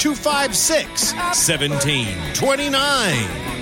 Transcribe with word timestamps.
256 0.00 1.12
1729. 1.12 3.14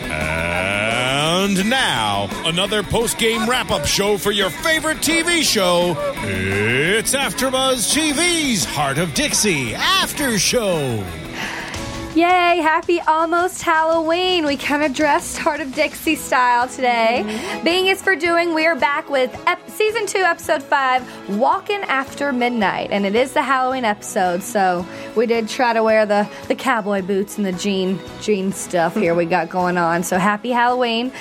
And 0.08 1.68
now, 1.68 2.28
another 2.44 2.84
post 2.84 3.18
game 3.18 3.50
wrap 3.50 3.72
up 3.72 3.86
show 3.86 4.16
for 4.16 4.30
your 4.30 4.48
favorite 4.48 4.98
TV 4.98 5.42
show. 5.42 5.96
It's 6.22 7.16
AfterBuzz 7.16 7.92
TV's 7.92 8.64
Hart 8.64 8.98
of 8.98 9.14
Dixie 9.14 9.74
After 9.74 10.38
Show. 10.38 11.04
Yay, 12.14 12.58
happy 12.62 13.00
almost 13.02 13.62
Halloween. 13.62 14.44
We 14.44 14.56
kind 14.56 14.82
of 14.82 14.92
dressed 14.92 15.38
Hart 15.38 15.60
of 15.60 15.72
Dixie 15.72 16.16
style 16.16 16.66
today. 16.66 17.22
Mm-hmm. 17.24 17.64
Being 17.64 17.86
is 17.86 18.02
for 18.02 18.16
doing, 18.16 18.54
we 18.54 18.66
are 18.66 18.74
back 18.74 19.08
with 19.08 19.32
ep- 19.46 19.70
season 19.70 20.04
two, 20.06 20.18
episode 20.18 20.60
five, 20.62 21.06
Walking 21.38 21.80
After 21.82 22.32
Midnight. 22.32 22.90
And 22.90 23.06
it 23.06 23.14
is 23.14 23.34
the 23.34 23.42
Halloween 23.42 23.84
episode, 23.84 24.42
so 24.42 24.84
we 25.14 25.26
did 25.26 25.48
try 25.48 25.72
to 25.74 25.82
wear 25.84 26.06
the, 26.06 26.28
the 26.48 26.56
cowboy 26.56 27.02
boots 27.02 27.36
and 27.36 27.46
the 27.46 27.52
jean 27.52 28.00
jean 28.20 28.50
stuff 28.52 28.96
here 28.96 29.14
we 29.14 29.24
got 29.24 29.48
going 29.48 29.78
on. 29.78 30.02
So 30.02 30.18
happy 30.18 30.50
Halloween. 30.50 31.12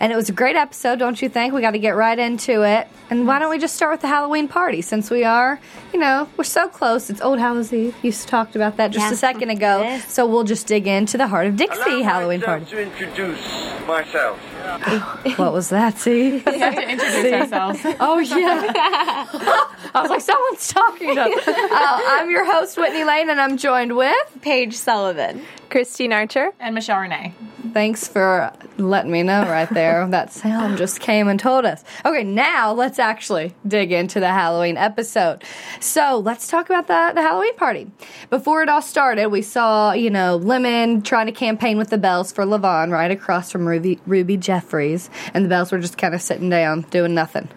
And 0.00 0.10
it 0.10 0.16
was 0.16 0.30
a 0.30 0.32
great 0.32 0.56
episode, 0.56 0.98
don't 0.98 1.20
you 1.20 1.28
think? 1.28 1.52
We 1.52 1.60
got 1.60 1.72
to 1.72 1.78
get 1.78 1.96
right 1.96 2.18
into 2.18 2.62
it. 2.62 2.88
And 3.10 3.26
why 3.28 3.38
don't 3.40 3.50
we 3.50 3.58
just 3.58 3.74
start 3.76 3.92
with 3.92 4.00
the 4.00 4.08
Halloween 4.08 4.48
party 4.48 4.80
since 4.82 5.10
we 5.10 5.22
are, 5.22 5.60
you 5.92 6.00
know, 6.00 6.28
we're 6.36 6.44
so 6.44 6.66
close. 6.68 7.08
It's 7.10 7.20
Old 7.20 7.38
Hallows 7.38 7.72
Eve. 7.72 7.94
You 8.02 8.10
talked 8.10 8.56
about 8.56 8.78
that 8.78 8.90
just 8.90 9.06
Yeah. 9.06 9.12
a 9.12 9.16
second 9.16 9.50
ago. 9.50 10.00
So 10.08 10.26
we'll 10.26 10.45
just 10.46 10.66
dig 10.66 10.86
into 10.86 11.16
the 11.18 11.26
Hart 11.26 11.46
of 11.46 11.56
Dixie 11.56 12.02
Halloween 12.02 12.40
party. 12.40 12.64
to 12.66 12.80
introduce 12.82 13.40
myself. 13.86 14.38
What 15.38 15.52
was 15.52 15.68
that? 15.68 15.96
See? 15.98 16.32
We 16.44 16.58
have 16.58 16.74
to 16.74 16.88
introduce 16.90 17.22
See? 17.22 17.32
ourselves. 17.34 17.80
Oh 18.00 18.18
yeah. 18.18 18.66
I 19.94 20.00
was 20.02 20.10
like, 20.10 20.20
someone's 20.20 20.68
talking 20.68 21.14
to. 21.14 21.20
us. 21.22 21.48
Uh, 21.48 21.52
I'm 21.70 22.30
your 22.30 22.44
host 22.44 22.76
Whitney 22.76 23.04
Lane, 23.04 23.30
and 23.30 23.40
I'm 23.40 23.56
joined 23.56 23.96
with 23.96 24.16
Paige 24.42 24.74
Sullivan, 24.74 25.42
Christine 25.70 26.12
Archer, 26.12 26.52
and 26.60 26.74
Michelle 26.74 27.00
Renee. 27.00 27.34
Thanks 27.72 28.08
for 28.08 28.52
letting 28.78 29.10
me 29.10 29.22
know 29.22 29.42
right 29.42 29.68
there. 29.70 30.06
that 30.10 30.32
Sam 30.32 30.76
just 30.76 31.00
came 31.00 31.28
and 31.28 31.38
told 31.38 31.64
us. 31.64 31.84
Okay, 32.04 32.24
now 32.24 32.72
let's 32.72 32.98
actually 32.98 33.54
dig 33.66 33.92
into 33.92 34.20
the 34.20 34.28
Halloween 34.28 34.76
episode. 34.76 35.42
So 35.80 36.18
let's 36.18 36.48
talk 36.48 36.70
about 36.70 36.86
the, 36.86 37.12
the 37.14 37.22
Halloween 37.22 37.54
party. 37.56 37.90
Before 38.30 38.62
it 38.62 38.68
all 38.68 38.82
started, 38.82 39.28
we 39.28 39.42
saw, 39.42 39.92
you 39.92 40.10
know, 40.10 40.36
Lemon 40.36 41.02
trying 41.02 41.26
to 41.26 41.32
campaign 41.32 41.78
with 41.78 41.90
the 41.90 41.98
Belles 41.98 42.32
for 42.32 42.44
Lavon 42.44 42.90
right 42.90 43.10
across 43.10 43.50
from 43.50 43.66
Ruby, 43.66 44.00
Ruby 44.06 44.36
Jeffries. 44.36 45.10
And 45.34 45.44
the 45.44 45.48
Belles 45.48 45.72
were 45.72 45.78
just 45.78 45.98
kind 45.98 46.14
of 46.14 46.22
sitting 46.22 46.48
down, 46.48 46.82
doing 46.90 47.14
nothing. 47.14 47.48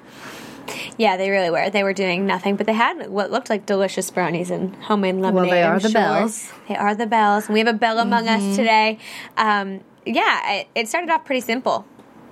Yeah, 0.97 1.17
they 1.17 1.29
really 1.29 1.49
were. 1.49 1.69
They 1.69 1.83
were 1.83 1.93
doing 1.93 2.25
nothing, 2.25 2.55
but 2.55 2.65
they 2.65 2.73
had 2.73 3.09
what 3.09 3.31
looked 3.31 3.49
like 3.49 3.65
delicious 3.65 4.09
brownies 4.11 4.49
and 4.51 4.75
homemade 4.75 5.15
lemonade. 5.15 5.33
Well, 5.35 5.49
they 5.49 5.63
are 5.63 5.73
I'm 5.75 5.79
the 5.79 5.89
sure. 5.89 6.01
Belles. 6.01 6.51
They 6.67 6.75
are 6.75 6.95
the 6.95 7.07
Belles. 7.07 7.45
And 7.45 7.53
we 7.53 7.59
have 7.59 7.67
a 7.67 7.73
bell 7.73 7.99
among 7.99 8.25
Mhm. 8.25 8.49
us 8.51 8.55
today. 8.55 8.97
Um, 9.37 9.81
yeah, 10.05 10.51
it, 10.53 10.67
it 10.75 10.87
started 10.87 11.09
off 11.09 11.25
pretty 11.25 11.41
simple. 11.41 11.85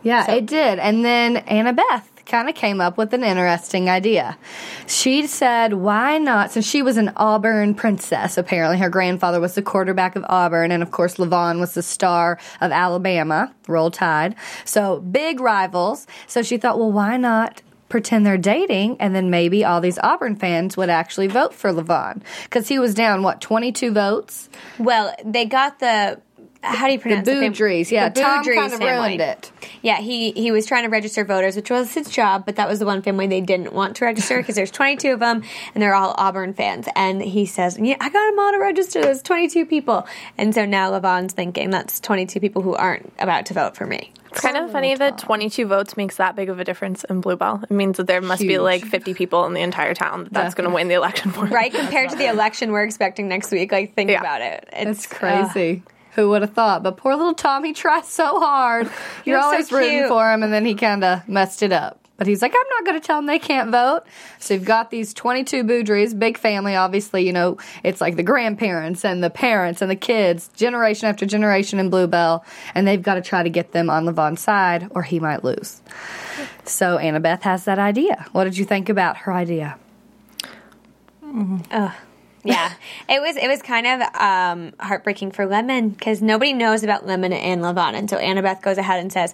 Yeah, 0.03 0.29
it 0.31 0.45
did. 0.45 0.79
And 0.79 1.03
then 1.03 1.37
Annabeth 1.47 2.03
kind 2.25 2.49
of 2.49 2.55
came 2.55 2.81
up 2.81 2.97
with 2.97 3.13
an 3.13 3.23
interesting 3.23 3.89
idea. 3.89 4.37
She 4.85 5.27
said, 5.27 5.73
why 5.73 6.17
not? 6.17 6.51
Since 6.51 6.65
she 6.67 6.81
was 6.81 6.97
an 6.97 7.11
Auburn 7.15 7.73
princess, 7.73 8.37
apparently 8.37 8.77
her 8.79 8.89
grandfather 8.89 9.39
was 9.39 9.55
the 9.55 9.61
quarterback 9.61 10.15
of 10.15 10.25
Auburn, 10.27 10.71
and 10.71 10.83
of 10.83 10.91
course, 10.91 11.15
Lavon 11.15 11.59
was 11.59 11.73
the 11.73 11.81
star 11.83 12.37
of 12.61 12.71
Alabama, 12.71 13.53
Roll 13.67 13.91
Tide. 13.91 14.35
So 14.65 14.99
big 14.99 15.39
rivals. 15.39 16.05
So 16.27 16.41
she 16.41 16.57
thought, 16.57 16.77
well, 16.77 16.91
why 16.91 17.15
not? 17.17 17.61
Pretend 17.89 18.25
they're 18.25 18.37
dating, 18.37 18.97
and 18.99 19.15
then 19.15 19.29
maybe 19.29 19.63
all 19.63 19.79
these 19.79 19.97
Auburn 19.99 20.35
fans 20.35 20.75
would 20.75 20.89
actually 20.89 21.27
vote 21.27 21.53
for 21.53 21.71
Lavon 21.71 22.21
because 22.43 22.67
he 22.67 22.79
was 22.79 22.93
down 22.93 23.23
what 23.23 23.39
twenty 23.39 23.71
two 23.71 23.91
votes. 23.91 24.49
Well, 24.77 25.15
they 25.23 25.45
got 25.45 25.79
the 25.79 26.19
how 26.61 26.87
do 26.87 26.93
you 26.93 26.99
pronounce 26.99 27.25
the 27.25 27.33
fam- 27.33 27.53
Boudries? 27.53 27.91
Yeah, 27.91 28.09
the 28.09 28.21
Tom 28.21 28.43
kind 28.43 28.73
of 28.73 28.79
family. 28.79 29.17
ruined 29.17 29.21
it. 29.21 29.51
Yeah, 29.81 29.97
he 29.97 30.31
he 30.31 30.51
was 30.51 30.65
trying 30.65 30.83
to 30.83 30.89
register 30.89 31.23
voters, 31.23 31.55
which 31.55 31.69
was 31.69 31.93
his 31.93 32.09
job, 32.09 32.45
but 32.45 32.55
that 32.55 32.67
was 32.67 32.79
the 32.79 32.85
one 32.85 33.01
family 33.01 33.27
they 33.27 33.41
didn't 33.41 33.73
want 33.73 33.95
to 33.97 34.05
register 34.05 34.37
because 34.41 34.55
there's 34.55 34.71
22 34.71 35.13
of 35.13 35.19
them 35.19 35.43
and 35.73 35.81
they're 35.81 35.95
all 35.95 36.15
Auburn 36.17 36.53
fans. 36.53 36.87
And 36.95 37.21
he 37.21 37.45
says, 37.45 37.77
"Yeah, 37.79 37.97
I 37.99 38.09
got 38.09 38.29
them 38.29 38.39
all 38.39 38.51
to 38.51 38.59
register. 38.59 39.01
There's 39.01 39.21
22 39.21 39.65
people." 39.65 40.07
And 40.37 40.53
so 40.53 40.65
now 40.65 40.89
Lavon's 40.91 41.33
thinking 41.33 41.69
that's 41.69 41.99
22 41.99 42.39
people 42.39 42.61
who 42.61 42.73
aren't 42.75 43.11
about 43.19 43.45
to 43.47 43.53
vote 43.53 43.75
for 43.75 43.85
me. 43.85 44.11
It's 44.31 44.41
kind 44.41 44.57
of 44.57 44.69
oh 44.69 44.71
funny 44.71 44.93
that 44.93 45.17
22 45.17 45.65
votes 45.65 45.97
makes 45.97 46.17
that 46.17 46.35
big 46.35 46.49
of 46.49 46.59
a 46.59 46.63
difference 46.63 47.03
in 47.05 47.21
Bluebell. 47.21 47.61
It 47.63 47.71
means 47.71 47.97
that 47.97 48.07
there 48.07 48.21
must 48.21 48.41
be 48.41 48.59
like 48.59 48.83
50 48.85 49.13
people 49.13 49.45
in 49.45 49.53
the 49.53 49.61
entire 49.61 49.93
town 49.93 50.25
that 50.25 50.33
that's 50.33 50.53
going 50.53 50.69
to 50.69 50.75
win 50.75 50.89
the 50.89 50.95
election 50.95 51.31
for. 51.33 51.45
Right, 51.45 51.73
compared 51.73 52.09
to 52.11 52.17
the 52.17 52.27
election 52.29 52.71
we're 52.71 52.83
expecting 52.83 53.27
next 53.29 53.51
week. 53.51 53.71
Like, 53.71 53.95
think 53.95 54.11
about 54.11 54.41
it. 54.41 54.67
It's 54.73 55.07
That's 55.07 55.07
crazy. 55.07 55.83
Uh, 55.85 55.89
Who 56.17 56.29
would 56.29 56.41
have 56.41 56.53
thought? 56.53 56.81
But 56.81 56.97
poor 56.97 57.15
little 57.15 57.35
Tom, 57.35 57.63
he 57.63 57.73
tries 57.73 58.07
so 58.07 58.39
hard. 58.39 58.89
He 59.23 59.31
You're 59.31 59.39
was 59.39 59.45
so 59.45 59.51
always 59.51 59.71
rooting 59.71 60.07
for 60.07 60.31
him, 60.31 60.41
and 60.41 60.51
then 60.51 60.65
he 60.65 60.73
kind 60.73 61.03
of 61.03 61.27
messed 61.29 61.61
it 61.61 61.71
up. 61.71 61.99
But 62.17 62.25
he's 62.25 62.41
like, 62.41 62.53
I'm 62.55 62.69
not 62.69 62.85
going 62.85 62.99
to 62.99 63.05
tell 63.05 63.17
them 63.17 63.27
they 63.27 63.37
can't 63.37 63.69
vote. 63.69 64.01
So 64.39 64.55
you've 64.55 64.65
got 64.65 64.89
these 64.89 65.13
22 65.13 65.63
Boudries, 65.63 66.17
big 66.17 66.39
family, 66.39 66.75
obviously. 66.75 67.25
You 67.27 67.33
know, 67.33 67.57
it's 67.83 68.01
like 68.01 68.15
the 68.15 68.23
grandparents 68.23 69.05
and 69.05 69.23
the 69.23 69.29
parents 69.29 69.83
and 69.83 69.91
the 69.91 69.95
kids, 69.95 70.47
generation 70.55 71.07
after 71.07 71.27
generation 71.27 71.77
in 71.77 71.91
Bluebell. 71.91 72.43
And 72.73 72.87
they've 72.87 73.01
got 73.01 73.15
to 73.15 73.21
try 73.21 73.43
to 73.43 73.49
get 73.49 73.71
them 73.71 73.89
on 73.91 74.05
Lavon's 74.05 74.41
side, 74.41 74.87
or 74.91 75.03
he 75.03 75.19
might 75.19 75.43
lose. 75.43 75.81
So 76.63 76.97
Annabeth 76.97 77.43
has 77.43 77.65
that 77.65 77.77
idea. 77.77 78.25
What 78.31 78.45
did 78.45 78.57
you 78.57 78.65
think 78.65 78.89
about 78.89 79.17
her 79.17 79.33
idea? 79.33 79.77
Mm-hmm. 81.23 81.57
Ugh. 81.69 81.93
Yeah, 82.47 82.73
it 83.09 83.21
was 83.21 83.35
it 83.35 83.47
was 83.47 83.61
kind 83.61 83.87
of 83.87 84.01
um, 84.15 84.73
heartbreaking 84.79 85.31
for 85.31 85.45
Lemon 85.45 85.89
because 85.89 86.21
nobody 86.21 86.53
knows 86.53 86.83
about 86.83 87.05
Lemon 87.05 87.33
and 87.33 87.61
Lavon, 87.61 87.93
and 87.93 88.09
so 88.09 88.17
Annabeth 88.17 88.61
goes 88.61 88.77
ahead 88.77 88.99
and 89.01 89.11
says, 89.11 89.33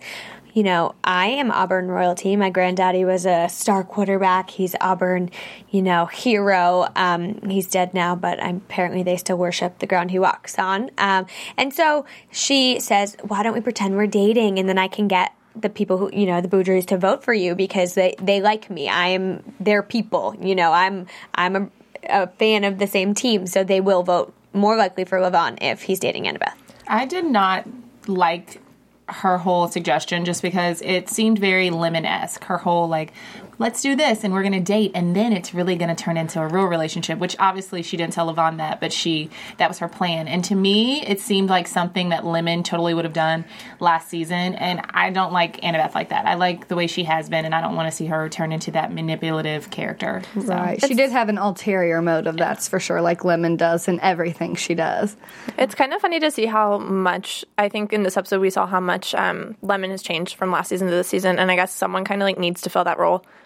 you 0.53 0.63
know, 0.63 0.93
I 1.03 1.27
am 1.27 1.51
Auburn 1.51 1.87
royalty. 1.87 2.35
My 2.35 2.49
granddaddy 2.49 3.05
was 3.05 3.25
a 3.25 3.49
star 3.49 3.83
quarterback. 3.83 4.51
He's 4.51 4.75
Auburn, 4.79 5.31
you 5.69 5.81
know, 5.81 6.05
hero. 6.05 6.87
Um, 6.95 7.39
he's 7.49 7.67
dead 7.67 7.93
now, 7.93 8.15
but 8.15 8.37
apparently 8.43 9.01
they 9.01 9.17
still 9.17 9.37
worship 9.37 9.79
the 9.79 9.87
ground 9.87 10.11
he 10.11 10.19
walks 10.19 10.59
on. 10.59 10.91
Um, 10.97 11.25
and 11.57 11.73
so 11.73 12.05
she 12.31 12.79
says, 12.79 13.17
"Why 13.21 13.43
don't 13.43 13.53
we 13.53 13.61
pretend 13.61 13.95
we're 13.95 14.07
dating, 14.07 14.59
and 14.59 14.67
then 14.67 14.77
I 14.77 14.87
can 14.87 15.07
get." 15.07 15.33
the 15.55 15.69
people 15.69 15.99
who 15.99 16.09
you 16.11 16.25
know 16.25 16.41
the 16.41 16.47
Boudreaux 16.47 16.83
to 16.87 16.97
vote 16.97 17.23
for 17.23 17.31
you 17.31 17.53
because 17.53 17.93
they 17.93 18.15
they 18.19 18.41
like 18.41 18.71
me. 18.71 18.89
I'm 18.89 19.43
their 19.59 19.83
people. 19.83 20.35
You 20.41 20.55
know, 20.55 20.71
I'm 20.71 21.05
I'm 21.35 21.55
a, 21.55 21.69
a 22.09 22.27
fan 22.27 22.63
of 22.63 22.79
the 22.79 22.87
same 22.87 23.13
team, 23.13 23.47
so 23.47 23.63
they 23.63 23.81
will 23.81 24.03
vote 24.03 24.33
more 24.53 24.75
likely 24.75 25.03
for 25.03 25.19
Lavon 25.19 25.57
if 25.61 25.83
he's 25.83 25.99
dating 25.99 26.25
Annabeth. 26.25 26.53
I 26.87 27.05
did 27.05 27.25
not 27.25 27.65
like 28.07 28.61
her 29.09 29.37
whole 29.37 29.67
suggestion 29.67 30.25
just 30.25 30.41
because 30.41 30.81
it 30.81 31.09
seemed 31.09 31.39
very 31.39 31.69
lemon 31.69 32.05
esque. 32.05 32.43
Her 32.45 32.57
whole 32.57 32.87
like, 32.87 33.13
let's 33.63 33.81
do 33.81 33.95
this 33.95 34.25
and 34.25 34.33
we're 34.33 34.41
going 34.41 34.51
to 34.51 34.59
date 34.59 34.91
and 34.93 35.15
then 35.15 35.31
it's 35.31 35.53
really 35.53 35.77
going 35.77 35.87
to 35.87 35.95
turn 35.95 36.17
into 36.17 36.41
a 36.41 36.45
real 36.45 36.65
relationship 36.65 37.17
which 37.17 37.33
obviously 37.39 37.81
she 37.81 37.95
didn't 37.95 38.11
tell 38.11 38.31
Lavon 38.31 38.57
that 38.57 38.81
but 38.81 38.91
she 38.91 39.29
that 39.57 39.69
was 39.69 39.79
her 39.79 39.87
plan. 39.87 40.27
And 40.27 40.43
to 40.43 40.55
me 40.55 41.01
it 41.01 41.21
seemed 41.21 41.49
like 41.49 41.67
something 41.67 42.09
that 42.09 42.25
Lemon 42.25 42.63
totally 42.63 42.93
would 42.93 43.05
have 43.05 43.13
done 43.13 43.45
last 43.79 44.09
season 44.09 44.55
and 44.55 44.81
I 44.89 45.11
don't 45.11 45.31
like 45.31 45.61
Annabeth 45.61 45.95
like 45.95 46.09
that. 46.09 46.25
I 46.25 46.33
like 46.33 46.67
the 46.67 46.75
way 46.75 46.87
she 46.87 47.05
has 47.05 47.29
been 47.29 47.45
and 47.45 47.55
I 47.55 47.61
don't 47.61 47.77
want 47.77 47.89
to 47.89 47.95
see 47.95 48.05
her 48.07 48.27
turn 48.27 48.51
into 48.51 48.71
that 48.71 48.93
manipulative 48.93 49.69
character 49.69 50.23
so. 50.33 50.53
right. 50.53 50.83
She 50.85 50.93
did 50.93 51.11
have 51.11 51.29
an 51.29 51.37
ulterior 51.37 52.01
motive 52.01 52.35
that's 52.35 52.67
for 52.67 52.81
sure 52.81 53.01
like 53.01 53.23
Lemon 53.23 53.55
does 53.55 53.87
in 53.87 53.97
everything 54.01 54.55
she 54.55 54.75
does. 54.75 55.15
It's 55.57 55.73
kind 55.73 55.93
of 55.93 56.01
funny 56.01 56.19
to 56.19 56.31
see 56.31 56.47
how 56.47 56.79
much 56.79 57.45
I 57.57 57.69
think 57.69 57.93
in 57.93 58.03
this 58.03 58.17
episode 58.17 58.41
we 58.41 58.49
saw 58.49 58.67
how 58.67 58.81
much 58.81 59.15
um, 59.15 59.55
Lemon 59.61 59.91
has 59.91 60.01
changed 60.01 60.35
from 60.35 60.51
last 60.51 60.67
season 60.67 60.89
to 60.89 60.93
this 60.93 61.07
season 61.07 61.39
and 61.39 61.49
I 61.49 61.55
guess 61.55 61.73
someone 61.73 62.03
kind 62.03 62.21
of 62.21 62.25
like 62.25 62.37
needs 62.37 62.59
to 62.63 62.69
fill 62.69 62.83
that 62.83 62.99
role 62.99 63.25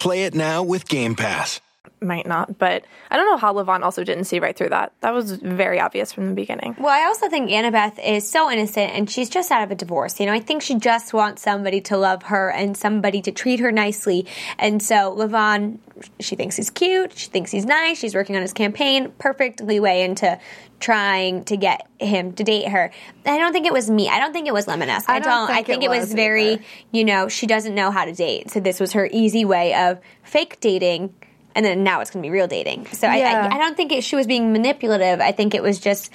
Play 0.00 0.24
it 0.24 0.34
now 0.34 0.62
with 0.62 0.88
Game 0.88 1.14
Pass. 1.14 1.60
Might 2.02 2.26
not, 2.26 2.58
but 2.58 2.84
I 3.10 3.16
don't 3.16 3.26
know 3.26 3.36
how 3.36 3.52
Lavon 3.52 3.82
also 3.82 4.04
didn't 4.04 4.24
see 4.24 4.40
right 4.40 4.56
through 4.56 4.70
that. 4.70 4.92
That 5.00 5.12
was 5.12 5.32
very 5.32 5.78
obvious 5.78 6.14
from 6.14 6.28
the 6.28 6.34
beginning. 6.34 6.74
Well, 6.78 6.88
I 6.88 7.04
also 7.06 7.28
think 7.28 7.50
Annabeth 7.50 7.98
is 8.02 8.26
so 8.26 8.50
innocent 8.50 8.92
and 8.94 9.10
she's 9.10 9.28
just 9.28 9.50
out 9.50 9.62
of 9.62 9.70
a 9.70 9.74
divorce. 9.74 10.18
You 10.18 10.24
know, 10.24 10.32
I 10.32 10.40
think 10.40 10.62
she 10.62 10.76
just 10.76 11.12
wants 11.12 11.42
somebody 11.42 11.82
to 11.82 11.98
love 11.98 12.22
her 12.24 12.50
and 12.50 12.74
somebody 12.74 13.20
to 13.22 13.32
treat 13.32 13.60
her 13.60 13.70
nicely. 13.70 14.26
And 14.58 14.82
so 14.82 15.14
Lavon, 15.14 15.78
she 16.20 16.36
thinks 16.36 16.56
he's 16.56 16.70
cute, 16.70 17.12
she 17.18 17.28
thinks 17.28 17.50
he's 17.50 17.66
nice, 17.66 17.98
she's 17.98 18.14
working 18.14 18.34
on 18.34 18.40
his 18.40 18.54
campaign, 18.54 19.12
perfect 19.18 19.60
leeway 19.60 20.00
into 20.02 20.38
trying 20.80 21.44
to 21.44 21.56
get 21.58 21.86
him 22.00 22.32
to 22.32 22.42
date 22.42 22.66
her. 22.68 22.90
I 23.26 23.36
don't 23.36 23.52
think 23.52 23.66
it 23.66 23.72
was 23.72 23.90
me. 23.90 24.08
I 24.08 24.18
don't 24.18 24.32
think 24.32 24.48
it 24.48 24.54
was 24.54 24.66
Lemonesque. 24.66 25.08
I, 25.08 25.16
I 25.16 25.18
don't. 25.20 25.46
Think 25.46 25.58
I 25.58 25.62
think 25.62 25.82
it, 25.82 25.86
it 25.86 25.90
was, 25.90 26.00
was 26.00 26.14
very, 26.14 26.62
you 26.90 27.04
know, 27.04 27.28
she 27.28 27.46
doesn't 27.46 27.74
know 27.74 27.90
how 27.90 28.06
to 28.06 28.12
date. 28.14 28.50
So 28.50 28.60
this 28.60 28.80
was 28.80 28.92
her 28.92 29.06
easy 29.12 29.44
way 29.44 29.74
of 29.74 30.00
fake 30.22 30.58
dating. 30.60 31.14
And 31.54 31.64
then 31.64 31.82
now 31.82 32.00
it's 32.00 32.10
going 32.10 32.22
to 32.22 32.26
be 32.26 32.30
real 32.30 32.46
dating. 32.46 32.86
So 32.92 33.06
yeah. 33.06 33.48
I, 33.50 33.54
I, 33.54 33.56
I, 33.56 33.58
don't 33.58 33.76
think 33.76 33.92
it, 33.92 34.04
she 34.04 34.16
was 34.16 34.26
being 34.26 34.52
manipulative. 34.52 35.20
I 35.20 35.32
think 35.32 35.54
it 35.54 35.62
was 35.62 35.80
just 35.80 36.10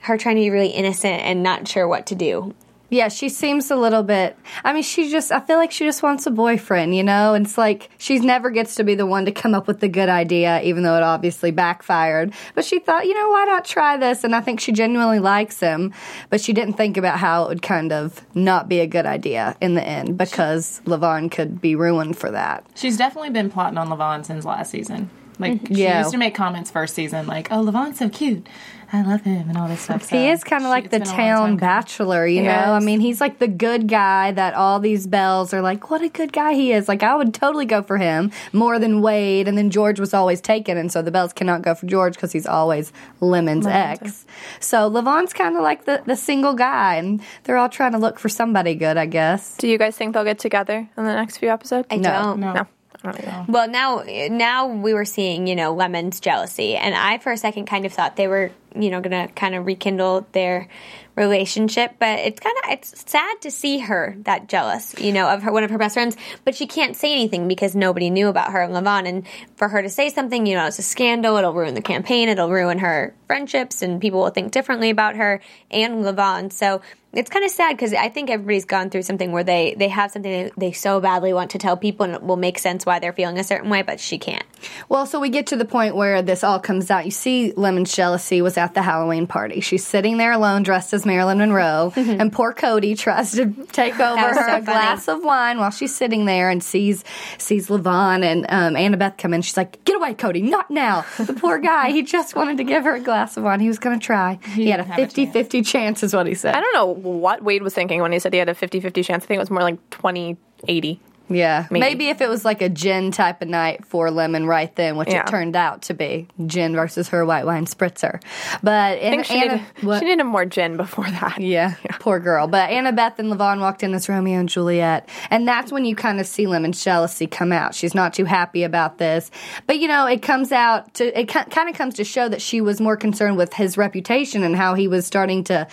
her 0.00 0.16
trying 0.16 0.36
to 0.36 0.42
be 0.42 0.50
really 0.50 0.68
innocent 0.68 1.22
and 1.22 1.42
not 1.42 1.66
sure 1.66 1.88
what 1.88 2.06
to 2.06 2.14
do. 2.14 2.54
Yeah, 2.88 3.08
she 3.08 3.28
seems 3.28 3.70
a 3.70 3.76
little 3.76 4.04
bit. 4.04 4.38
I 4.62 4.72
mean, 4.72 4.84
she 4.84 5.10
just, 5.10 5.32
I 5.32 5.40
feel 5.40 5.56
like 5.56 5.72
she 5.72 5.84
just 5.84 6.02
wants 6.02 6.26
a 6.26 6.30
boyfriend, 6.30 6.94
you 6.94 7.02
know? 7.02 7.34
And 7.34 7.44
it's 7.44 7.58
like 7.58 7.90
she 7.98 8.18
never 8.20 8.50
gets 8.50 8.76
to 8.76 8.84
be 8.84 8.94
the 8.94 9.06
one 9.06 9.24
to 9.24 9.32
come 9.32 9.54
up 9.54 9.66
with 9.66 9.80
the 9.80 9.88
good 9.88 10.08
idea, 10.08 10.62
even 10.62 10.84
though 10.84 10.96
it 10.96 11.02
obviously 11.02 11.50
backfired. 11.50 12.32
But 12.54 12.64
she 12.64 12.78
thought, 12.78 13.06
you 13.06 13.14
know, 13.14 13.30
why 13.30 13.44
not 13.44 13.64
try 13.64 13.96
this? 13.96 14.22
And 14.22 14.36
I 14.36 14.40
think 14.40 14.60
she 14.60 14.70
genuinely 14.70 15.18
likes 15.18 15.58
him, 15.58 15.92
but 16.30 16.40
she 16.40 16.52
didn't 16.52 16.74
think 16.74 16.96
about 16.96 17.18
how 17.18 17.44
it 17.44 17.48
would 17.48 17.62
kind 17.62 17.92
of 17.92 18.24
not 18.34 18.68
be 18.68 18.78
a 18.78 18.86
good 18.86 19.06
idea 19.06 19.56
in 19.60 19.74
the 19.74 19.82
end 19.82 20.16
because 20.16 20.80
Lavon 20.84 21.28
could 21.30 21.60
be 21.60 21.74
ruined 21.74 22.16
for 22.16 22.30
that. 22.30 22.64
She's 22.76 22.96
definitely 22.96 23.30
been 23.30 23.50
plotting 23.50 23.78
on 23.78 23.88
Lavon 23.88 24.24
since 24.24 24.44
last 24.44 24.70
season. 24.70 25.10
Like 25.38 25.54
mm-hmm. 25.54 25.74
she 25.74 25.82
yeah. 25.82 26.00
used 26.00 26.12
to 26.12 26.18
make 26.18 26.34
comments 26.34 26.70
first 26.70 26.94
season, 26.94 27.26
like, 27.26 27.48
"Oh, 27.50 27.60
Lavon's 27.60 27.98
so 27.98 28.08
cute. 28.08 28.46
I 28.92 29.02
love 29.02 29.22
him," 29.22 29.48
and 29.48 29.58
all 29.58 29.68
this 29.68 29.80
stuff. 29.80 30.04
So 30.04 30.16
he 30.16 30.28
is 30.28 30.42
kind 30.44 30.64
of 30.64 30.70
like 30.70 30.90
the 30.90 31.00
town 31.00 31.56
bachelor, 31.56 32.26
you 32.26 32.42
know. 32.42 32.72
I 32.72 32.80
mean, 32.80 33.00
he's 33.00 33.20
like 33.20 33.38
the 33.38 33.48
good 33.48 33.86
guy 33.86 34.32
that 34.32 34.54
all 34.54 34.80
these 34.80 35.06
Belles 35.06 35.52
are 35.52 35.60
like, 35.60 35.90
"What 35.90 36.00
a 36.02 36.08
good 36.08 36.32
guy 36.32 36.54
he 36.54 36.72
is!" 36.72 36.88
Like, 36.88 37.02
I 37.02 37.14
would 37.14 37.34
totally 37.34 37.66
go 37.66 37.82
for 37.82 37.98
him 37.98 38.32
more 38.52 38.78
than 38.78 39.02
Wade. 39.02 39.46
And 39.46 39.58
then 39.58 39.70
George 39.70 40.00
was 40.00 40.14
always 40.14 40.40
taken, 40.40 40.78
and 40.78 40.90
so 40.90 41.02
the 41.02 41.10
Belles 41.10 41.32
cannot 41.32 41.62
go 41.62 41.74
for 41.74 41.86
George 41.86 42.14
because 42.14 42.32
he's 42.32 42.46
always 42.46 42.92
Lemon's 43.20 43.66
ex. 43.66 44.24
So 44.60 44.88
Lavon's 44.88 45.34
kind 45.34 45.56
of 45.56 45.62
like 45.62 45.84
the 45.84 46.02
the 46.06 46.16
single 46.16 46.54
guy, 46.54 46.94
and 46.94 47.20
they're 47.44 47.58
all 47.58 47.68
trying 47.68 47.92
to 47.92 47.98
look 47.98 48.18
for 48.18 48.30
somebody 48.30 48.74
good, 48.74 48.96
I 48.96 49.06
guess. 49.06 49.56
Do 49.58 49.68
you 49.68 49.76
guys 49.76 49.96
think 49.96 50.14
they'll 50.14 50.24
get 50.24 50.38
together 50.38 50.88
in 50.96 51.04
the 51.04 51.14
next 51.14 51.38
few 51.38 51.50
episodes? 51.50 51.88
I 51.90 51.96
no. 51.96 52.10
don't. 52.10 52.40
No. 52.40 52.52
no. 52.54 52.66
Oh, 53.06 53.44
well, 53.48 53.68
now 53.68 54.02
now 54.06 54.66
we 54.66 54.94
were 54.94 55.04
seeing, 55.04 55.46
you 55.46 55.54
know, 55.54 55.74
Lemon's 55.74 56.20
jealousy, 56.20 56.76
and 56.76 56.94
I 56.94 57.18
for 57.18 57.32
a 57.32 57.36
second 57.36 57.66
kind 57.66 57.86
of 57.86 57.92
thought 57.92 58.16
they 58.16 58.28
were, 58.28 58.50
you 58.82 58.90
know, 58.90 59.00
going 59.00 59.28
to 59.28 59.32
kind 59.34 59.54
of 59.54 59.66
rekindle 59.66 60.26
their 60.32 60.68
relationship. 61.16 61.94
But 61.98 62.20
it's 62.20 62.38
kind 62.38 62.56
of 62.64 62.70
it's 62.70 63.10
sad 63.10 63.40
to 63.40 63.50
see 63.50 63.78
her 63.78 64.16
that 64.20 64.48
jealous, 64.48 64.94
you 64.98 65.12
know, 65.12 65.28
of 65.28 65.42
her 65.42 65.52
one 65.52 65.64
of 65.64 65.70
her 65.70 65.78
best 65.78 65.94
friends. 65.94 66.16
But 66.44 66.54
she 66.54 66.66
can't 66.66 66.94
say 66.94 67.12
anything 67.12 67.48
because 67.48 67.74
nobody 67.74 68.10
knew 68.10 68.28
about 68.28 68.52
her 68.52 68.62
and 68.62 68.72
Lavon. 68.72 69.08
And 69.08 69.26
for 69.56 69.68
her 69.68 69.82
to 69.82 69.88
say 69.88 70.10
something, 70.10 70.46
you 70.46 70.54
know, 70.54 70.66
it's 70.66 70.78
a 70.78 70.82
scandal. 70.82 71.36
It'll 71.36 71.54
ruin 71.54 71.74
the 71.74 71.82
campaign. 71.82 72.28
It'll 72.28 72.50
ruin 72.50 72.78
her 72.78 73.14
friendships, 73.26 73.82
and 73.82 74.00
people 74.00 74.20
will 74.20 74.30
think 74.30 74.52
differently 74.52 74.90
about 74.90 75.16
her 75.16 75.40
and 75.70 76.04
Lavon. 76.04 76.52
So 76.52 76.80
it's 77.16 77.30
kind 77.30 77.44
of 77.44 77.50
sad 77.50 77.76
because 77.76 77.94
I 77.94 78.10
think 78.10 78.28
everybody's 78.28 78.66
gone 78.66 78.90
through 78.90 79.02
something 79.02 79.32
where 79.32 79.42
they 79.42 79.74
they 79.78 79.88
have 79.88 80.10
something 80.10 80.30
they, 80.30 80.50
they 80.56 80.72
so 80.72 81.00
badly 81.00 81.32
want 81.32 81.50
to 81.52 81.58
tell 81.58 81.76
people, 81.76 82.04
and 82.04 82.14
it 82.14 82.22
will 82.22 82.36
make 82.36 82.58
sense 82.58 82.84
why 82.84 82.98
they're 82.98 83.12
feeling 83.12 83.38
a 83.38 83.44
certain 83.44 83.70
way, 83.70 83.82
but 83.82 83.98
she 83.98 84.18
can't. 84.18 84.44
Well, 84.88 85.06
so 85.06 85.18
we 85.18 85.30
get 85.30 85.46
to 85.48 85.56
the 85.56 85.64
point 85.64 85.96
where 85.96 86.20
this 86.20 86.44
all 86.44 86.60
comes 86.60 86.90
out. 86.90 87.06
You 87.06 87.10
see, 87.10 87.52
Lemon's 87.52 87.94
jealousy 87.94 88.42
was 88.42 88.58
at 88.66 88.74
the 88.74 88.82
Halloween 88.82 89.26
party. 89.26 89.60
She's 89.60 89.86
sitting 89.86 90.18
there 90.18 90.32
alone, 90.32 90.62
dressed 90.62 90.92
as 90.92 91.06
Marilyn 91.06 91.38
Monroe, 91.38 91.92
and 91.96 92.32
poor 92.32 92.52
Cody 92.52 92.94
tries 92.94 93.32
to 93.32 93.46
take 93.72 93.98
over 93.98 94.20
her 94.20 94.34
so 94.34 94.56
a 94.56 94.60
glass 94.60 95.08
of 95.08 95.22
wine 95.22 95.58
while 95.58 95.70
she's 95.70 95.94
sitting 95.94 96.24
there 96.24 96.50
and 96.50 96.62
sees 96.62 97.04
sees 97.38 97.68
Lavon 97.68 98.24
and 98.24 98.44
um, 98.48 98.74
Annabeth 98.74 99.18
come 99.18 99.32
in. 99.32 99.42
She's 99.42 99.56
like, 99.56 99.82
"Get 99.84 99.96
away, 99.96 100.14
Cody! 100.14 100.42
Not 100.42 100.70
now!" 100.70 101.04
The 101.16 101.32
poor 101.32 101.58
guy. 101.72 101.90
He 101.90 102.02
just 102.02 102.34
wanted 102.34 102.56
to 102.58 102.64
give 102.64 102.84
her 102.84 102.96
a 102.96 103.00
glass 103.00 103.36
of 103.36 103.44
wine. 103.44 103.60
He 103.60 103.68
was 103.68 103.78
going 103.78 103.98
to 103.98 104.04
try. 104.04 104.38
He, 104.54 104.64
he 104.64 104.70
had 104.70 104.80
a 104.80 104.84
50-50 104.84 105.32
chance. 105.32 105.70
chance, 105.70 106.02
is 106.02 106.12
what 106.12 106.26
he 106.26 106.34
said. 106.34 106.54
I 106.54 106.60
don't 106.60 106.74
know 106.74 106.86
what 106.86 107.42
Wade 107.42 107.62
was 107.62 107.72
thinking 107.72 108.00
when 108.02 108.12
he 108.12 108.18
said 108.18 108.32
he 108.32 108.38
had 108.38 108.48
a 108.48 108.54
50 108.54 108.80
50 108.80 109.02
chance. 109.02 109.24
I 109.24 109.26
think 109.26 109.36
it 109.36 109.40
was 109.40 109.50
more 109.50 109.62
like 109.62 109.90
20 109.90 110.36
80. 110.68 111.00
Yeah, 111.28 111.66
maybe. 111.70 111.80
maybe. 111.80 112.08
if 112.08 112.20
it 112.20 112.28
was 112.28 112.44
like 112.44 112.62
a 112.62 112.68
gin 112.68 113.10
type 113.10 113.42
of 113.42 113.48
night 113.48 113.84
for 113.84 114.10
Lemon 114.10 114.46
right 114.46 114.74
then, 114.76 114.96
which 114.96 115.08
yeah. 115.08 115.22
it 115.22 115.26
turned 115.26 115.56
out 115.56 115.82
to 115.82 115.94
be 115.94 116.28
gin 116.46 116.74
versus 116.76 117.08
her 117.08 117.24
white 117.24 117.46
wine 117.46 117.66
spritzer. 117.66 118.22
But 118.62 118.98
I 118.98 119.10
think 119.10 119.24
she, 119.24 119.34
Anna, 119.34 119.66
needed, 119.82 119.98
she 119.98 120.04
needed 120.04 120.24
more 120.24 120.44
gin 120.44 120.76
before 120.76 121.04
that. 121.04 121.40
Yeah, 121.40 121.74
yeah, 121.84 121.96
poor 121.98 122.20
girl. 122.20 122.46
But 122.46 122.70
Annabeth 122.70 123.18
and 123.18 123.32
Lavon 123.32 123.60
walked 123.60 123.82
in 123.82 123.92
as 123.94 124.08
Romeo 124.08 124.38
and 124.38 124.48
Juliet, 124.48 125.08
and 125.30 125.48
that's 125.48 125.72
when 125.72 125.84
you 125.84 125.96
kind 125.96 126.20
of 126.20 126.26
see 126.26 126.46
Lemon's 126.46 126.82
jealousy 126.82 127.26
come 127.26 127.52
out. 127.52 127.74
She's 127.74 127.94
not 127.94 128.14
too 128.14 128.24
happy 128.24 128.62
about 128.62 128.98
this, 128.98 129.30
but 129.66 129.78
you 129.78 129.88
know 129.88 130.06
it 130.06 130.22
comes 130.22 130.52
out 130.52 130.94
to 130.94 131.18
it 131.18 131.26
kind 131.26 131.68
of 131.68 131.74
comes 131.74 131.94
to 131.94 132.04
show 132.04 132.28
that 132.28 132.40
she 132.40 132.60
was 132.60 132.80
more 132.80 132.96
concerned 132.96 133.36
with 133.36 133.52
his 133.52 133.76
reputation 133.76 134.44
and 134.44 134.54
how 134.54 134.74
he 134.74 134.86
was 134.86 135.06
starting 135.06 135.44
to 135.44 135.66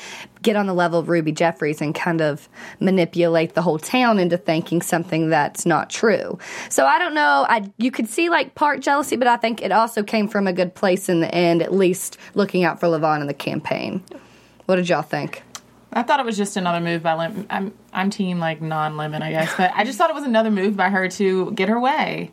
get 0.44 0.56
on 0.56 0.68
the 0.68 0.74
level 0.74 1.00
of 1.00 1.10
Ruby 1.10 1.32
Jeffries 1.32 1.82
and 1.82 1.96
kind 1.96 2.22
of 2.22 2.48
manipulate 2.80 3.56
the 3.56 3.62
whole 3.62 3.80
town 3.80 4.20
into 4.20 4.38
thinking 4.38 4.82
something 4.82 5.30
that's 5.30 5.66
not 5.66 5.90
true. 5.90 6.38
So 6.70 6.86
I 6.86 7.00
don't 7.00 7.16
know. 7.16 7.46
I 7.50 7.72
you 7.78 7.90
could 7.90 8.08
see 8.08 8.30
like 8.30 8.54
part 8.54 8.82
jealousy, 8.82 9.16
but 9.16 9.28
I 9.28 9.38
think 9.38 9.62
it 9.62 9.72
also 9.72 10.04
came 10.04 10.28
from 10.28 10.46
a 10.46 10.54
good 10.54 10.76
place 10.76 11.10
in 11.10 11.22
the 11.22 11.34
end, 11.34 11.64
at 11.64 11.74
least 11.74 12.18
looking 12.36 12.64
out 12.64 12.80
for 12.80 12.88
Lavon 12.88 13.22
in 13.22 13.28
the 13.28 13.34
campaign. 13.34 14.04
What 14.66 14.76
did 14.76 14.90
y'all 14.90 15.02
think? 15.02 15.44
I 15.96 16.04
thought 16.04 16.20
it 16.20 16.26
was 16.26 16.38
just 16.38 16.58
another 16.58 16.82
move 16.82 17.04
by 17.04 17.14
Lemon. 17.14 17.46
I'm 17.50 17.74
I'm 17.94 18.10
team 18.10 18.40
like 18.40 18.62
non 18.62 18.98
Lemon, 18.98 19.22
I 19.22 19.32
guess, 19.32 19.54
but 19.56 19.72
I 19.76 19.84
just 19.84 19.98
thought 19.98 20.10
it 20.10 20.16
was 20.16 20.24
another 20.24 20.52
move 20.52 20.76
by 20.76 20.90
her 20.90 21.08
to 21.10 21.52
get 21.52 21.70
her 21.70 21.80
way. 21.80 22.32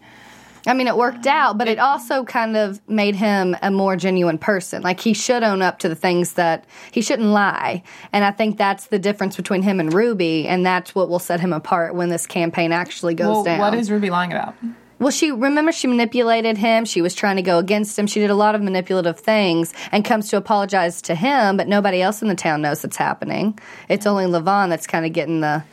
I 0.67 0.75
mean, 0.75 0.89
it 0.89 0.97
worked 0.97 1.27
out, 1.27 1.59
but 1.59 1.69
it 1.69 1.79
also 1.79 2.25
kind 2.25 2.57
of 2.57 2.81
made 2.89 3.15
him 3.15 3.57
a 3.63 3.71
more 3.71 3.97
genuine 3.97 4.39
person. 4.39 4.83
Like 4.83 5.01
he 5.01 5.15
should 5.15 5.43
own 5.43 5.63
up 5.63 5.79
to 5.81 5.89
the 5.89 5.95
things 5.95 6.35
that 6.35 6.65
he 6.93 7.01
shouldn't 7.01 7.29
lie. 7.29 7.83
And 8.13 8.25
I 8.25 8.31
think 8.31 8.59
that's 8.59 8.87
the 8.87 8.99
difference 8.99 9.37
between 9.37 9.63
him 9.63 9.81
and 9.81 9.93
Ruby, 9.93 10.47
and 10.47 10.65
that's 10.65 10.95
what 10.95 11.09
will 11.09 11.19
set 11.19 11.41
him 11.41 11.53
apart 11.53 11.95
when 11.95 12.09
this 12.09 12.27
campaign 12.27 12.73
actually 12.73 13.15
goes 13.15 13.27
well, 13.27 13.45
down. 13.45 13.59
what 13.59 13.75
is 13.75 13.91
Ruby 13.91 14.11
lying 14.11 14.33
about? 14.33 14.55
Well, 14.99 15.11
she 15.11 15.33
remember 15.33 15.73
she 15.73 15.87
manipulated 15.87 16.59
him. 16.59 16.85
She 16.85 17.01
was 17.01 17.15
trying 17.15 17.37
to 17.37 17.43
go 17.43 17.59
against 17.59 17.99
him. 17.99 18.07
She 18.07 18.21
did 18.21 18.29
a 18.29 18.35
lot 18.35 18.55
of 18.55 18.61
manipulative 18.61 19.19
things 19.19 19.73
and 19.91 20.05
comes 20.05 20.29
to 20.29 20.37
apologize 20.37 21.01
to 21.03 21.15
him, 21.15 21.57
but 21.57 21.69
nobody 21.69 22.03
else 22.03 22.21
in 22.21 22.29
the 22.29 22.35
town 22.35 22.61
knows 22.61 22.85
it's 22.85 22.99
happening. 22.99 23.59
It's 23.89 24.07
only 24.07 24.27
Lavon 24.27 24.69
that's 24.69 24.87
kind 24.87 25.07
of 25.07 25.15
getting 25.15 25.41
the 25.41 25.65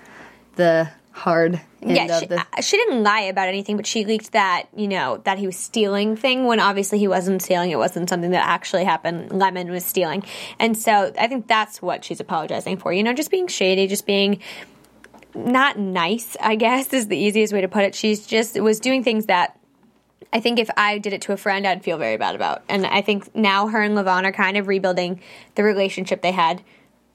the 0.55 0.89
hard 1.17 1.59
end 1.81 1.95
yeah, 1.95 2.05
of 2.05 2.19
she, 2.19 2.25
the. 2.27 2.39
uh, 2.39 2.61
she 2.61 2.77
didn't 2.77 3.03
lie 3.03 3.21
about 3.21 3.47
anything, 3.47 3.75
but 3.75 3.85
she 3.85 4.05
leaked 4.05 4.31
that 4.31 4.67
you 4.75 4.87
know 4.87 5.17
that 5.25 5.37
he 5.37 5.45
was 5.45 5.57
stealing 5.57 6.15
thing 6.15 6.45
when 6.45 6.59
obviously 6.59 6.99
he 6.99 7.07
wasn't 7.07 7.41
stealing. 7.41 7.71
It 7.71 7.77
wasn't 7.77 8.09
something 8.09 8.31
that 8.31 8.45
actually 8.45 8.85
happened. 8.85 9.31
Lemon 9.31 9.71
was 9.71 9.83
stealing, 9.83 10.23
and 10.59 10.77
so 10.77 11.11
I 11.19 11.27
think 11.27 11.47
that's 11.47 11.81
what 11.81 12.05
she's 12.05 12.19
apologizing 12.19 12.77
for. 12.77 12.93
You 12.93 13.03
know, 13.03 13.13
just 13.13 13.31
being 13.31 13.47
shady, 13.47 13.87
just 13.87 14.05
being 14.05 14.41
not 15.35 15.77
nice. 15.77 16.37
I 16.39 16.55
guess 16.55 16.93
is 16.93 17.07
the 17.07 17.17
easiest 17.17 17.53
way 17.53 17.61
to 17.61 17.67
put 17.67 17.83
it. 17.83 17.95
She's 17.95 18.25
just 18.25 18.59
was 18.59 18.79
doing 18.79 19.03
things 19.03 19.25
that 19.25 19.57
I 20.31 20.39
think 20.39 20.59
if 20.59 20.69
I 20.75 20.97
did 20.97 21.13
it 21.13 21.21
to 21.23 21.33
a 21.33 21.37
friend, 21.37 21.65
I'd 21.65 21.83
feel 21.83 21.97
very 21.97 22.17
bad 22.17 22.35
about. 22.35 22.63
And 22.69 22.85
I 22.85 23.01
think 23.01 23.33
now 23.35 23.67
her 23.67 23.81
and 23.81 23.95
Lavon 23.95 24.23
are 24.23 24.31
kind 24.31 24.57
of 24.57 24.67
rebuilding 24.67 25.21
the 25.55 25.63
relationship 25.63 26.21
they 26.21 26.31
had 26.31 26.63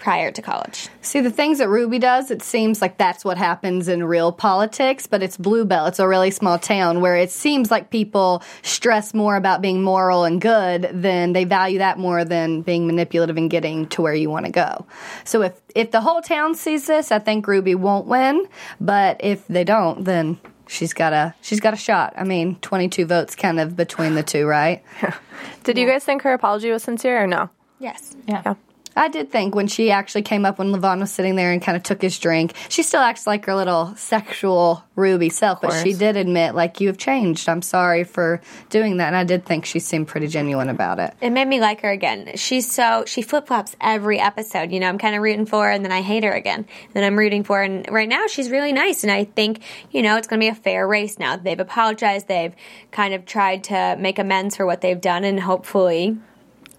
prior 0.03 0.33
to 0.33 0.43
college. 0.43 0.89
See, 1.01 1.21
the 1.21 1.31
things 1.31 1.59
that 1.59 1.69
Ruby 1.69 2.01
does, 2.01 2.33
it 2.33 2.43
seems 2.43 2.83
like 2.83 2.99
that's 2.99 3.25
what 3.25 3.39
happens 3.39 3.87
in 3.87 4.03
real 4.03 4.33
politics, 4.33 5.07
but 5.07 5.23
it's 5.23 5.37
Bluebell. 5.37 5.87
It's 5.87 6.01
a 6.01 6.09
really 6.09 6.33
small 6.33 6.59
town 6.59 7.01
where 7.01 7.17
it 7.17 7.31
seems 7.31 7.71
like 7.71 7.91
people 7.91 8.43
stress 8.63 9.15
more 9.15 9.37
about 9.37 9.63
being 9.63 9.81
moral 9.81 10.25
and 10.25 10.41
good 10.41 10.91
than 10.93 11.35
they 11.35 11.45
value 11.45 11.79
that 11.79 12.01
more 12.01 12.25
than 12.25 12.63
being 12.63 12.85
manipulative 12.85 13.37
and 13.37 13.49
getting 13.49 13.87
to 13.91 14.03
where 14.03 14.13
you 14.13 14.29
want 14.29 14.45
to 14.45 14.51
go. 14.51 14.87
So 15.23 15.43
if, 15.43 15.61
if 15.73 15.93
the 15.93 16.01
whole 16.01 16.21
town 16.21 16.57
sees 16.57 16.89
this, 16.89 17.13
I 17.13 17.21
think 17.21 17.47
Ruby 17.47 17.77
won't 17.77 18.09
win, 18.09 18.49
but 18.81 19.19
if 19.21 19.47
they 19.47 19.63
don't, 19.63 20.03
then 20.03 20.41
she's 20.67 20.93
got 20.93 21.13
a 21.13 21.33
she's 21.43 21.61
got 21.61 21.75
a 21.75 21.77
shot. 21.77 22.15
I 22.17 22.25
mean, 22.25 22.57
22 22.57 23.07
votes 23.07 23.37
kind 23.37 23.61
of 23.61 23.77
between 23.77 24.17
the 24.17 24.25
two, 24.25 24.47
right? 24.47 24.83
Did 25.63 25.79
you 25.79 25.87
guys 25.87 26.03
think 26.03 26.23
her 26.23 26.33
apology 26.33 26.73
was 26.73 26.83
sincere 26.83 27.23
or 27.23 27.29
no? 27.29 27.51
Yes. 27.79 28.17
Yeah. 28.27 28.55
I 28.97 29.09
did 29.09 29.31
think 29.31 29.55
when 29.55 29.67
she 29.67 29.91
actually 29.91 30.23
came 30.23 30.45
up 30.45 30.59
when 30.59 30.69
Lavon 30.69 31.01
was 31.01 31.11
sitting 31.11 31.37
there 31.37 31.53
and 31.53 31.63
kind 31.63 31.77
of 31.77 31.83
took 31.83 32.03
his 32.03 32.19
drink, 32.19 32.55
she 32.69 32.83
still 32.83 33.01
acts 33.01 33.27
like 33.27 33.45
her 33.47 33.55
little 33.55 33.95
sexual 33.97 34.85
Ruby 34.95 35.31
self, 35.31 35.63
but 35.63 35.83
she 35.83 35.95
did 35.95 36.17
admit, 36.17 36.55
like, 36.55 36.81
you 36.81 36.89
have 36.89 36.99
changed. 36.99 37.49
I'm 37.49 37.63
sorry 37.63 38.05
for 38.05 38.41
doing 38.69 38.99
that. 38.99 39.07
And 39.07 39.17
I 39.17 39.25
did 39.25 39.47
think 39.47 39.65
she 39.65 39.79
seemed 39.79 40.09
pretty 40.09 40.27
genuine 40.27 40.69
about 40.69 40.99
it. 40.99 41.15
It 41.21 41.31
made 41.31 41.49
me 41.49 41.61
like 41.61 41.81
her 41.81 41.91
again. 41.91 42.33
She's 42.37 42.71
so 42.71 43.05
she 43.07 43.23
flip 43.23 43.47
flops 43.47 43.75
every 43.81 44.19
episode. 44.19 44.71
You 44.71 44.81
know, 44.81 44.89
I'm 44.89 44.99
kind 44.99 45.17
of 45.17 45.23
rooting 45.23 45.47
for 45.47 45.65
her, 45.65 45.71
and 45.71 45.85
then 45.85 45.93
I 45.93 46.03
hate 46.03 46.25
her 46.25 46.33
again. 46.33 46.67
Then 46.93 47.05
I'm 47.05 47.19
rooting 47.19 47.45
for 47.45 47.59
her, 47.59 47.63
and 47.63 47.87
right 47.91 48.09
now 48.09 48.27
she's 48.27 48.51
really 48.51 48.73
nice. 48.73 49.03
And 49.03 49.13
I 49.13 49.25
think 49.25 49.63
you 49.91 50.03
know 50.03 50.17
it's 50.17 50.27
going 50.27 50.41
to 50.41 50.45
be 50.45 50.49
a 50.49 50.55
fair 50.55 50.87
race 50.87 51.19
now. 51.19 51.37
They've 51.37 51.59
apologized. 51.59 52.29
They've 52.29 52.55
kind 52.91 53.15
of 53.15 53.25
tried 53.25 53.65
to 53.65 53.97
make 53.99 54.19
amends 54.19 54.57
for 54.57 54.67
what 54.67 54.83
they've 54.83 55.01
done, 55.01 55.25
and 55.25 55.41
hopefully 55.41 56.19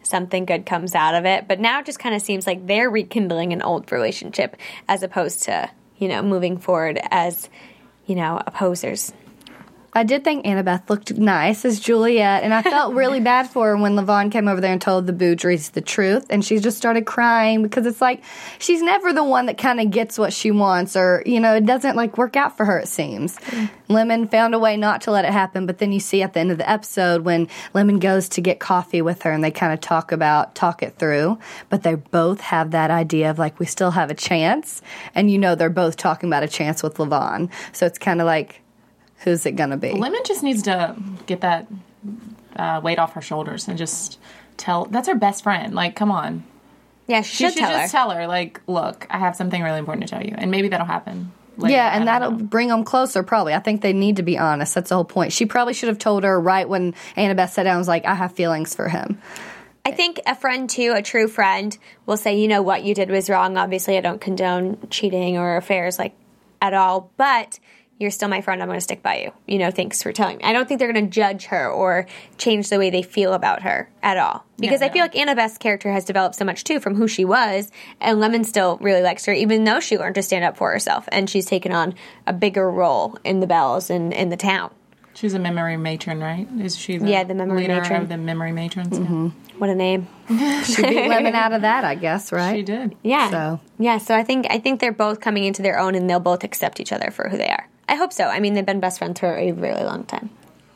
something 0.04 0.46
good 0.46 0.66
comes 0.66 0.96
out 0.96 1.16
of 1.16 1.26
it. 1.26 1.48
But 1.48 1.60
now 1.60 1.80
it 1.80 1.86
just 1.86 2.00
kind 2.00 2.16
of 2.16 2.22
seems 2.22 2.46
like 2.46 2.66
they're 2.68 2.90
rekindling 2.90 3.54
an 3.54 3.62
old 3.62 3.92
relationship 3.92 4.58
as 4.88 5.04
opposed 5.04 5.44
to 5.44 5.70
you 5.98 6.08
know 6.08 6.22
moving 6.22 6.58
forward 6.58 7.00
as 7.12 7.50
you 8.06 8.16
know 8.16 8.42
opposers. 8.46 9.14
I 9.96 10.04
did 10.04 10.24
think 10.24 10.46
Annabeth 10.46 10.90
looked 10.90 11.14
nice 11.18 11.66
as 11.66 11.80
Juliet, 11.80 12.44
and 12.44 12.54
I 12.54 12.62
felt 12.62 12.94
really 12.94 13.20
bad 13.34 13.50
for 13.50 13.68
her 13.68 13.78
when 13.78 13.96
Lavon 13.96 14.32
came 14.32 14.48
over 14.48 14.60
there 14.60 14.74
and 14.74 14.82
told 14.82 15.06
the 15.06 15.14
Boudries 15.14 15.72
the 15.72 15.82
truth, 15.82 16.26
and 16.30 16.44
she 16.44 16.60
just 16.60 16.78
started 16.78 17.06
crying 17.06 17.62
because 17.62 17.86
it's 17.86 18.02
like 18.02 18.24
she's 18.60 18.82
never 18.82 19.14
the 19.14 19.24
one 19.24 19.46
that 19.46 19.58
kind 19.58 19.80
of 19.80 19.92
gets 19.92 20.18
what 20.18 20.34
she 20.34 20.52
wants, 20.52 20.96
or 20.96 21.22
you 21.26 21.40
know, 21.40 21.56
it 21.56 21.66
doesn't 21.66 21.96
like 21.96 22.18
work 22.18 22.36
out 22.36 22.58
for 22.58 22.66
her. 22.66 22.80
It 22.80 22.88
seems. 22.88 23.38
Mm. 23.38 23.70
Lemon 23.90 24.28
found 24.28 24.56
a 24.56 24.60
way 24.60 24.76
not 24.76 25.02
to 25.02 25.12
let 25.12 25.26
it 25.26 25.32
happen, 25.32 25.68
but 25.68 25.78
then 25.78 25.92
you 25.92 26.00
see 26.00 26.24
at 26.24 26.34
the 26.34 26.40
end 26.40 26.52
of 26.52 26.58
the 26.58 26.68
episode 26.68 27.22
when 27.22 27.48
Lemon 27.74 28.00
goes 28.00 28.28
to 28.30 28.42
get 28.42 28.60
coffee 28.60 29.02
with 29.02 29.22
her, 29.22 29.32
and 29.32 29.44
they 29.44 29.52
kind 29.52 29.74
of 29.74 29.82
talk 29.82 30.12
about 30.12 30.56
talk 30.56 30.82
it 30.82 30.98
through, 30.98 31.38
but 31.70 31.84
they 31.84 31.96
both 31.96 32.42
have 32.42 32.72
that 32.72 32.90
idea 32.90 33.30
of 33.30 33.38
like 33.38 33.60
we 33.60 33.68
still 33.68 33.92
have 33.92 34.10
a 34.10 34.16
chance, 34.16 34.82
and 35.14 35.30
you 35.30 35.38
know 35.38 35.54
they're 35.54 35.70
both 35.70 35.98
talking 35.98 36.30
about 36.30 36.42
a 36.42 36.48
chance 36.48 36.82
with 36.82 36.96
Lavon, 36.96 37.52
so 37.72 37.86
it's 37.86 38.00
kind 38.00 38.20
of 38.20 38.26
like 38.26 38.63
who's 39.24 39.46
it 39.46 39.54
gonna 39.54 39.78
be? 39.78 39.94
Lemon 39.94 40.22
just 40.26 40.44
needs 40.44 40.64
to 40.64 40.96
get 41.26 41.42
that 41.42 41.68
uh, 42.56 42.82
weight 42.84 43.00
off 43.00 43.14
her 43.14 43.22
shoulders 43.22 43.68
and 43.68 43.78
just 43.78 44.20
tell. 44.58 44.86
That's 44.86 45.08
her 45.08 45.16
best 45.16 45.44
friend. 45.44 45.74
Like, 45.74 45.96
come 45.96 46.12
on. 46.12 46.44
Yeah, 47.08 47.22
She 47.22 47.36
she 47.36 47.44
should 47.46 47.54
should 47.54 47.60
tell 47.60 47.72
her. 47.72 47.78
just 47.80 47.92
tell 47.92 48.10
her, 48.12 48.28
like, 48.28 48.62
look, 48.68 49.06
I 49.10 49.18
have 49.20 49.36
something 49.36 49.62
really 49.62 49.80
important 49.80 50.08
to 50.08 50.16
tell 50.16 50.26
you, 50.26 50.36
and 50.38 50.50
maybe 50.52 50.70
that'll 50.70 50.86
happen. 50.86 51.32
later. 51.58 51.74
Yeah, 51.74 51.96
and 51.98 52.08
that'll 52.08 52.32
know. 52.32 52.38
bring 52.46 52.70
them 52.70 52.84
closer, 52.86 53.24
probably. 53.24 53.54
I 53.54 53.60
think 53.60 53.82
they 53.82 53.92
need 53.94 54.16
to 54.18 54.24
be 54.24 54.38
honest. 54.38 54.74
That's 54.76 54.88
the 54.90 54.96
whole 54.96 55.04
point. 55.04 55.34
She 55.34 55.46
probably 55.46 55.74
should 55.74 55.90
have 55.90 56.00
told 56.00 56.24
her 56.24 56.40
right 56.40 56.68
when 56.68 56.94
Annabeth 57.18 57.50
sat 57.50 57.64
down 57.64 57.78
was 57.78 57.90
like, 57.90 58.06
I 58.06 58.16
have 58.16 58.32
feelings 58.34 58.74
for 58.74 58.88
him. 58.88 59.20
I 59.86 59.92
think 59.92 60.22
a 60.26 60.34
friend 60.34 60.70
too, 60.70 60.94
a 60.96 61.02
true 61.02 61.28
friend, 61.28 61.78
will 62.06 62.16
say, 62.16 62.40
you 62.40 62.48
know, 62.48 62.62
what 62.62 62.84
you 62.86 62.96
did 62.96 63.10
was 63.12 63.30
wrong. 63.30 63.58
Obviously, 63.58 63.98
I 63.98 64.02
don't 64.02 64.22
condone 64.22 64.78
cheating 64.90 65.38
or 65.38 65.58
affairs 65.58 66.00
like 66.00 66.16
at 66.62 66.74
all, 66.74 67.12
but 67.18 67.60
you're 68.00 68.12
still 68.12 68.28
my 68.28 68.42
friend. 68.42 68.62
I'm 68.62 68.68
going 68.68 68.78
to 68.78 68.84
stick 68.84 69.02
by 69.04 69.20
you. 69.20 69.32
You 69.48 69.60
know, 69.60 69.72
thanks 69.72 70.04
for 70.04 70.12
telling 70.12 70.38
me. 70.38 70.44
I 70.44 70.52
don't 70.52 70.68
think 70.68 70.80
they're 70.80 70.92
going 70.92 71.06
to 71.06 71.12
judge 71.12 71.46
her 71.46 71.70
or 71.70 72.06
change 72.38 72.70
the 72.70 72.78
way 72.78 72.90
they 72.90 73.02
feel 73.04 73.34
about 73.34 73.62
her 73.62 73.90
at 74.02 74.18
all. 74.18 74.44
Because 74.58 74.82
I 74.82 74.90
feel 74.90 75.02
like 75.02 75.16
Annabeth's 75.16 75.58
character 75.58 75.92
has 75.92 76.04
developed 76.06 76.36
so 76.36 76.46
much 76.46 76.64
too 76.64 76.80
from 76.80 76.96
who 76.96 77.08
she 77.08 77.24
was, 77.26 77.72
and 78.02 78.20
Lemon 78.20 78.44
still 78.44 78.78
really 78.82 79.02
likes 79.02 79.26
her, 79.26 79.34
even 79.34 79.64
though 79.64 79.80
she 79.80 79.98
learned 79.98 80.16
to 80.16 80.24
stand 80.24 80.44
up 80.44 80.58
for 80.58 80.72
herself 80.72 81.08
and 81.12 81.30
she's 81.30 81.46
taken 81.46 81.72
on 81.72 81.94
a 82.28 82.34
bigger 82.34 82.70
role 82.70 83.18
in 83.24 83.40
the 83.40 83.48
Belles 83.48 83.90
and 83.90 84.14
in 84.14 84.30
the 84.30 84.38
town. 84.38 84.72
She's 85.16 85.36
a 85.36 85.40
memory 85.40 85.78
matron, 85.78 86.20
right? 86.22 86.48
Is 86.60 86.76
she 86.76 86.98
the 86.98 87.08
Yeah, 87.08 87.24
the 87.24 87.36
memory 87.36 87.62
leader 87.62 87.76
matron. 87.76 88.02
of 88.02 88.10
the 88.10 88.18
memory 88.18 88.52
matrons? 88.52 88.98
Mm-hmm. 88.98 89.28
What 89.60 89.70
a 89.70 89.76
name! 89.76 90.08
She 90.64 90.82
beat 90.82 91.08
Lemon 91.08 91.36
out 91.36 91.54
of 91.54 91.62
that, 91.62 91.84
I 91.86 91.94
guess, 91.96 92.32
right? 92.32 92.56
She 92.56 92.64
did. 92.64 92.96
Yeah. 93.04 93.30
So 93.30 93.60
Yeah, 93.78 94.00
so 94.00 94.16
I 94.16 94.24
think 94.24 94.48
I 94.50 94.58
think 94.58 94.80
they're 94.80 94.92
both 94.92 95.20
coming 95.20 95.44
into 95.44 95.62
their 95.62 95.78
own 95.78 95.94
and 95.94 96.10
they'll 96.10 96.20
both 96.20 96.44
accept 96.44 96.80
each 96.80 96.92
other 96.92 97.12
for 97.12 97.30
who 97.30 97.38
they 97.38 97.50
are. 97.50 97.68
I 97.88 97.96
hope 97.96 98.14
so. 98.14 98.26
I 98.26 98.40
mean, 98.40 98.54
they've 98.54 98.66
been 98.66 98.80
best 98.80 99.00
friends 99.00 99.20
for 99.20 99.36
a 99.36 99.52
really 99.52 99.84
long 99.84 100.04
time. 100.06 100.30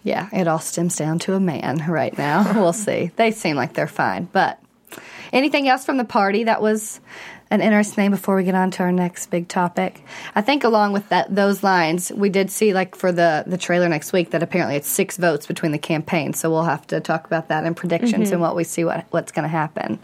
yeah, 0.04 0.30
it 0.32 0.48
all 0.48 0.60
stems 0.60 0.96
down 0.96 1.20
to 1.20 1.34
a 1.34 1.40
man 1.40 1.84
right 1.88 2.18
now. 2.18 2.54
we'll 2.62 2.74
see. 2.88 3.12
They 3.16 3.32
seem 3.32 3.56
like 3.56 3.74
they're 3.74 3.88
fine. 3.88 4.28
But 4.32 4.60
anything 5.34 5.68
else 5.68 5.86
from 5.86 5.98
the 5.98 6.06
party 6.06 6.44
that 6.46 6.62
was 6.62 7.00
an 7.50 7.62
interesting 7.62 7.96
thing 7.96 8.12
before 8.12 8.36
we 8.36 8.44
get 8.44 8.56
on 8.56 8.72
to 8.72 8.84
our 8.84 8.92
next 8.92 9.28
big 9.28 9.48
topic? 9.48 10.04
I 10.36 10.42
think 10.42 10.64
along 10.64 10.94
with 10.94 11.08
that 11.10 11.34
those 11.34 11.64
lines, 11.64 12.12
we 12.16 12.30
did 12.30 12.52
see 12.52 12.74
like 12.74 12.96
for 12.96 13.12
the 13.12 13.44
the 13.48 13.58
trailer 13.58 13.88
next 13.90 14.14
week 14.14 14.32
that 14.32 14.44
apparently 14.44 14.76
it's 14.76 14.88
six 14.90 15.18
votes 15.18 15.46
between 15.46 15.72
the 15.72 15.78
campaigns. 15.78 16.40
So 16.40 16.50
we'll 16.50 16.64
have 16.64 16.86
to 16.88 17.00
talk 17.00 17.26
about 17.26 17.48
that 17.50 17.64
and 17.64 17.76
predictions 17.76 18.30
Mhm. 18.30 18.34
and 18.34 18.42
what 18.42 18.56
we 18.56 18.64
see 18.64 18.84
what 18.84 19.06
what's 19.12 19.32
going 19.32 19.44
to 19.44 19.50
happen. 19.50 20.00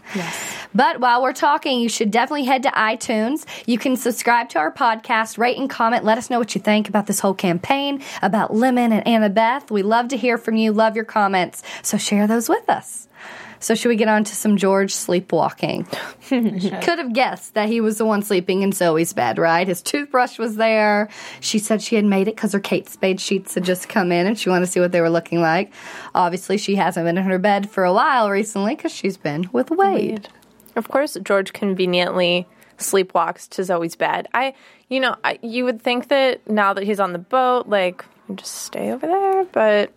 But 0.74 1.00
while 1.00 1.22
we're 1.22 1.32
talking, 1.32 1.80
you 1.80 1.88
should 1.88 2.10
definitely 2.10 2.44
head 2.44 2.62
to 2.64 2.70
iTunes. 2.70 3.44
You 3.66 3.78
can 3.78 3.96
subscribe 3.96 4.48
to 4.50 4.58
our 4.58 4.72
podcast, 4.72 5.38
rate 5.38 5.58
and 5.58 5.68
comment. 5.70 6.04
Let 6.04 6.18
us 6.18 6.30
know 6.30 6.38
what 6.38 6.54
you 6.54 6.60
think 6.60 6.88
about 6.88 7.06
this 7.06 7.20
whole 7.20 7.34
campaign, 7.34 8.02
about 8.22 8.54
Lemon 8.54 8.92
and 8.92 9.04
Annabeth. 9.06 9.70
We 9.70 9.82
love 9.82 10.08
to 10.08 10.16
hear 10.16 10.38
from 10.38 10.56
you, 10.56 10.72
love 10.72 10.96
your 10.96 11.04
comments. 11.04 11.62
So 11.82 11.96
share 11.96 12.26
those 12.26 12.48
with 12.48 12.68
us. 12.68 13.08
So 13.64 13.74
should 13.74 13.88
we 13.88 13.96
get 13.96 14.08
on 14.08 14.24
to 14.24 14.36
some 14.36 14.58
George 14.58 14.92
sleepwalking? 14.92 15.84
Could 16.28 16.98
have 16.98 17.14
guessed 17.14 17.54
that 17.54 17.66
he 17.66 17.80
was 17.80 17.96
the 17.96 18.04
one 18.04 18.20
sleeping 18.20 18.60
in 18.60 18.72
Zoe's 18.72 19.14
bed, 19.14 19.38
right? 19.38 19.66
His 19.66 19.80
toothbrush 19.80 20.38
was 20.38 20.56
there. 20.56 21.08
She 21.40 21.58
said 21.58 21.80
she 21.80 21.96
had 21.96 22.04
made 22.04 22.28
it 22.28 22.36
because 22.36 22.52
her 22.52 22.60
Kate 22.60 22.90
Spade 22.90 23.22
sheets 23.22 23.54
had 23.54 23.64
just 23.64 23.88
come 23.88 24.12
in 24.12 24.26
and 24.26 24.38
she 24.38 24.50
wanted 24.50 24.66
to 24.66 24.70
see 24.70 24.80
what 24.80 24.92
they 24.92 25.00
were 25.00 25.08
looking 25.08 25.40
like. 25.40 25.72
Obviously, 26.14 26.58
she 26.58 26.74
hasn't 26.74 27.06
been 27.06 27.16
in 27.16 27.24
her 27.24 27.38
bed 27.38 27.70
for 27.70 27.84
a 27.84 27.92
while 27.94 28.28
recently 28.28 28.76
because 28.76 28.92
she's 28.92 29.16
been 29.16 29.48
with 29.50 29.70
Wade. 29.70 30.28
Of 30.76 30.88
course, 30.88 31.16
George 31.22 31.54
conveniently 31.54 32.46
sleepwalks 32.76 33.48
to 33.48 33.64
Zoe's 33.64 33.96
bed. 33.96 34.28
I, 34.34 34.52
you 34.90 35.00
know, 35.00 35.16
I, 35.24 35.38
you 35.40 35.64
would 35.64 35.80
think 35.80 36.08
that 36.08 36.46
now 36.46 36.74
that 36.74 36.84
he's 36.84 37.00
on 37.00 37.14
the 37.14 37.18
boat, 37.18 37.66
like, 37.66 38.04
just 38.34 38.56
stay 38.56 38.92
over 38.92 39.06
there, 39.06 39.44
but. 39.44 39.90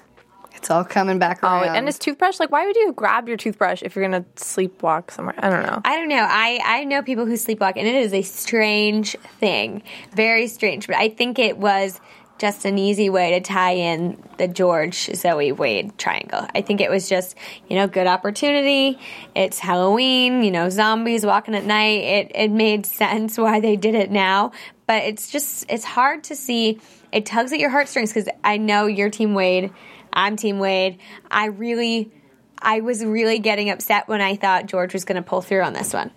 It's 0.58 0.70
all 0.72 0.84
coming 0.84 1.20
back 1.20 1.40
Oh, 1.44 1.48
around. 1.48 1.76
and 1.76 1.86
his 1.88 1.98
toothbrush, 2.00 2.40
like, 2.40 2.52
why 2.52 2.66
would 2.66 2.76
you 2.76 2.92
grab 2.94 3.28
your 3.28 3.38
toothbrush 3.38 3.82
if 3.84 3.96
you're 3.96 4.08
going 4.08 4.24
to 4.24 4.30
sleepwalk 4.42 5.12
somewhere? 5.12 5.36
I 5.38 5.50
don't 5.50 5.64
know. 5.64 5.82
I 5.86 5.96
don't 5.96 6.10
know. 6.10 6.26
I, 6.28 6.60
I 6.64 6.84
know 6.84 7.02
people 7.02 7.26
who 7.26 7.34
sleepwalk, 7.34 7.74
and 7.76 7.88
it 7.88 7.96
is 7.96 8.14
a 8.14 8.22
strange 8.24 9.16
thing. 9.40 9.84
Very 10.14 10.48
strange. 10.48 10.88
But 10.88 10.98
I 10.98 11.10
think 11.10 11.40
it 11.40 11.58
was 11.58 12.00
just 12.40 12.66
an 12.66 12.78
easy 12.78 13.10
way 13.10 13.32
to 13.32 13.42
tie 13.42 13.72
in 13.72 14.22
the 14.38 14.48
George, 14.48 15.10
Zoe, 15.16 15.52
Wade 15.52 15.98
triangle. 15.98 16.46
I 16.54 16.62
think 16.62 16.82
it 16.82 16.90
was 16.92 17.10
just, 17.10 17.36
you 17.68 17.76
know, 17.76 17.88
good 17.88 18.06
opportunity. 18.06 19.00
It's 19.36 19.58
Halloween, 19.58 20.44
you 20.44 20.52
know, 20.52 20.70
zombies 20.70 21.26
walking 21.26 21.56
at 21.56 21.64
night. 21.66 22.04
It, 22.04 22.32
it 22.36 22.52
made 22.52 22.86
sense 22.86 23.38
why 23.40 23.60
they 23.60 23.76
did 23.76 23.96
it 23.96 24.12
now. 24.12 24.52
But 24.86 25.04
it's 25.06 25.32
just, 25.32 25.66
it's 25.70 25.84
hard 25.84 26.26
to 26.26 26.36
see. 26.36 26.80
It 27.12 27.26
tugs 27.26 27.52
at 27.54 27.60
your 27.60 27.70
heartstrings 27.72 28.14
because 28.14 28.30
I 28.44 28.58
know 28.58 28.86
your 28.86 29.10
team, 29.10 29.34
Wade. 29.34 29.72
I'm 30.18 30.36
Team 30.36 30.58
Wade. 30.58 30.98
I 31.30 31.46
really, 31.46 32.12
I 32.60 32.82
was 32.82 33.06
really 33.06 33.38
getting 33.38 33.70
upset 33.70 34.08
when 34.08 34.20
I 34.20 34.36
thought 34.36 34.66
George 34.66 34.92
was 34.92 35.06
going 35.06 35.16
to 35.16 35.22
pull 35.22 35.42
through 35.42 35.62
on 35.62 35.74
this 35.74 35.94
one. 35.94 36.10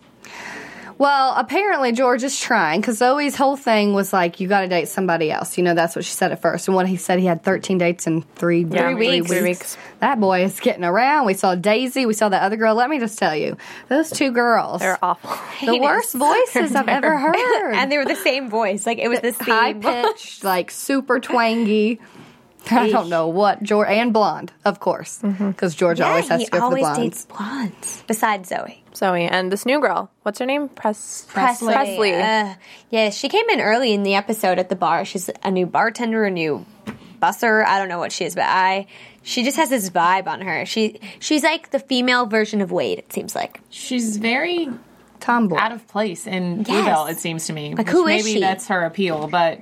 Well, 0.96 1.34
apparently 1.34 1.92
George 1.92 2.22
is 2.24 2.38
trying 2.38 2.80
because 2.82 2.98
Zoe's 2.98 3.34
whole 3.34 3.56
thing 3.56 3.94
was 3.94 4.12
like, 4.12 4.38
you 4.38 4.48
got 4.48 4.60
to 4.62 4.68
date 4.68 4.86
somebody 4.88 5.30
else. 5.30 5.56
You 5.56 5.64
know, 5.64 5.72
that's 5.72 5.96
what 5.96 6.04
she 6.04 6.12
said 6.12 6.30
at 6.30 6.42
first. 6.42 6.68
And 6.68 6.74
what 6.74 6.86
he 6.86 6.96
said, 6.96 7.18
he 7.18 7.24
had 7.24 7.42
13 7.42 7.78
dates 7.78 8.06
in 8.06 8.20
three, 8.20 8.64
Yeah, 8.64 8.92
three 8.92 8.94
weeks. 8.94 9.26
Three 9.30 9.42
weeks. 9.42 9.78
That 10.00 10.20
boy 10.20 10.44
is 10.44 10.60
getting 10.60 10.84
around. 10.84 11.24
We 11.24 11.32
saw 11.32 11.54
Daisy. 11.54 12.04
We 12.04 12.12
saw 12.12 12.28
that 12.28 12.42
other 12.42 12.56
girl. 12.56 12.74
Let 12.74 12.90
me 12.90 12.98
just 12.98 13.18
tell 13.18 13.34
you, 13.34 13.56
those 13.88 14.10
two 14.10 14.30
girls. 14.30 14.80
They're 14.80 14.98
awful. 15.02 15.30
The 15.66 15.78
worst 15.78 16.14
voices 16.14 16.74
I've 16.74 16.88
ever 16.88 17.16
heard. 17.18 17.74
and 17.74 17.92
they 17.92 17.98
were 17.98 18.06
the 18.06 18.16
same 18.16 18.48
voice. 18.50 18.86
Like 18.86 18.98
it 18.98 19.08
was 19.08 19.20
the 19.20 19.32
high 19.44 19.72
same 19.72 19.82
pitched, 19.82 20.42
like 20.44 20.70
super 20.70 21.20
twangy. 21.20 21.98
I 22.70 22.90
don't 22.90 23.08
know 23.08 23.28
what 23.28 23.62
George 23.62 23.88
and 23.88 24.12
blonde, 24.12 24.52
of 24.64 24.80
course, 24.80 25.18
because 25.22 25.74
George 25.74 25.98
Yeah, 26.00 26.08
always 26.10 26.28
has 26.28 26.44
to 26.44 26.50
go 26.50 26.58
for 26.58 26.60
the 26.60 26.64
always 26.64 26.82
blondes. 26.82 27.24
dates 27.24 27.26
blondes. 27.26 28.04
Besides 28.06 28.48
Zoe. 28.48 28.82
Zoe 28.94 29.24
and 29.24 29.50
this 29.52 29.64
new 29.66 29.80
girl. 29.80 30.10
What's 30.22 30.38
her 30.40 30.46
name? 30.46 30.68
Press 30.68 31.26
Presley. 31.28 31.72
Presley. 31.72 32.14
Uh, 32.14 32.54
yeah, 32.90 33.10
she 33.10 33.28
came 33.28 33.48
in 33.50 33.60
early 33.60 33.92
in 33.92 34.02
the 34.02 34.14
episode 34.14 34.58
at 34.58 34.68
the 34.68 34.76
bar. 34.76 35.04
She's 35.04 35.30
a 35.42 35.50
new 35.50 35.66
bartender, 35.66 36.24
a 36.24 36.30
new 36.30 36.66
busser. 37.22 37.64
I 37.64 37.78
don't 37.78 37.88
know 37.88 37.98
what 37.98 38.12
she 38.12 38.24
is, 38.24 38.34
but 38.34 38.44
I 38.46 38.86
she 39.22 39.42
just 39.44 39.56
has 39.56 39.68
this 39.70 39.90
vibe 39.90 40.26
on 40.26 40.40
her. 40.42 40.66
She 40.66 41.00
she's 41.20 41.42
like 41.44 41.70
the 41.70 41.78
female 41.78 42.26
version 42.26 42.60
of 42.60 42.72
Wade. 42.72 42.98
It 42.98 43.12
seems 43.12 43.34
like 43.34 43.60
She's 43.70 44.16
very 44.16 44.68
tomboy, 45.20 45.56
out 45.58 45.72
of 45.72 45.86
place 45.86 46.26
in 46.26 46.58
Yes. 46.58 46.66
Bluebell. 46.66 47.06
It 47.06 47.18
seems 47.18 47.46
to 47.46 47.52
me. 47.52 47.70
Like, 47.74 47.86
which 47.86 47.88
who 47.88 48.06
is 48.06 48.24
maybe 48.24 48.34
she? 48.34 48.40
that's 48.40 48.66
her 48.68 48.82
appeal, 48.84 49.28
but. 49.28 49.60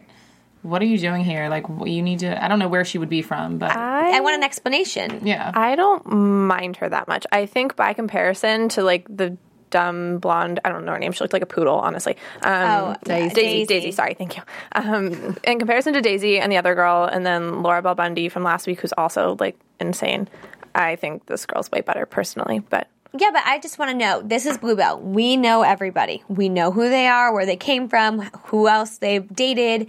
What 0.63 0.83
are 0.83 0.87
you 0.87 0.99
doing 0.99 1.25
here? 1.25 1.49
Like, 1.49 1.67
wh- 1.67 1.89
you 1.89 2.03
need 2.03 2.21
to. 2.21 2.43
I 2.45 2.49
don't 2.49 2.59
know 2.59 2.69
where 2.69 2.85
she 2.85 2.99
would 2.99 3.09
be 3.09 3.23
from, 3.23 3.59
but 3.59 3.71
I 3.71 4.21
want 4.21 4.37
an 4.37 4.43
explanation. 4.43 5.21
yeah. 5.27 5.53
I 5.55 5.77
don't 5.77 6.05
mind 6.07 6.77
her 6.79 6.89
that 6.89 7.09
much. 7.09 7.27
I 7.33 7.47
think 7.47 7.77
by 7.77 7.93
comparison 7.93 8.69
to 8.71 8.83
like 8.83 9.07
the 9.09 9.37
dumb 9.71 10.19
blonde, 10.19 10.61
I 10.65 10.71
don't 10.71 10.85
know 10.85 10.93
her 10.93 10.99
name. 10.99 11.13
She 11.13 11.23
looked 11.23 11.33
like 11.35 11.43
a 11.43 11.47
poodle, 11.47 11.77
honestly. 11.79 12.17
Um, 12.43 12.53
Oh, 12.71 12.97
Daisy. 13.05 13.35
Daisy. 13.35 13.67
Daisy. 13.67 13.93
Sorry, 13.93 14.15
thank 14.15 14.37
you. 14.37 14.43
Um, 14.73 15.37
in 15.45 15.59
comparison 15.59 15.93
to 15.95 16.01
Daisy 16.01 16.39
and 16.41 16.51
the 16.51 16.57
other 16.57 16.75
girl, 16.75 17.05
and 17.05 17.25
then 17.25 17.63
Laura 17.63 17.83
Bell 17.83 17.95
Bundy 17.95 18.29
from 18.29 18.43
last 18.43 18.67
week, 18.67 18.81
who's 18.81 18.95
also 18.97 19.37
like 19.39 19.59
insane. 19.79 20.29
I 20.75 20.97
think 20.97 21.27
this 21.27 21.45
girl's 21.47 21.71
way 21.71 21.83
better 21.83 22.07
personally, 22.07 22.61
but 22.61 22.89
Yeah, 23.17 23.31
but 23.33 23.43
I 23.47 23.59
just 23.59 23.79
want 23.79 23.91
to 23.91 23.97
know. 23.97 24.23
This 24.23 24.45
is 24.47 24.59
Bluebell. 24.59 25.01
We 25.01 25.37
know 25.37 25.63
everybody. 25.63 26.23
We 26.29 26.49
know 26.49 26.73
who 26.73 26.89
they 26.89 27.07
are, 27.07 27.33
where 27.33 27.47
they 27.47 27.57
came 27.57 27.89
from, 27.89 28.21
who 28.47 28.69
else 28.69 28.99
they've 28.99 29.27
dated. 29.35 29.89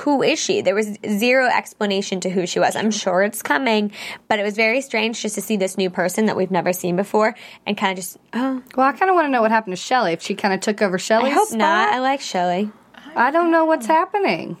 Who 0.00 0.22
is 0.22 0.38
she? 0.38 0.60
There 0.60 0.74
was 0.74 0.96
zero 1.06 1.46
explanation 1.46 2.20
to 2.20 2.30
who 2.30 2.46
she 2.46 2.58
was. 2.58 2.76
I'm 2.76 2.90
sure 2.90 3.22
it's 3.22 3.42
coming, 3.42 3.92
but 4.28 4.38
it 4.38 4.42
was 4.42 4.54
very 4.56 4.80
strange 4.80 5.22
just 5.22 5.34
to 5.36 5.40
see 5.40 5.56
this 5.56 5.76
new 5.78 5.90
person 5.90 6.26
that 6.26 6.36
we've 6.36 6.50
never 6.50 6.72
seen 6.72 6.96
before 6.96 7.34
and 7.66 7.76
kind 7.76 7.98
of 7.98 8.04
just, 8.04 8.18
oh. 8.32 8.62
Well, 8.76 8.86
I 8.86 8.92
kind 8.92 9.10
of 9.10 9.14
want 9.14 9.26
to 9.26 9.30
know 9.30 9.42
what 9.42 9.50
happened 9.50 9.76
to 9.76 9.82
Shelly. 9.82 10.12
If 10.12 10.22
she 10.22 10.34
kind 10.34 10.54
of 10.54 10.60
took 10.60 10.82
over 10.82 10.96
I 10.96 11.30
hope 11.30 11.48
spot. 11.48 11.58
not. 11.58 11.92
I 11.92 11.98
like 12.00 12.20
Shelly. 12.20 12.70
I 13.14 13.30
don't 13.30 13.50
know 13.50 13.64
what's 13.64 13.86
happening. 13.86 14.56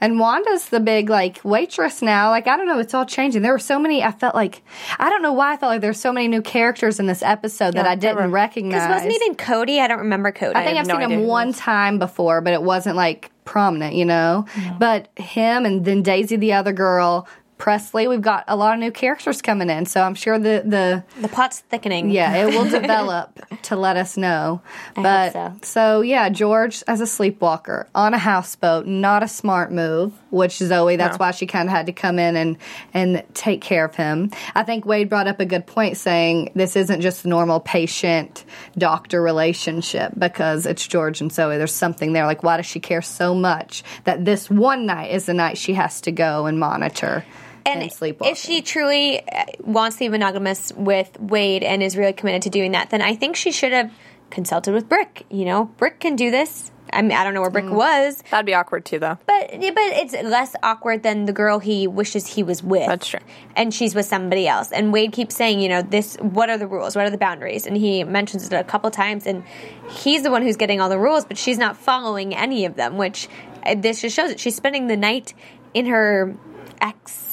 And 0.00 0.18
Wanda's 0.20 0.68
the 0.68 0.80
big 0.80 1.08
like 1.08 1.40
waitress 1.44 2.02
now. 2.02 2.30
Like 2.30 2.46
I 2.46 2.56
don't 2.56 2.66
know, 2.66 2.78
it's 2.78 2.94
all 2.94 3.06
changing. 3.06 3.42
There 3.42 3.52
were 3.52 3.58
so 3.58 3.78
many. 3.78 4.02
I 4.02 4.12
felt 4.12 4.34
like 4.34 4.62
I 4.98 5.08
don't 5.10 5.22
know 5.22 5.32
why 5.32 5.52
I 5.52 5.56
felt 5.56 5.70
like 5.70 5.80
there's 5.80 6.00
so 6.00 6.12
many 6.12 6.28
new 6.28 6.42
characters 6.42 7.00
in 7.00 7.06
this 7.06 7.22
episode 7.22 7.74
that 7.74 7.86
I 7.86 7.94
didn't 7.94 8.16
were. 8.16 8.28
recognize. 8.28 8.82
Because 8.82 9.02
wasn't 9.02 9.14
even 9.14 9.36
Cody? 9.36 9.80
I 9.80 9.88
don't 9.88 10.00
remember 10.00 10.32
Cody. 10.32 10.54
I 10.54 10.64
think 10.64 10.76
I 10.76 10.80
I've 10.80 10.86
have 10.88 11.00
seen 11.00 11.20
him 11.20 11.26
one 11.26 11.52
time 11.52 11.98
before, 11.98 12.40
but 12.40 12.52
it 12.52 12.62
wasn't 12.62 12.96
like 12.96 13.30
prominent, 13.44 13.94
you 13.94 14.04
know. 14.04 14.46
But 14.78 15.08
him 15.18 15.64
and 15.64 15.84
then 15.84 16.02
Daisy, 16.02 16.36
the 16.36 16.52
other 16.52 16.72
girl, 16.72 17.26
Presley. 17.58 18.06
We've 18.08 18.20
got 18.22 18.44
a 18.48 18.56
lot 18.56 18.74
of 18.74 18.80
new 18.80 18.90
characters 18.90 19.40
coming 19.42 19.70
in, 19.70 19.86
so 19.86 20.02
I'm 20.02 20.14
sure 20.14 20.38
the 20.38 20.62
the 20.64 21.04
the 21.20 21.28
plot's 21.28 21.60
thickening. 21.60 22.10
yeah, 22.10 22.36
it 22.36 22.46
will 22.54 22.68
develop 22.80 23.40
to 23.62 23.76
let 23.76 23.96
us 23.96 24.16
know. 24.16 24.60
I 24.96 25.02
but 25.02 25.32
hope 25.32 25.64
so. 25.64 26.00
yeah, 26.02 26.28
George 26.28 26.82
as 26.86 27.00
a 27.00 27.06
sleepwalker 27.06 27.86
on 27.94 28.14
a 28.14 28.18
houseboat, 28.18 28.86
not 28.86 29.22
a 29.22 29.28
smart 29.28 29.72
move. 29.72 30.12
Which 30.30 30.58
Zoe, 30.58 30.96
that's 30.96 31.18
No. 31.18 31.24
why 31.24 31.30
she 31.30 31.46
kind 31.46 31.66
of 31.68 31.74
had 31.74 31.86
to 31.86 31.92
come 31.92 32.18
in 32.18 32.36
and 32.36 32.58
and 32.92 33.22
take 33.32 33.62
care 33.62 33.86
of 33.86 33.94
him. 33.94 34.30
I 34.54 34.62
think 34.64 34.84
Wade 34.84 35.08
brought 35.08 35.26
up 35.26 35.40
a 35.40 35.46
good 35.46 35.66
point, 35.66 35.96
saying 35.96 36.52
this 36.54 36.76
isn't 36.76 37.00
just 37.00 37.24
a 37.24 37.28
normal 37.28 37.60
patient 37.60 38.44
doctor 38.76 39.22
relationship 39.22 40.12
because 40.18 40.66
it's 40.66 40.86
George 40.86 41.22
and 41.22 41.32
Zoe. 41.32 41.56
There's 41.56 41.72
something 41.72 42.12
there. 42.12 42.26
Like, 42.26 42.42
why 42.42 42.58
does 42.58 42.66
she 42.66 42.80
care 42.80 43.00
so 43.00 43.34
much 43.34 43.82
that 44.04 44.24
this 44.26 44.50
one 44.50 44.84
night 44.84 45.10
is 45.12 45.24
the 45.24 45.32
night 45.34 45.56
she 45.56 45.72
has 45.74 46.02
to 46.02 46.12
go 46.12 46.44
and 46.44 46.60
monitor? 46.60 47.24
And 47.66 47.82
and 47.82 47.92
sleepwalking. 47.92 48.32
if 48.32 48.38
she 48.38 48.62
truly 48.62 49.20
uh, 49.28 49.44
wants 49.60 49.96
to 49.96 50.04
be 50.04 50.08
monogamous 50.08 50.72
with 50.76 51.18
Wade 51.20 51.62
and 51.62 51.82
is 51.82 51.96
really 51.96 52.12
committed 52.12 52.42
to 52.42 52.50
doing 52.50 52.72
that, 52.72 52.90
then 52.90 53.02
I 53.02 53.14
think 53.16 53.36
she 53.36 53.50
should 53.52 53.72
have 53.72 53.92
consulted 54.30 54.72
with 54.72 54.88
Brick. 54.88 55.24
You 55.30 55.44
know, 55.44 55.64
Brick 55.76 56.00
can 56.00 56.16
do 56.16 56.30
this. 56.30 56.70
I 56.92 57.02
mean, 57.02 57.12
I 57.18 57.24
don't 57.24 57.34
know 57.34 57.40
where 57.40 57.50
Brick 57.50 57.64
Mm. 57.64 57.72
was, 57.74 58.22
that'd 58.30 58.46
be 58.46 58.54
awkward 58.54 58.84
too, 58.84 59.00
though. 59.00 59.18
but 59.26 59.60
yeah, 59.60 59.70
but 59.74 59.82
it's 59.82 60.12
less 60.22 60.54
awkward 60.62 61.02
than 61.02 61.24
the 61.24 61.32
girl 61.32 61.58
he 61.58 61.88
wishes 61.88 62.28
he 62.28 62.44
was 62.44 62.62
with. 62.62 62.86
That's 62.86 63.08
true. 63.08 63.18
And 63.56 63.74
she's 63.74 63.92
with 63.92 64.06
somebody 64.06 64.46
else. 64.46 64.70
And 64.70 64.92
Wade 64.92 65.10
keeps 65.10 65.34
saying, 65.34 65.58
you 65.58 65.68
know, 65.68 65.82
this. 65.82 66.16
What 66.20 66.48
are 66.48 66.56
the 66.56 66.68
rules? 66.68 66.94
What 66.94 67.04
are 67.04 67.10
the 67.10 67.18
boundaries? 67.18 67.66
And 67.66 67.76
he 67.76 68.04
mentions 68.04 68.46
it 68.46 68.52
a 68.52 68.62
couple 68.62 68.88
times, 68.92 69.26
and 69.26 69.42
he's 69.90 70.22
the 70.22 70.30
one 70.30 70.42
who's 70.42 70.56
getting 70.56 70.80
all 70.80 70.88
the 70.88 70.98
rules, 70.98 71.24
but 71.24 71.36
she's 71.36 71.58
not 71.58 71.76
following 71.76 72.32
any 72.36 72.64
of 72.66 72.76
them. 72.76 72.96
Which 72.96 73.28
uh, 73.64 73.74
this 73.76 74.00
just 74.02 74.14
shows 74.14 74.28
that 74.28 74.38
she's 74.38 74.54
spending 74.54 74.86
the 74.86 74.96
night 74.96 75.34
in 75.74 75.86
her 75.86 76.36
ex 76.80 77.25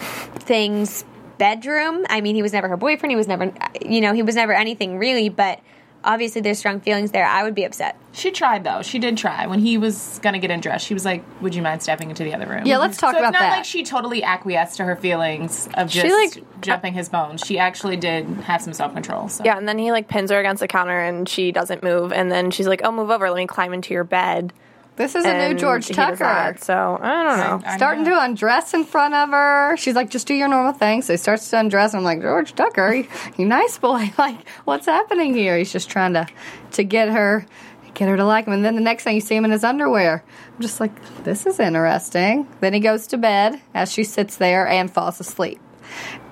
thing's 0.00 1.04
bedroom. 1.38 2.06
I 2.08 2.20
mean, 2.20 2.34
he 2.34 2.42
was 2.42 2.52
never 2.52 2.68
her 2.68 2.76
boyfriend. 2.76 3.10
He 3.12 3.16
was 3.16 3.28
never, 3.28 3.52
you 3.84 4.00
know, 4.00 4.12
he 4.12 4.22
was 4.22 4.34
never 4.34 4.52
anything 4.52 4.98
really. 4.98 5.28
But 5.28 5.60
obviously, 6.04 6.40
there's 6.40 6.58
strong 6.58 6.80
feelings 6.80 7.10
there. 7.10 7.26
I 7.26 7.42
would 7.42 7.54
be 7.54 7.64
upset. 7.64 7.96
She 8.12 8.30
tried 8.30 8.64
though. 8.64 8.80
She 8.82 8.98
did 8.98 9.18
try. 9.18 9.46
When 9.46 9.58
he 9.58 9.76
was 9.76 10.18
gonna 10.22 10.38
get 10.38 10.50
undressed, 10.50 10.86
she 10.86 10.94
was 10.94 11.04
like, 11.04 11.22
"Would 11.42 11.54
you 11.54 11.60
mind 11.62 11.82
stepping 11.82 12.08
into 12.08 12.24
the 12.24 12.32
other 12.34 12.46
room?" 12.46 12.64
Yeah, 12.64 12.78
let's 12.78 12.96
talk 12.96 13.12
so 13.12 13.18
about 13.18 13.34
it's 13.34 13.40
not 13.40 13.50
that. 13.50 13.56
like 13.56 13.64
she 13.66 13.82
totally 13.82 14.22
acquiesced 14.24 14.78
to 14.78 14.84
her 14.84 14.96
feelings 14.96 15.68
of 15.74 15.90
She, 15.90 16.00
just 16.00 16.36
like- 16.36 16.44
jumping 16.62 16.94
his 16.94 17.08
bones. 17.10 17.42
She 17.44 17.58
actually 17.58 17.96
did 17.96 18.24
have 18.44 18.62
some 18.62 18.72
self 18.72 18.94
control. 18.94 19.28
So. 19.28 19.44
Yeah, 19.44 19.58
and 19.58 19.68
then 19.68 19.78
he 19.78 19.92
like 19.92 20.08
pins 20.08 20.30
her 20.30 20.38
against 20.40 20.60
the 20.60 20.68
counter, 20.68 20.98
and 20.98 21.28
she 21.28 21.52
doesn't 21.52 21.82
move, 21.82 22.12
and 22.12 22.30
then 22.32 22.50
she's 22.50 22.66
like, 22.66 22.80
"Oh, 22.84 22.92
move 22.92 23.10
over. 23.10 23.28
Let 23.28 23.36
me 23.36 23.46
climb 23.46 23.74
into 23.74 23.92
your 23.92 24.04
bed." 24.04 24.52
This 24.96 25.14
is 25.14 25.26
a 25.26 25.48
new 25.48 25.54
George 25.58 25.88
Tucker. 25.88 26.16
that, 26.16 26.64
so 26.64 26.98
I 27.00 27.22
don't 27.22 27.38
know. 27.38 27.68
I 27.68 27.76
starting 27.76 28.04
know. 28.04 28.16
to 28.16 28.22
undress 28.22 28.72
in 28.72 28.84
front 28.84 29.14
of 29.14 29.28
her. 29.28 29.76
She's 29.76 29.94
like, 29.94 30.08
just 30.08 30.26
do 30.26 30.32
your 30.34 30.48
normal 30.48 30.72
thing. 30.72 31.02
So 31.02 31.12
he 31.12 31.16
starts 31.18 31.50
to 31.50 31.60
undress. 31.60 31.92
And 31.92 31.98
I'm 31.98 32.04
like, 32.04 32.22
George 32.22 32.54
Tucker, 32.54 32.94
you, 32.94 33.08
you 33.36 33.46
nice 33.46 33.78
boy. 33.78 34.12
Like, 34.18 34.48
what's 34.64 34.86
happening 34.86 35.34
here? 35.34 35.58
He's 35.58 35.70
just 35.70 35.90
trying 35.90 36.14
to 36.14 36.26
to 36.72 36.84
get 36.84 37.10
her 37.10 37.46
get 37.92 38.08
her 38.08 38.16
to 38.16 38.24
like 38.24 38.46
him. 38.46 38.54
And 38.54 38.64
then 38.64 38.74
the 38.74 38.80
next 38.80 39.04
thing 39.04 39.14
you 39.14 39.20
see 39.20 39.36
him 39.36 39.44
in 39.44 39.50
his 39.50 39.64
underwear. 39.64 40.24
I'm 40.54 40.60
just 40.60 40.80
like, 40.80 40.92
this 41.24 41.46
is 41.46 41.60
interesting. 41.60 42.48
Then 42.60 42.72
he 42.72 42.80
goes 42.80 43.06
to 43.08 43.18
bed 43.18 43.60
as 43.74 43.92
she 43.92 44.04
sits 44.04 44.36
there 44.36 44.66
and 44.66 44.90
falls 44.90 45.20
asleep. 45.20 45.60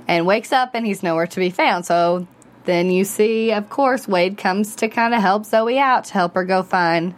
And 0.08 0.26
wakes 0.26 0.52
up 0.52 0.70
and 0.74 0.86
he's 0.86 1.02
nowhere 1.02 1.26
to 1.26 1.40
be 1.40 1.50
found. 1.50 1.86
So 1.86 2.26
then 2.64 2.90
you 2.90 3.04
see, 3.04 3.52
of 3.52 3.68
course, 3.68 4.08
Wade 4.08 4.38
comes 4.38 4.76
to 4.76 4.88
kind 4.88 5.14
of 5.14 5.20
help 5.20 5.44
Zoe 5.44 5.78
out 5.78 6.04
to 6.06 6.12
help 6.14 6.34
her 6.34 6.44
go 6.44 6.62
find 6.62 7.14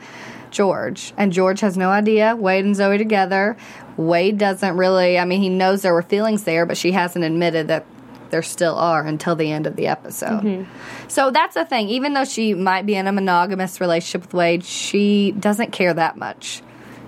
George. 0.57 1.13
And 1.19 1.35
George 1.35 1.61
has 1.61 1.77
no 1.77 1.91
idea 1.91 2.35
Wade 2.35 2.65
and 2.65 2.75
Zoe 2.75 2.97
together. 2.97 3.59
Wade 3.99 4.39
doesn't 4.39 4.79
really, 4.79 5.19
I 5.19 5.27
mean, 5.27 5.43
he 5.43 5.51
knows 5.51 5.83
there 5.83 5.93
were 5.93 6.01
feelings 6.01 6.45
there, 6.45 6.65
but 6.65 6.79
she 6.79 6.93
hasn't 6.93 7.27
admitted 7.27 7.69
that 7.69 7.85
there 8.31 8.43
still 8.43 8.75
are 8.75 9.05
until 9.05 9.37
the 9.37 9.53
end 9.53 9.67
of 9.67 9.77
the 9.77 9.87
episode. 9.87 10.43
Mm-hmm. 10.43 11.09
So 11.09 11.31
that's 11.31 11.55
the 11.55 11.67
thing. 11.67 11.91
Even 11.91 12.15
though 12.15 12.25
she 12.25 12.55
might 12.55 12.87
be 12.87 12.95
in 12.95 13.07
a 13.07 13.13
monogamous 13.13 13.83
relationship 13.83 14.23
with 14.23 14.33
Wade, 14.33 14.65
she 14.65 15.33
doesn't 15.33 15.73
care 15.73 15.93
that 15.93 16.17
much. 16.17 16.63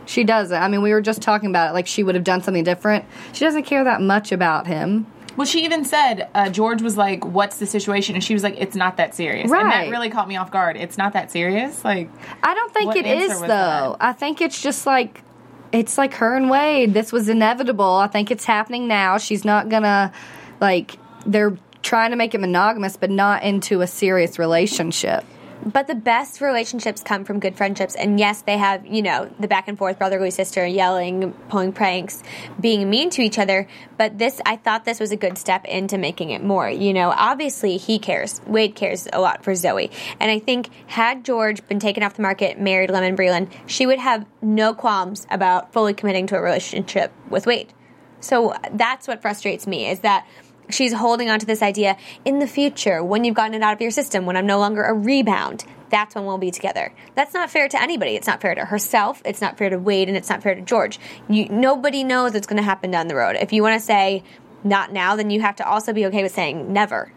She 0.05 0.25
doesn't. 0.25 0.63
I 0.63 0.69
mean, 0.69 0.83
we 0.83 0.93
were 0.93 1.01
just 1.01 1.23
talking 1.23 1.49
about 1.49 1.71
it 1.71 1.73
like 1.73 1.87
she 1.87 2.03
would 2.03 2.17
have 2.17 2.25
done 2.25 2.43
something 2.43 2.65
different. 2.65 3.07
She 3.33 3.47
doesn't 3.47 3.65
care 3.65 3.85
that 3.85 4.03
much 4.03 4.31
about 4.31 4.67
him. 4.67 5.07
Well, 5.39 5.47
she 5.47 5.65
even 5.65 5.85
said 5.85 6.29
uh, 6.35 6.51
George 6.51 6.83
was 6.83 6.97
like, 6.97 7.25
"What's 7.25 7.59
the 7.59 7.67
situation?" 7.67 8.17
And 8.17 8.25
she 8.25 8.35
was 8.35 8.43
like, 8.43 8.57
"It's 8.59 8.75
not 8.75 8.97
that 8.97 9.15
serious." 9.15 9.49
Right. 9.49 9.63
And 9.63 9.71
that 9.71 9.89
really 9.89 10.11
caught 10.11 10.27
me 10.27 10.37
off 10.37 10.51
guard. 10.51 10.77
It's 10.77 10.99
not 10.99 11.13
that 11.13 11.31
serious. 11.31 11.85
Like, 11.85 12.11
I 12.43 12.55
don't 12.55 12.75
think 12.75 12.97
it 12.97 13.07
is 13.07 13.13
it 13.13 13.23
answer 13.23 13.35
is 13.35 13.41
was 13.43 13.49
though. 13.49 13.97
I 14.01 14.13
think 14.15 14.41
it's 14.41 14.61
just 14.61 14.85
like 14.85 15.23
it's 15.71 15.97
like 15.97 16.15
her 16.15 16.35
and 16.35 16.51
Wade. 16.51 16.93
This 16.93 17.13
was 17.13 17.29
inevitable. 17.29 17.85
I 17.85 18.09
think 18.09 18.33
it's 18.33 18.45
happening 18.45 18.89
now. 18.89 19.17
She's 19.19 19.45
not 19.45 19.69
gonna 19.69 20.13
like 20.61 20.99
they're 21.25 21.57
trying 21.83 22.11
to 22.11 22.17
make 22.17 22.35
it 22.35 22.41
monogamous 22.41 22.97
but 22.97 23.09
not 23.09 23.45
into 23.45 23.81
a 23.81 23.87
serious 23.87 24.41
relationship. 24.41 25.25
But 25.65 25.87
the 25.87 25.95
best 25.95 26.41
relationships 26.41 27.03
come 27.03 27.25
from 27.25 27.41
good 27.41 27.57
friendships. 27.57 27.95
And 27.95 28.19
yes, 28.19 28.43
they 28.43 28.57
have, 28.57 28.87
you 28.87 29.03
know, 29.03 29.31
the 29.39 29.49
back 29.49 29.69
and 29.69 29.77
forth 29.77 29.99
brotherly 29.99 30.31
sister 30.31 30.67
yelling, 30.67 31.33
pulling 31.49 31.73
pranks, 31.73 32.23
being 32.61 32.89
mean 32.89 33.11
to 33.11 33.23
each 33.23 33.39
other. 33.39 33.67
But 33.97 34.19
this, 34.19 34.41
I 34.47 34.57
thought 34.57 34.85
this 34.85 35.01
was 35.01 35.11
a 35.11 35.17
good 35.17 35.37
step 35.37 35.65
into 35.65 35.99
making 35.99 36.31
it 36.31 36.43
more. 36.43 36.69
You 36.69 36.95
know, 36.95 37.11
obviously 37.11 37.77
he 37.77 37.99
cares. 37.99 38.41
Wade 38.47 38.75
cares 38.75 39.09
a 39.13 39.21
lot 39.21 39.45
for 39.45 39.55
Zoe. 39.55 39.91
And 40.21 40.31
I 40.31 40.39
think 40.39 40.71
had 40.87 41.25
George 41.25 41.67
been 41.67 41.81
taken 41.81 42.03
off 42.03 42.15
the 42.15 42.23
market, 42.23 42.61
married 42.61 42.91
Lemon 42.91 43.17
Breland, 43.17 43.51
she 43.67 43.87
would 43.87 43.99
have 43.99 44.27
no 44.41 44.75
qualms 44.75 45.27
about 45.31 45.73
fully 45.73 45.95
committing 45.95 46.27
to 46.29 46.37
a 46.37 46.41
relationship 46.41 47.13
with 47.29 47.47
Wade. 47.47 47.73
So 48.21 48.55
that's 48.73 49.07
what 49.07 49.23
frustrates 49.23 49.67
me 49.67 49.89
is 49.89 50.01
that 50.01 50.27
she's 50.71 50.93
holding 50.93 51.31
on 51.31 51.39
to 51.39 51.47
this 51.47 51.63
idea 51.63 51.97
in 52.25 52.39
the 52.39 52.47
future 52.47 53.03
when 53.03 53.25
you've 53.25 53.35
gotten 53.35 53.55
it 53.55 53.63
out 53.63 53.73
of 53.73 53.81
your 53.81 53.91
system, 53.91 54.27
when 54.27 54.37
I'm 54.37 54.47
no 54.47 54.59
longer 54.59 54.85
a 54.85 54.95
rebound. 54.95 55.65
That's 55.91 56.15
when 56.15 56.27
we'll 56.27 56.39
be 56.39 56.51
together. 56.51 56.93
That's 57.15 57.33
not 57.33 57.51
fair 57.51 57.69
to 57.69 57.81
anybody. 57.81 58.15
It's 58.15 58.27
not 58.27 58.41
fair 58.41 58.55
to 58.55 58.67
herself. 58.67 59.23
It's 59.25 59.41
not 59.41 59.57
fair 59.57 59.71
to 59.71 59.79
Wade, 59.79 60.09
and 60.09 60.17
it's 60.17 60.29
not 60.29 60.43
fair 60.43 60.55
to 60.55 60.61
George. 60.61 60.99
You, 61.29 61.49
nobody 61.49 62.05
knows 62.05 62.35
what's 62.35 62.47
going 62.47 62.59
to 62.59 62.63
happen 62.63 62.91
down 62.91 63.09
the 63.09 63.15
road. 63.15 63.37
If 63.37 63.53
you 63.53 63.63
want 63.63 63.81
to 63.81 63.85
say 63.85 64.23
not 64.65 64.93
now, 64.93 65.17
then 65.17 65.31
you 65.31 65.41
have 65.41 65.57
to 65.57 65.67
also 65.67 65.93
be 65.93 66.07
okay 66.07 66.23
with 66.23 66.33
saying 66.33 66.73
never. 66.73 67.13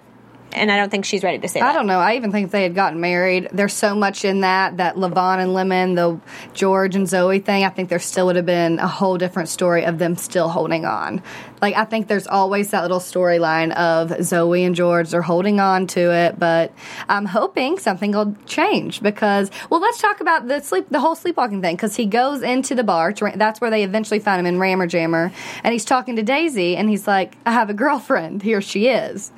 And 0.53 0.71
I 0.71 0.77
don't 0.77 0.89
think 0.89 1.05
she's 1.05 1.23
ready 1.23 1.39
to 1.39 1.47
say 1.47 1.59
that. 1.59 1.69
I 1.69 1.73
don't 1.73 1.87
know. 1.87 1.99
I 1.99 2.15
even 2.15 2.31
think 2.31 2.45
if 2.45 2.51
they 2.51 2.63
had 2.63 2.75
gotten 2.75 2.99
married, 2.99 3.49
there's 3.53 3.73
so 3.73 3.95
much 3.95 4.25
in 4.25 4.41
that 4.41 4.77
that 4.77 4.95
Lavon 4.95 5.39
and 5.39 5.53
Lemon, 5.53 5.95
the 5.95 6.19
George 6.53 6.95
and 6.95 7.07
Zoe 7.07 7.39
thing. 7.39 7.63
I 7.63 7.69
think 7.69 7.89
there 7.89 7.99
still 7.99 8.25
would 8.27 8.35
have 8.35 8.45
been 8.45 8.79
a 8.79 8.87
whole 8.87 9.17
different 9.17 9.49
story 9.49 9.85
of 9.85 9.97
them 9.97 10.15
still 10.15 10.49
holding 10.49 10.85
on. 10.85 11.21
Like 11.61 11.75
I 11.75 11.85
think 11.85 12.07
there's 12.07 12.27
always 12.27 12.71
that 12.71 12.81
little 12.81 12.99
storyline 12.99 13.71
of 13.75 14.23
Zoe 14.23 14.63
and 14.63 14.75
George. 14.75 15.09
They're 15.09 15.21
holding 15.21 15.59
on 15.59 15.87
to 15.87 16.11
it, 16.11 16.39
but 16.39 16.73
I'm 17.07 17.25
hoping 17.25 17.77
something 17.77 18.11
will 18.11 18.35
change 18.45 19.01
because. 19.01 19.51
Well, 19.69 19.79
let's 19.79 20.01
talk 20.01 20.21
about 20.21 20.47
the 20.47 20.59
sleep, 20.59 20.87
the 20.89 20.99
whole 20.99 21.15
sleepwalking 21.15 21.61
thing 21.61 21.75
because 21.75 21.95
he 21.95 22.05
goes 22.05 22.41
into 22.41 22.75
the 22.75 22.83
bar. 22.83 23.13
To, 23.13 23.31
that's 23.35 23.61
where 23.61 23.69
they 23.69 23.83
eventually 23.83 24.19
find 24.19 24.39
him 24.39 24.45
in 24.45 24.59
Rammer 24.59 24.87
Jammer, 24.87 25.31
and 25.63 25.71
he's 25.71 25.85
talking 25.85 26.15
to 26.17 26.23
Daisy, 26.23 26.75
and 26.75 26.89
he's 26.89 27.07
like, 27.07 27.37
"I 27.45 27.51
have 27.53 27.69
a 27.69 27.73
girlfriend. 27.73 28.43
Here 28.43 28.61
she 28.61 28.87
is." 28.87 29.31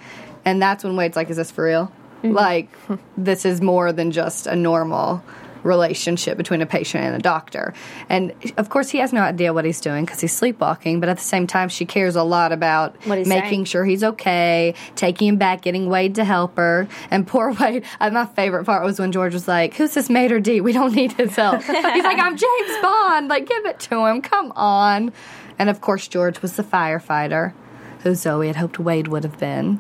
And 0.46 0.62
that's 0.62 0.84
when 0.84 0.96
Wade's 0.96 1.16
like, 1.16 1.30
"Is 1.30 1.38
this 1.38 1.52
for 1.52 1.66
real?" 1.66 1.92
Like, 2.24 2.70
this 3.18 3.46
is 3.46 3.62
more 3.62 3.92
than 3.92 4.12
just 4.12 4.48
a 4.48 4.56
normal 4.56 5.24
relationship 5.64 6.38
between 6.38 6.62
a 6.62 6.66
patient 6.66 7.04
and 7.04 7.16
a 7.16 7.20
doctor. 7.20 7.74
And 8.10 8.34
of 8.58 8.70
course, 8.70 8.90
he 8.90 9.00
has 9.00 9.14
no 9.14 9.22
idea 9.22 9.54
what 9.54 9.66
he's 9.66 9.82
doing 9.82 10.06
because 10.06 10.20
he's 10.20 10.34
sleepwalking, 10.34 11.00
but 11.00 11.10
at 11.10 11.18
the 11.18 11.24
same 11.24 11.48
time, 11.48 11.70
she 11.70 11.86
cares 11.86 12.16
a 12.16 12.24
lot 12.24 12.52
about 12.52 12.96
making 13.08 13.26
saying. 13.26 13.66
sure 13.66 13.86
he's 13.86 14.04
okay, 14.04 14.76
taking 14.96 15.30
him 15.30 15.38
back, 15.38 15.62
getting 15.62 15.90
Wade 15.90 16.16
to 16.16 16.26
help 16.26 16.58
her. 16.58 16.88
And 17.10 17.26
poor 17.26 17.52
Wade, 17.60 17.86
uh, 18.00 18.10
my 18.10 18.26
favorite 18.26 18.66
part 18.66 18.84
was 18.84 19.00
when 19.00 19.12
George 19.12 19.34
was 19.34 19.48
like, 19.48 19.74
Who's 19.76 19.94
this 19.94 20.10
Mater 20.10 20.40
D? 20.40 20.62
We 20.62 20.74
don't 20.74 20.94
need 20.94 21.14
his 21.14 21.36
help. 21.36 21.62
he's 21.64 22.04
like, 22.04 22.20
I'm 22.20 22.38
James 22.38 22.82
Bond. 22.82 23.28
Like, 23.28 23.48
give 23.48 23.66
it 23.66 23.80
to 23.82 24.06
him. 24.06 24.22
Come 24.22 24.52
on. 24.56 25.14
And 25.58 25.70
of 25.70 25.82
course, 25.82 26.08
George 26.08 26.42
was 26.42 26.56
the 26.56 26.64
firefighter 26.64 27.54
who 28.02 28.16
Zoe 28.16 28.48
had 28.48 28.58
hoped 28.58 28.80
Wade 28.80 29.08
would 29.08 29.24
have 29.24 29.40
been. 29.40 29.80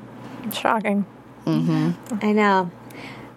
Shocking. 0.51 1.05
Mm-hmm. 1.45 2.19
I 2.21 2.31
know. 2.31 2.71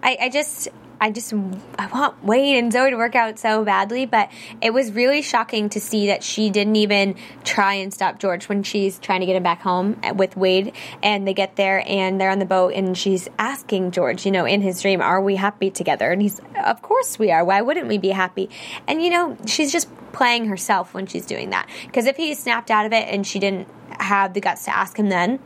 I, 0.03 0.17
I 0.21 0.29
just, 0.29 0.69
I 1.01 1.11
just, 1.11 1.33
I 1.77 1.87
want 1.87 2.23
Wade 2.23 2.57
and 2.57 2.71
Zoe 2.71 2.89
to 2.89 2.95
work 2.95 3.15
out 3.15 3.37
so 3.37 3.65
badly, 3.65 4.05
but 4.05 4.31
it 4.61 4.71
was 4.71 4.91
really 4.91 5.21
shocking 5.21 5.69
to 5.69 5.79
see 5.79 6.07
that 6.07 6.23
she 6.23 6.49
didn't 6.49 6.75
even 6.75 7.15
try 7.43 7.75
and 7.75 7.93
stop 7.93 8.19
George 8.19 8.47
when 8.47 8.63
she's 8.63 8.97
trying 8.99 9.19
to 9.19 9.25
get 9.25 9.35
him 9.35 9.43
back 9.43 9.61
home 9.61 9.99
with 10.15 10.37
Wade. 10.37 10.73
And 11.03 11.27
they 11.27 11.33
get 11.33 11.55
there 11.55 11.83
and 11.85 12.19
they're 12.19 12.29
on 12.29 12.39
the 12.39 12.45
boat, 12.45 12.73
and 12.73 12.97
she's 12.97 13.27
asking 13.37 13.91
George, 13.91 14.25
you 14.25 14.31
know, 14.31 14.45
in 14.45 14.61
his 14.61 14.81
dream, 14.81 15.01
"Are 15.01 15.21
we 15.21 15.35
happy 15.35 15.69
together?" 15.69 16.11
And 16.11 16.21
he's, 16.21 16.39
"Of 16.63 16.81
course 16.81 17.19
we 17.19 17.31
are. 17.31 17.43
Why 17.43 17.61
wouldn't 17.61 17.87
we 17.87 17.97
be 17.97 18.09
happy?" 18.09 18.49
And 18.87 19.01
you 19.01 19.09
know, 19.09 19.37
she's 19.45 19.71
just 19.71 19.89
playing 20.13 20.45
herself 20.45 20.93
when 20.93 21.05
she's 21.05 21.25
doing 21.25 21.49
that. 21.49 21.67
Because 21.85 22.05
if 22.05 22.15
he 22.17 22.33
snapped 22.33 22.71
out 22.71 22.85
of 22.85 22.93
it 22.93 23.07
and 23.09 23.27
she 23.27 23.39
didn't 23.39 23.67
have 23.99 24.33
the 24.33 24.41
guts 24.41 24.65
to 24.65 24.75
ask 24.75 24.97
him 24.97 25.09
then, 25.09 25.39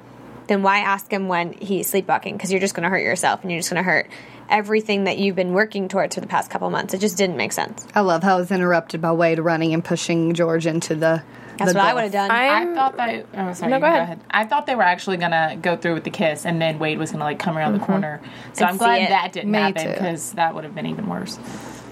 then 0.51 0.63
why 0.63 0.79
ask 0.79 1.09
him 1.09 1.29
when 1.29 1.53
he's 1.53 1.89
sleepwalking? 1.89 2.35
Because 2.35 2.51
you're 2.51 2.59
just 2.59 2.75
going 2.75 2.83
to 2.83 2.89
hurt 2.89 3.01
yourself 3.01 3.41
and 3.41 3.49
you're 3.49 3.59
just 3.61 3.69
going 3.69 3.81
to 3.81 3.89
hurt 3.89 4.09
everything 4.49 5.05
that 5.05 5.17
you've 5.17 5.35
been 5.35 5.53
working 5.53 5.87
towards 5.87 6.15
for 6.15 6.19
the 6.19 6.27
past 6.27 6.51
couple 6.51 6.69
months. 6.69 6.93
It 6.93 6.99
just 6.99 7.17
didn't 7.17 7.37
make 7.37 7.53
sense. 7.53 7.87
I 7.95 8.01
love 8.01 8.21
how 8.21 8.35
it 8.35 8.41
was 8.41 8.51
interrupted 8.51 8.99
by 8.99 9.13
Wade 9.13 9.39
running 9.39 9.73
and 9.73 9.83
pushing 9.83 10.33
George 10.33 10.67
into 10.67 10.93
the. 10.93 11.23
That's 11.57 11.71
the 11.71 11.77
what 11.77 11.85
I 11.85 11.93
would 11.93 12.03
have 12.03 12.11
done. 12.11 12.31
I 12.31 12.73
thought 12.73 12.97
that. 12.97 13.25
Oh, 13.33 13.53
sorry. 13.53 13.71
No, 13.71 13.77
you 13.77 13.81
go 13.81 13.87
can 13.87 14.01
ahead. 14.01 14.19
I 14.29 14.43
thought 14.43 14.65
they 14.65 14.75
were 14.75 14.83
actually 14.83 15.17
gonna 15.17 15.57
go 15.61 15.77
through 15.77 15.93
with 15.93 16.03
the 16.03 16.09
kiss, 16.09 16.45
and 16.45 16.61
then 16.61 16.79
Wade 16.79 16.97
was 16.97 17.11
gonna 17.11 17.23
like 17.23 17.39
come 17.39 17.57
around 17.57 17.73
the 17.73 17.77
mm-hmm. 17.77 17.85
corner. 17.85 18.21
So 18.53 18.65
And 18.65 18.71
I'm 18.71 18.77
glad 18.77 19.03
it. 19.03 19.09
that 19.09 19.31
didn't 19.31 19.51
Me 19.51 19.59
happen 19.59 19.91
because 19.91 20.33
that 20.33 20.53
would 20.53 20.63
have 20.65 20.75
been 20.75 20.87
even 20.87 21.07
worse. 21.07 21.37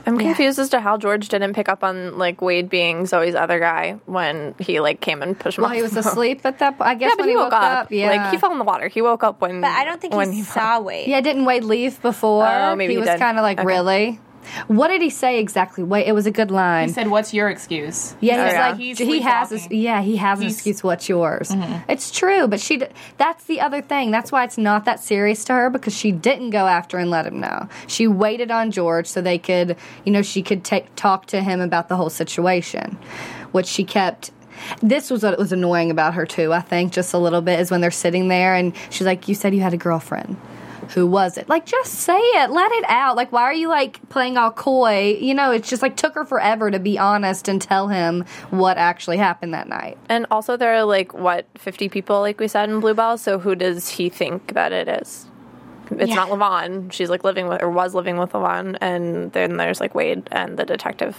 I'm 0.10 0.18
confused 0.18 0.60
as 0.60 0.70
to 0.70 0.80
how 0.80 0.98
George 0.98 1.30
didn't 1.30 1.54
pick 1.54 1.70
up 1.70 1.84
on 1.84 2.18
like 2.18 2.42
Wade 2.42 2.70
being 2.70 3.06
Zoe's 3.06 3.36
other 3.36 3.60
guy 3.60 3.98
when 4.06 4.56
he 4.60 4.80
like 4.80 5.02
came 5.02 5.22
and 5.22 5.40
pushed 5.40 5.58
him. 5.58 5.64
Well, 5.64 5.72
off 5.72 5.76
he 5.76 5.82
was 5.82 5.92
the 5.92 6.00
asleep 6.02 6.42
at 6.46 6.60
that. 6.60 6.78
point. 6.78 6.90
I 6.90 6.96
guess 6.96 7.10
Yeah, 7.12 7.16
but 7.18 7.22
when 7.26 7.30
he 7.30 7.36
woke 7.38 7.54
up. 7.54 7.92
yeah, 7.92 8.08
Like 8.10 8.32
he 8.32 8.38
fell 8.38 8.52
in 8.52 8.58
the 8.58 8.64
water. 8.64 8.88
He 8.88 9.02
woke 9.02 9.24
up 9.24 9.40
when. 9.42 9.62
But 9.62 9.72
I 9.72 9.86
don't 9.86 10.02
think 10.02 10.14
when 10.14 10.32
he 10.32 10.44
saw 10.44 10.80
Wade. 10.82 11.08
Yeah, 11.08 11.22
didn't 11.22 11.46
Wade 11.46 11.64
leave 11.64 12.02
before? 12.02 12.46
Oh, 12.48 12.76
maybe 12.76 12.94
he 12.96 13.00
he 13.00 13.06
was 13.08 13.20
kind 13.20 13.38
of 13.38 13.44
like, 13.44 13.60
Okay. 13.60 13.66
really. 13.68 14.20
What 14.68 14.90
did 14.90 15.02
he 15.02 15.10
say 15.10 15.40
exactly? 15.40 15.84
Wait, 15.84 16.08
it 16.08 16.14
was 16.14 16.26
a 16.26 16.32
good 16.32 16.52
line. 16.52 16.88
He 16.88 16.94
said, 16.94 17.08
"What's 17.08 17.34
your 17.34 17.50
excuse?" 17.50 18.16
yeah, 18.20 18.36
He 18.36 18.44
he's 18.44 18.52
said 18.52 18.70
like 18.70 18.78
he's 18.78 18.98
he 18.98 19.22
has. 19.22 19.50
His, 19.50 19.68
yeah, 19.72 20.02
he 20.02 20.16
has 20.18 20.40
an 20.40 20.48
excuse. 20.48 20.84
What's 20.84 21.10
yours? 21.10 21.50
Mm-hmm. 21.50 21.92
It's 21.92 22.12
true, 22.12 22.48
but 22.48 22.60
she 22.60 22.82
that's 23.18 23.44
the 23.46 23.62
other 23.62 23.82
thing. 23.82 24.12
That's 24.12 24.32
why 24.32 24.44
it's 24.44 24.58
not 24.58 24.86
that 24.86 25.00
serious 25.00 25.44
to 25.46 25.54
her 25.54 25.70
because 25.70 25.96
she 25.96 26.12
didn't 26.12 26.52
go 26.52 26.68
after 26.68 26.98
and 26.98 27.10
let 27.10 27.26
him 27.26 27.40
know. 27.40 27.68
She 27.88 28.08
waited 28.08 28.52
on 28.52 28.72
George 28.72 29.08
so 29.08 29.22
they 29.22 29.38
could, 29.38 29.76
you 30.06 30.12
know, 30.12 30.22
she 30.22 30.42
could 30.42 30.64
take 30.64 30.96
talk 30.96 31.26
to 31.28 31.42
him 31.42 31.62
about 31.62 31.90
the 31.90 31.96
whole 31.96 32.10
situation, 32.10 32.98
which 33.52 33.68
she 33.68 33.84
kept. 33.84 34.32
This 34.82 35.10
was 35.10 35.24
what 35.24 35.38
was 35.38 35.54
annoying 35.54 35.90
about 35.90 36.16
her 36.16 36.26
too. 36.26 36.52
I 36.54 36.60
think 36.60 36.92
just 36.92 37.14
a 37.14 37.18
little 37.18 37.42
bit 37.42 37.60
is 37.60 37.72
when 37.72 37.80
they're 37.80 37.92
sitting 37.92 38.28
there 38.28 38.56
and 38.56 38.74
she's 38.90 39.08
like, 39.08 39.28
"You 39.28 39.36
said 39.36 39.56
you 39.56 39.62
had 39.62 39.74
a 39.74 39.78
girlfriend." 39.78 40.36
Who 40.96 41.06
was 41.06 41.38
it? 41.38 41.48
Like, 41.48 41.66
just 41.66 41.94
say 41.94 42.18
it. 42.18 42.50
Let 42.50 42.72
it 42.72 42.84
out. 42.88 43.16
Like, 43.16 43.32
why 43.32 43.44
are 43.44 43.54
you 43.54 43.70
like 43.70 44.08
playing 44.10 44.38
all 44.38 44.52
coy? 44.52 45.18
You 45.22 45.34
know, 45.36 45.52
it's 45.52 45.70
just 45.70 45.82
like 45.82 45.96
took 45.96 46.16
her 46.16 46.26
forever 46.26 46.72
to 46.72 46.80
be 46.80 46.98
honest 46.98 47.48
and 47.48 47.62
tell 47.62 47.90
him 47.90 48.26
what 48.50 48.78
actually 48.78 49.18
happened 49.18 49.54
that 49.54 49.68
night. 49.70 49.98
And 50.10 50.26
also, 50.32 50.58
there 50.58 50.74
are 50.74 50.84
like 50.84 51.14
what 51.14 51.46
50 51.56 51.90
people, 51.90 52.22
like 52.22 52.40
we 52.40 52.48
said 52.48 52.70
in 52.70 52.80
Bluebell. 52.80 53.18
So 53.20 53.38
who 53.40 53.54
does 53.56 53.88
he 53.90 54.10
think 54.10 54.54
that 54.54 54.72
it 54.72 54.88
is? 54.88 55.28
It's 55.92 56.10
Yeah. 56.10 56.16
not 56.16 56.30
Lavon. 56.30 56.92
She's 56.92 57.10
like 57.10 57.24
living 57.24 57.48
with 57.48 57.62
or 57.64 57.70
was 57.70 57.96
living 57.96 58.18
with 58.18 58.32
Lavon, 58.34 58.78
and 58.80 59.32
then 59.34 59.58
there's 59.58 59.80
like 59.80 59.96
Wade 59.96 60.28
and 60.32 60.58
the 60.58 60.66
detective. 60.66 61.18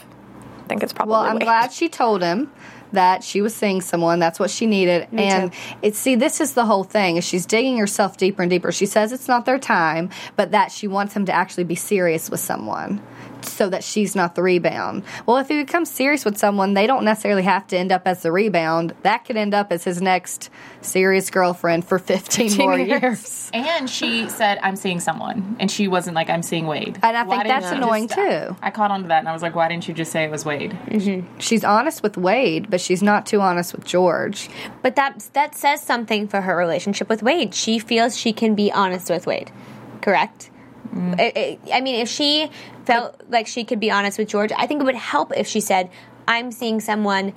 I 0.64 0.68
think 0.68 0.82
it's 0.84 0.92
probably. 0.92 1.12
Well, 1.12 1.22
I'm 1.22 1.34
Wade. 1.34 1.42
glad 1.42 1.72
she 1.72 1.88
told 1.88 2.22
him 2.22 2.50
that 2.92 3.22
she 3.24 3.40
was 3.40 3.54
seeing 3.54 3.80
someone. 3.80 4.18
That's 4.18 4.38
what 4.38 4.50
she 4.50 4.66
needed. 4.66 5.08
and 5.12 5.52
it's 5.82 5.98
see, 5.98 6.14
this 6.14 6.40
is 6.40 6.54
the 6.54 6.64
whole 6.64 6.84
thing. 6.84 7.16
Is 7.16 7.24
she's 7.24 7.46
digging 7.46 7.78
herself 7.78 8.16
deeper 8.16 8.42
and 8.42 8.50
deeper. 8.50 8.72
She 8.72 8.86
says 8.86 9.12
it's 9.12 9.28
not 9.28 9.44
their 9.44 9.58
time, 9.58 10.10
but 10.36 10.52
that 10.52 10.72
she 10.72 10.88
wants 10.88 11.14
him 11.14 11.26
to 11.26 11.32
actually 11.32 11.64
be 11.64 11.74
serious 11.74 12.30
with 12.30 12.40
someone. 12.40 13.00
So 13.42 13.68
that 13.70 13.84
she's 13.84 14.14
not 14.16 14.34
the 14.34 14.42
rebound. 14.42 15.02
Well, 15.26 15.36
if 15.38 15.48
he 15.48 15.62
becomes 15.62 15.90
serious 15.90 16.24
with 16.24 16.36
someone, 16.38 16.74
they 16.74 16.86
don't 16.86 17.04
necessarily 17.04 17.42
have 17.42 17.66
to 17.68 17.78
end 17.78 17.92
up 17.92 18.06
as 18.06 18.22
the 18.22 18.32
rebound. 18.32 18.94
That 19.02 19.24
could 19.24 19.36
end 19.36 19.54
up 19.54 19.72
as 19.72 19.84
his 19.84 20.00
next 20.02 20.50
serious 20.82 21.30
girlfriend 21.30 21.84
for 21.84 21.98
15 22.10 22.56
more 22.56 22.78
years. 22.78 23.50
And 23.52 23.88
she 23.88 24.28
said, 24.28 24.58
"I'm 24.62 24.76
seeing 24.76 25.00
someone," 25.00 25.56
and 25.60 25.70
she 25.70 25.88
wasn't 25.88 26.14
like, 26.16 26.30
"I'm 26.30 26.42
seeing 26.42 26.66
Wade." 26.66 26.98
And 27.02 27.16
I 27.16 27.22
Why 27.24 27.36
think 27.36 27.48
that's 27.48 27.70
annoying 27.70 28.08
just- 28.08 28.18
too. 28.18 28.56
I 28.62 28.70
caught 28.70 28.90
on 28.90 29.02
to 29.02 29.08
that, 29.08 29.18
and 29.20 29.28
I 29.28 29.32
was 29.32 29.42
like, 29.42 29.54
"Why 29.54 29.68
didn't 29.68 29.88
you 29.88 29.94
just 29.94 30.12
say 30.12 30.24
it 30.24 30.30
was 30.30 30.44
Wade?" 30.44 30.72
Mm-hmm. 30.86 31.38
She's 31.38 31.64
honest 31.64 32.02
with 32.02 32.16
Wade, 32.16 32.70
but 32.70 32.80
she's 32.80 33.02
not 33.02 33.26
too 33.26 33.40
honest 33.40 33.72
with 33.74 33.84
George. 33.84 34.48
But 34.82 34.96
that 34.96 35.28
that 35.34 35.54
says 35.54 35.80
something 35.82 36.28
for 36.28 36.40
her 36.42 36.56
relationship 36.56 37.08
with 37.08 37.22
Wade. 37.22 37.54
She 37.54 37.78
feels 37.78 38.16
she 38.18 38.32
can 38.32 38.54
be 38.54 38.70
honest 38.72 39.10
with 39.10 39.26
Wade, 39.26 39.50
correct? 40.02 40.50
Mm. 40.94 41.20
I, 41.20 41.32
I- 41.36 41.76
I 41.78 41.80
mean, 41.82 41.96
if 42.00 42.08
she 42.08 42.50
felt 42.92 43.20
like 43.28 43.46
she 43.46 43.64
could 43.64 43.80
be 43.80 43.90
honest 43.90 44.18
with 44.18 44.28
George, 44.28 44.52
I 44.56 44.66
think 44.66 44.80
it 44.80 44.84
would 44.84 44.94
help 44.94 45.32
if 45.36 45.46
she 45.46 45.60
said, 45.60 45.90
"I'm 46.26 46.52
seeing 46.52 46.80
someone." 46.80 47.32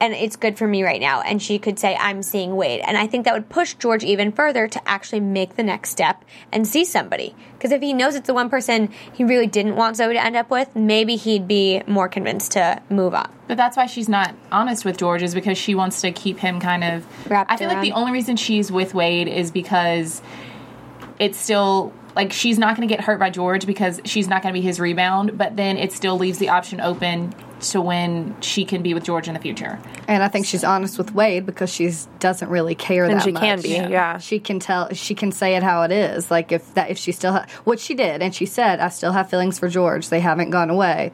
And 0.00 0.14
it's 0.14 0.36
good 0.36 0.56
for 0.56 0.68
me 0.68 0.84
right 0.84 1.00
now. 1.00 1.22
And 1.22 1.42
she 1.42 1.58
could 1.58 1.76
say, 1.76 1.96
I'm 1.96 2.22
seeing 2.22 2.54
Wade. 2.54 2.80
And 2.86 2.96
I 2.96 3.08
think 3.08 3.24
that 3.24 3.34
would 3.34 3.48
push 3.48 3.74
George 3.74 4.04
even 4.04 4.30
further 4.30 4.68
to 4.68 4.88
actually 4.88 5.18
make 5.18 5.56
the 5.56 5.64
next 5.64 5.90
step 5.90 6.24
and 6.52 6.64
see 6.68 6.84
somebody. 6.84 7.34
Because 7.54 7.72
if 7.72 7.82
he 7.82 7.92
knows 7.92 8.14
it's 8.14 8.28
the 8.28 8.34
one 8.34 8.48
person 8.48 8.92
he 9.12 9.24
really 9.24 9.48
didn't 9.48 9.74
want 9.74 9.96
Zoe 9.96 10.12
to 10.12 10.24
end 10.24 10.36
up 10.36 10.50
with, 10.50 10.76
maybe 10.76 11.16
he'd 11.16 11.48
be 11.48 11.82
more 11.88 12.08
convinced 12.08 12.52
to 12.52 12.80
move 12.88 13.12
on. 13.12 13.28
But 13.48 13.56
that's 13.56 13.76
why 13.76 13.86
she's 13.86 14.08
not 14.08 14.36
honest 14.52 14.84
with 14.84 14.98
George 14.98 15.24
is 15.24 15.34
because 15.34 15.58
she 15.58 15.74
wants 15.74 16.00
to 16.02 16.12
keep 16.12 16.38
him 16.38 16.60
kind 16.60 16.84
of. 16.84 17.04
Wrapped 17.28 17.50
I 17.50 17.56
feel 17.56 17.66
like 17.66 17.80
the 17.80 17.90
only 17.90 18.12
reason 18.12 18.36
she's 18.36 18.70
with 18.70 18.94
Wade 18.94 19.26
is 19.26 19.50
because 19.50 20.22
it's 21.18 21.38
still 21.38 21.92
like 22.18 22.32
she's 22.32 22.58
not 22.58 22.76
going 22.76 22.86
to 22.88 22.92
get 22.92 23.02
hurt 23.04 23.20
by 23.20 23.30
George 23.30 23.64
because 23.64 24.00
she's 24.04 24.26
not 24.26 24.42
going 24.42 24.52
to 24.52 24.60
be 24.60 24.64
his 24.66 24.80
rebound. 24.80 25.38
But 25.38 25.54
then 25.54 25.76
it 25.76 25.92
still 25.92 26.18
leaves 26.18 26.38
the 26.38 26.48
option 26.48 26.80
open 26.80 27.32
to 27.60 27.80
when 27.80 28.40
she 28.40 28.64
can 28.64 28.82
be 28.82 28.92
with 28.92 29.04
George 29.04 29.28
in 29.28 29.34
the 29.34 29.40
future. 29.40 29.78
And 30.08 30.22
I 30.22 30.28
think 30.28 30.44
she's 30.46 30.64
honest 30.64 30.98
with 30.98 31.14
Wade 31.14 31.46
because 31.46 31.72
she 31.72 31.92
doesn't 32.18 32.48
really 32.48 32.74
care 32.74 33.04
And 33.04 33.14
that 33.14 33.22
she 33.24 33.30
much. 33.32 33.42
can 33.42 33.60
be, 33.60 33.68
yeah. 33.70 34.18
She 34.18 34.40
can 34.40 34.58
tell. 34.58 34.92
She 34.94 35.14
can 35.14 35.30
say 35.30 35.54
it 35.54 35.62
how 35.62 35.82
it 35.82 35.92
is. 35.92 36.28
Like 36.28 36.50
if 36.50 36.74
that, 36.74 36.90
if 36.90 36.98
she 36.98 37.12
still, 37.12 37.32
ha- 37.32 37.46
what 37.64 37.78
she 37.78 37.94
did, 37.94 38.20
and 38.20 38.34
she 38.34 38.46
said, 38.46 38.80
"I 38.80 38.88
still 38.88 39.12
have 39.12 39.30
feelings 39.30 39.58
for 39.60 39.68
George. 39.68 40.08
They 40.08 40.20
haven't 40.20 40.50
gone 40.50 40.70
away." 40.70 41.12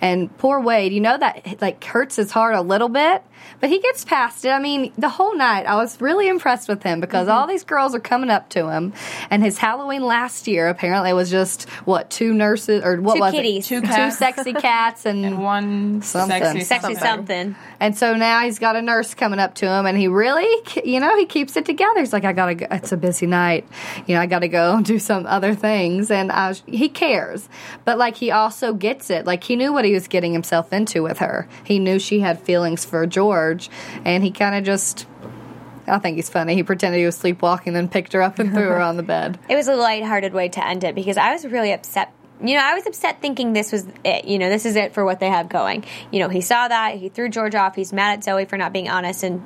And 0.00 0.36
poor 0.38 0.60
Wade, 0.60 0.92
you 0.92 1.00
know 1.00 1.18
that 1.18 1.60
like 1.60 1.82
hurts 1.82 2.14
his 2.16 2.30
heart 2.30 2.54
a 2.54 2.60
little 2.60 2.88
bit, 2.88 3.24
but 3.60 3.68
he 3.70 3.80
gets 3.80 4.04
past 4.04 4.44
it. 4.44 4.50
I 4.50 4.58
mean, 4.58 4.92
the 4.98 5.08
whole 5.08 5.34
night 5.36 5.66
I 5.66 5.76
was 5.76 6.00
really 6.00 6.28
impressed 6.28 6.68
with 6.68 6.82
him 6.82 7.00
because 7.00 7.24
Mm-hmm. 7.28 7.36
all 7.38 7.46
these 7.46 7.64
girls 7.64 7.94
are 7.94 8.00
coming 8.00 8.28
up 8.30 8.48
to 8.50 8.68
him, 8.70 8.92
and 9.30 9.42
his 9.42 9.56
Halloween 9.58 10.02
last 10.02 10.46
year 10.46 10.68
apparently 10.68 11.12
was 11.12 11.30
just 11.30 11.68
what 11.86 12.10
two 12.10 12.34
nurses 12.34 12.82
or 12.84 13.00
what 13.00 13.14
Two 13.14 13.20
was 13.20 13.32
kitties. 13.32 13.64
it? 13.66 13.68
Two 13.68 13.82
cats. 13.82 14.16
two 14.16 14.18
sexy 14.18 14.52
cats, 14.68 15.06
and, 15.06 15.24
And 15.24 15.42
one 15.42 16.02
something, 16.02 16.42
something, 16.42 16.64
sexy, 16.64 16.94
Sexy 16.94 17.00
something. 17.00 17.56
And 17.80 17.96
so 17.96 18.14
now 18.14 18.40
he's 18.42 18.58
got 18.58 18.76
a 18.76 18.82
nurse 18.82 19.14
coming 19.14 19.38
up 19.38 19.54
to 19.56 19.66
him, 19.66 19.86
and 19.86 19.96
he 19.96 20.08
really, 20.08 20.46
you 20.84 21.00
know, 21.00 21.16
he 21.16 21.26
keeps 21.26 21.56
it 21.56 21.64
together. 21.64 22.00
He's 22.00 22.12
like, 22.12 22.24
I 22.24 22.32
gotta, 22.32 22.54
go. 22.54 22.66
it's 22.70 22.92
a 22.92 22.96
busy 22.96 23.26
night, 23.26 23.66
you 24.06 24.14
know, 24.14 24.20
I 24.20 24.26
gotta 24.26 24.48
go 24.48 24.80
do 24.82 24.98
some 24.98 25.26
other 25.26 25.54
things, 25.54 26.10
and 26.10 26.30
I 26.32 26.48
was, 26.48 26.62
he 26.66 26.88
cares, 26.88 27.48
but 27.84 27.96
like 27.98 28.16
he 28.16 28.30
also 28.30 28.74
gets 28.74 29.10
it. 29.10 29.24
Like 29.26 29.44
he 29.44 29.56
knew 29.56 29.72
what 29.72 29.84
he 29.84 29.92
was 29.94 30.08
getting 30.08 30.32
himself 30.32 30.72
into 30.72 31.02
with 31.02 31.18
her. 31.18 31.48
He 31.64 31.78
knew 31.78 31.98
she 31.98 32.20
had 32.20 32.38
feelings 32.40 32.84
for 32.84 33.06
George, 33.06 33.33
and 34.04 34.22
he 34.22 34.30
kind 34.30 34.54
of 34.54 34.64
just. 34.64 35.06
I 35.86 35.98
think 35.98 36.16
he's 36.16 36.30
funny. 36.30 36.54
He 36.54 36.62
pretended 36.62 36.98
he 36.98 37.04
was 37.04 37.16
sleepwalking, 37.16 37.74
then 37.74 37.90
picked 37.90 38.14
her 38.14 38.22
up 38.22 38.38
and 38.38 38.54
threw 38.54 38.68
her 38.68 38.80
on 38.80 38.96
the 38.96 39.02
bed. 39.02 39.38
It 39.50 39.54
was 39.54 39.68
a 39.68 39.76
lighthearted 39.76 40.32
way 40.32 40.48
to 40.48 40.66
end 40.66 40.82
it 40.82 40.94
because 40.94 41.18
I 41.18 41.32
was 41.32 41.44
really 41.44 41.72
upset. 41.72 42.10
You 42.42 42.56
know, 42.56 42.62
I 42.62 42.72
was 42.72 42.86
upset 42.86 43.20
thinking 43.20 43.52
this 43.52 43.70
was 43.70 43.86
it. 44.02 44.24
You 44.24 44.38
know, 44.38 44.48
this 44.48 44.64
is 44.64 44.76
it 44.76 44.94
for 44.94 45.04
what 45.04 45.20
they 45.20 45.28
have 45.28 45.50
going. 45.50 45.84
You 46.10 46.20
know, 46.20 46.30
he 46.30 46.40
saw 46.40 46.68
that, 46.68 46.96
he 46.96 47.10
threw 47.10 47.28
George 47.28 47.54
off, 47.54 47.76
he's 47.76 47.92
mad 47.92 48.14
at 48.14 48.24
Zoe 48.24 48.46
for 48.46 48.56
not 48.56 48.72
being 48.72 48.88
honest 48.88 49.22
and 49.24 49.42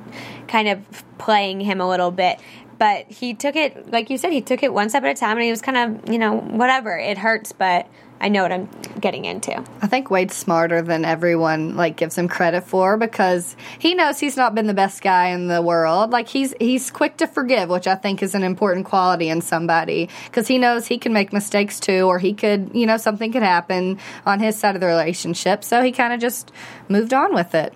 kind 0.47 0.69
of 0.69 0.79
playing 1.17 1.59
him 1.59 1.81
a 1.81 1.89
little 1.89 2.09
bit. 2.09 2.39
But 2.77 3.11
he 3.11 3.33
took 3.33 3.57
it, 3.57 3.91
like 3.91 4.09
you 4.09 4.17
said, 4.17 4.31
he 4.31 4.41
took 4.41 4.63
it 4.63 4.73
one 4.73 4.89
step 4.89 5.03
at 5.03 5.11
a 5.11 5.19
time 5.19 5.35
and 5.35 5.43
he 5.43 5.51
was 5.51 5.61
kind 5.61 5.77
of, 5.77 6.09
you 6.09 6.17
know, 6.17 6.37
whatever. 6.37 6.97
It 6.97 7.17
hurts, 7.17 7.51
but 7.51 7.87
I 8.21 8.27
know 8.27 8.43
what 8.43 8.51
I'm 8.51 8.69
getting 8.99 9.25
into. 9.25 9.63
I 9.81 9.87
think 9.87 10.11
Wade's 10.11 10.35
smarter 10.35 10.81
than 10.81 11.05
everyone 11.05 11.77
like 11.77 11.95
gives 11.95 12.17
him 12.17 12.27
credit 12.27 12.65
for 12.65 12.97
because 12.97 13.55
he 13.77 13.95
knows 13.95 14.19
he's 14.19 14.35
not 14.35 14.53
been 14.53 14.67
the 14.67 14.73
best 14.73 15.01
guy 15.01 15.27
in 15.27 15.47
the 15.47 15.61
world. 15.61 16.11
Like 16.11 16.27
he's 16.27 16.53
he's 16.59 16.91
quick 16.91 17.17
to 17.17 17.27
forgive, 17.27 17.69
which 17.69 17.87
I 17.87 17.95
think 17.95 18.21
is 18.21 18.35
an 18.35 18.43
important 18.43 18.85
quality 18.85 19.29
in 19.29 19.41
somebody 19.41 20.09
because 20.25 20.47
he 20.47 20.57
knows 20.57 20.87
he 20.87 20.97
can 20.97 21.13
make 21.13 21.31
mistakes 21.31 21.79
too, 21.79 22.01
or 22.01 22.19
he 22.19 22.33
could, 22.33 22.71
you 22.73 22.85
know, 22.85 22.97
something 22.97 23.31
could 23.31 23.43
happen 23.43 23.99
on 24.25 24.39
his 24.39 24.57
side 24.57 24.75
of 24.75 24.81
the 24.81 24.87
relationship. 24.87 25.63
So 25.63 25.81
he 25.81 25.91
kind 25.93 26.11
of 26.13 26.19
just 26.19 26.51
moved 26.89 27.13
on 27.13 27.33
with 27.33 27.55
it. 27.55 27.73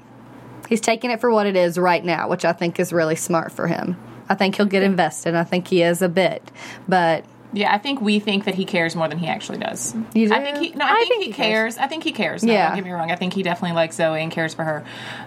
He's 0.68 0.82
taking 0.82 1.12
it 1.12 1.22
for 1.22 1.32
what 1.32 1.46
it 1.46 1.56
is 1.56 1.78
right 1.78 2.04
now, 2.04 2.28
which 2.28 2.44
I 2.44 2.52
think 2.52 2.80
is 2.80 2.92
really 2.92 3.16
smart 3.16 3.52
for 3.52 3.68
him. 3.68 3.98
I 4.28 4.36
think 4.36 4.56
he'll 4.56 4.66
get 4.66 4.84
invested. 4.84 5.36
I 5.36 5.44
think 5.44 5.68
he 5.68 5.84
is 5.84 6.02
a 6.02 6.10
bit, 6.10 6.52
but 6.88 7.26
Yeah, 7.54 7.74
I 7.74 7.78
think 7.78 8.02
we 8.02 8.20
think 8.20 8.46
that 8.46 8.56
he 8.56 8.66
cares 8.66 8.96
more 8.96 9.08
than 9.08 9.20
he 9.20 9.28
actually 9.28 9.60
does. 9.60 9.96
You 10.14 10.28
do? 10.28 10.34
I 10.34 10.42
think 10.42 10.58
he. 10.58 10.72
No, 10.72 10.86
I, 10.86 11.06
think, 11.08 11.24
he, 11.24 11.32
cares. 11.32 11.78
I 11.78 11.88
think 11.88 12.04
he 12.04 12.12
cares. 12.12 12.44
No, 12.44 12.52
Yeah. 12.52 12.70
Don't 12.70 12.78
get 12.78 12.86
me 12.86 12.92
wrong. 12.92 13.12
I 13.12 13.16
think 13.16 13.34
he 13.34 13.44
definitely 13.44 13.76
likes 13.76 13.96
Zoe 13.96 14.22
and 14.22 14.32
cares 14.32 14.54
for 14.54 14.64
her. 14.64 14.84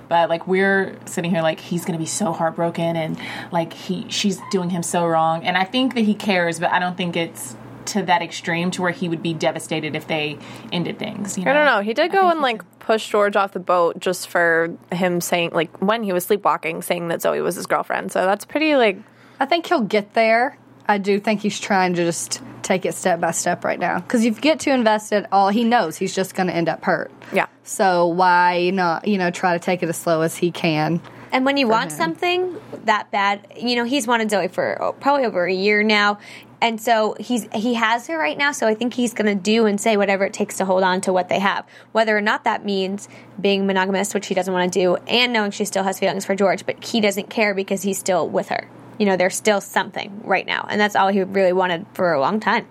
But 0.09 0.29
like 0.29 0.47
we're 0.47 0.97
sitting 1.07 1.31
here, 1.31 1.43
like 1.43 1.61
he's 1.61 1.85
gonna 1.85 1.99
be 1.99 2.07
so 2.07 2.33
heartbroken 2.33 2.97
and 2.97 3.19
like 3.53 3.73
he, 3.73 4.07
she's 4.09 4.41
doing 4.51 4.71
him 4.71 4.83
so 4.83 5.07
wrong. 5.07 5.45
And 5.45 5.57
I 5.57 5.65
think 5.65 5.95
that 5.95 6.03
he 6.03 6.15
cares, 6.15 6.59
but 6.59 6.73
I 6.73 6.79
don't 6.79 6.97
think 6.97 7.17
it's 7.17 7.57
to 7.87 8.03
that 8.03 8.23
extreme 8.23 8.71
to 8.73 8.83
where 8.83 8.91
he 8.91 9.09
would 9.09 9.23
be 9.23 9.33
devastated 9.33 9.95
if 9.95 10.07
they 10.07 10.39
ended 10.73 10.99
things. 10.99 11.39
You 11.39 11.45
know? 11.45 11.53
I 11.53 11.55
don't 11.55 11.67
know. 11.67 11.81
He 11.81 11.95
did 11.95 12.11
go 12.11 12.29
and 12.31 12.41
like 12.41 12.63
push 12.81 13.09
George 13.09 13.37
off 13.37 13.53
the 13.53 13.61
boat 13.61 13.99
just 14.01 14.29
for 14.29 14.77
him 14.93 15.21
saying 15.21 15.51
like 15.53 15.81
when 15.81 16.03
he 16.03 16.13
was 16.13 16.25
sleepwalking, 16.25 16.83
saying 16.83 17.09
that 17.09 17.23
Zoe 17.23 17.41
was 17.41 17.55
his 17.55 17.67
girlfriend. 17.67 18.13
So 18.13 18.25
that's 18.25 18.45
pretty 18.45 18.77
like. 18.77 18.99
I 19.39 19.47
think 19.47 19.67
he'll 19.67 19.83
get 19.83 20.15
there. 20.15 20.57
I 20.89 20.99
do 20.99 21.19
think 21.19 21.41
he's 21.41 21.59
trying 21.59 21.95
to 21.95 22.05
just 22.05 22.43
take 22.63 22.85
it 22.85 22.95
step 22.95 23.21
by 23.21 23.31
step 23.31 23.65
right 23.65 23.79
now. 23.79 24.01
Because 24.01 24.25
if 24.25 24.37
you 24.37 24.41
get 24.41 24.61
too 24.61 24.71
invested, 24.71 25.27
all 25.33 25.49
he 25.49 25.65
knows 25.65 25.97
he's 25.97 26.15
just 26.15 26.35
going 26.35 26.49
to 26.49 26.55
end 26.55 26.69
up 26.69 26.85
hurt. 26.85 27.11
Yeah. 27.33 27.47
So 27.63 28.07
why 28.07 28.71
not, 28.71 29.07
you 29.07 29.19
know, 29.19 29.31
try 29.31 29.55
to 29.55 29.59
take 29.59 29.83
it 29.83 29.89
as 29.89 29.97
slow 29.97 30.23
as 30.23 30.37
he 30.37 30.51
can? 30.51 31.01
And 31.33 31.45
when 31.45 31.57
you 31.57 31.69
want 31.69 31.91
him. 31.91 31.97
something 31.97 32.57
that 32.85 33.11
bad, 33.11 33.47
you 33.57 33.77
know, 33.77 33.85
he's 33.85 34.07
wanted 34.07 34.31
Zoe 34.31 34.49
for 34.49 34.81
oh, 34.81 34.93
probably 34.93 35.27
over 35.27 35.45
a 35.45 35.53
year 35.53 35.83
now. 35.83 36.19
And 36.61 36.81
so 36.81 37.15
he's 37.21 37.47
he 37.55 37.75
has 37.75 38.07
her 38.07 38.17
right 38.17 38.39
now, 38.39 38.53
so 38.53 38.67
I 38.67 38.75
think 38.75 38.95
he's 38.95 39.13
going 39.13 39.27
to 39.27 39.35
do 39.35 39.67
and 39.67 39.79
say 39.79 39.99
whatever 39.99 40.25
it 40.25 40.33
takes 40.33 40.57
to 40.57 40.65
hold 40.65 40.83
on 40.83 41.03
to 41.03 41.13
what 41.13 41.29
they 41.29 41.39
have. 41.39 41.67
Whether 41.93 42.17
or 42.17 42.23
not 42.23 42.45
that 42.45 42.65
means 42.65 43.11
being 43.39 43.67
monogamous, 43.67 44.15
which 44.15 44.27
he 44.27 44.35
doesn't 44.35 44.53
want 44.53 44.73
to 44.73 44.79
do, 44.79 44.97
and 45.07 45.35
knowing 45.35 45.51
she 45.51 45.67
still 45.67 45.85
has 45.85 45.99
feelings 45.99 46.25
for 46.25 46.35
George, 46.35 46.65
but 46.65 46.83
he 46.83 47.03
doesn't 47.03 47.29
care 47.29 47.53
because 47.55 47.83
he's 47.83 47.99
still 47.99 48.27
with 48.27 48.49
her. 48.49 48.67
You 48.99 49.07
know, 49.07 49.17
there's 49.17 49.37
still 49.37 49.61
something 49.61 50.23
right 50.25 50.47
now, 50.47 50.67
and 50.69 50.81
that's 50.81 50.97
all 50.97 51.09
he 51.09 51.23
really 51.23 51.53
wanted 51.53 51.87
for 51.95 52.13
a 52.13 52.21
long 52.21 52.41
time. 52.41 52.67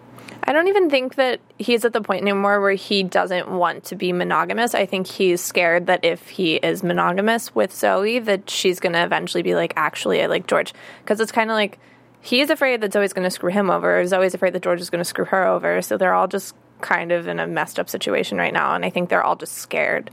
I 0.48 0.54
don't 0.54 0.68
even 0.68 0.92
think 0.92 1.16
that 1.16 1.40
he's 1.58 1.86
at 1.86 1.94
the 1.94 2.02
point 2.02 2.22
anymore 2.22 2.62
where 2.62 2.74
he 2.74 3.02
doesn't 3.02 3.50
want 3.50 3.86
to 3.86 3.96
be 3.96 4.14
monogamous. 4.14 4.76
I 4.76 4.86
think 4.86 5.08
he's 5.08 5.42
scared 5.42 5.88
that 5.88 6.06
if 6.06 6.30
he 6.30 6.56
is 6.58 6.84
monogamous 6.84 7.56
with 7.56 7.74
Zoe, 7.74 8.20
that 8.20 8.48
she's 8.48 8.80
going 8.80 8.94
to 8.94 9.04
eventually 9.04 9.42
be 9.42 9.56
like, 9.56 9.74
actually, 9.76 10.22
I 10.22 10.28
like 10.28 10.46
George. 10.46 10.74
Because 11.00 11.20
it's 11.20 11.32
kind 11.32 11.50
of 11.50 11.56
like 11.56 11.80
he's 12.22 12.52
afraid 12.52 12.82
that 12.82 12.94
Zoe's 12.94 13.12
going 13.12 13.24
to 13.24 13.32
screw 13.32 13.52
him 13.52 13.72
over. 13.72 14.06
Zoe's 14.06 14.36
afraid 14.36 14.54
that 14.54 14.62
George 14.62 14.82
is 14.82 14.92
going 14.92 15.00
to 15.00 15.06
screw 15.06 15.26
her 15.26 15.48
over. 15.48 15.82
So 15.82 15.98
they're 15.98 16.14
all 16.14 16.28
just 16.28 16.54
kind 16.82 17.12
of 17.12 17.28
in 17.28 17.40
a 17.40 17.48
messed 17.48 17.80
up 17.80 17.90
situation 17.90 18.38
right 18.38 18.54
now. 18.54 18.76
And 18.76 18.86
I 18.86 18.92
think 18.92 19.10
they're 19.10 19.24
all 19.24 19.36
just 19.36 19.54
scared, 19.54 20.12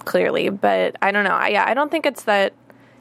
clearly. 0.00 0.48
But 0.48 0.96
I 1.00 1.12
don't 1.12 1.24
know. 1.24 1.30
I, 1.30 1.48
yeah, 1.48 1.64
I 1.64 1.74
don't 1.74 1.90
think 1.90 2.04
it's 2.04 2.24
that 2.24 2.52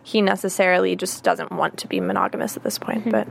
he 0.08 0.22
necessarily 0.22 0.96
just 0.96 1.22
doesn't 1.22 1.52
want 1.52 1.80
to 1.80 1.86
be 1.86 2.00
monogamous 2.00 2.56
at 2.56 2.64
this 2.64 2.80
point. 2.80 3.02
Mm-hmm. 3.02 3.10
But 3.10 3.28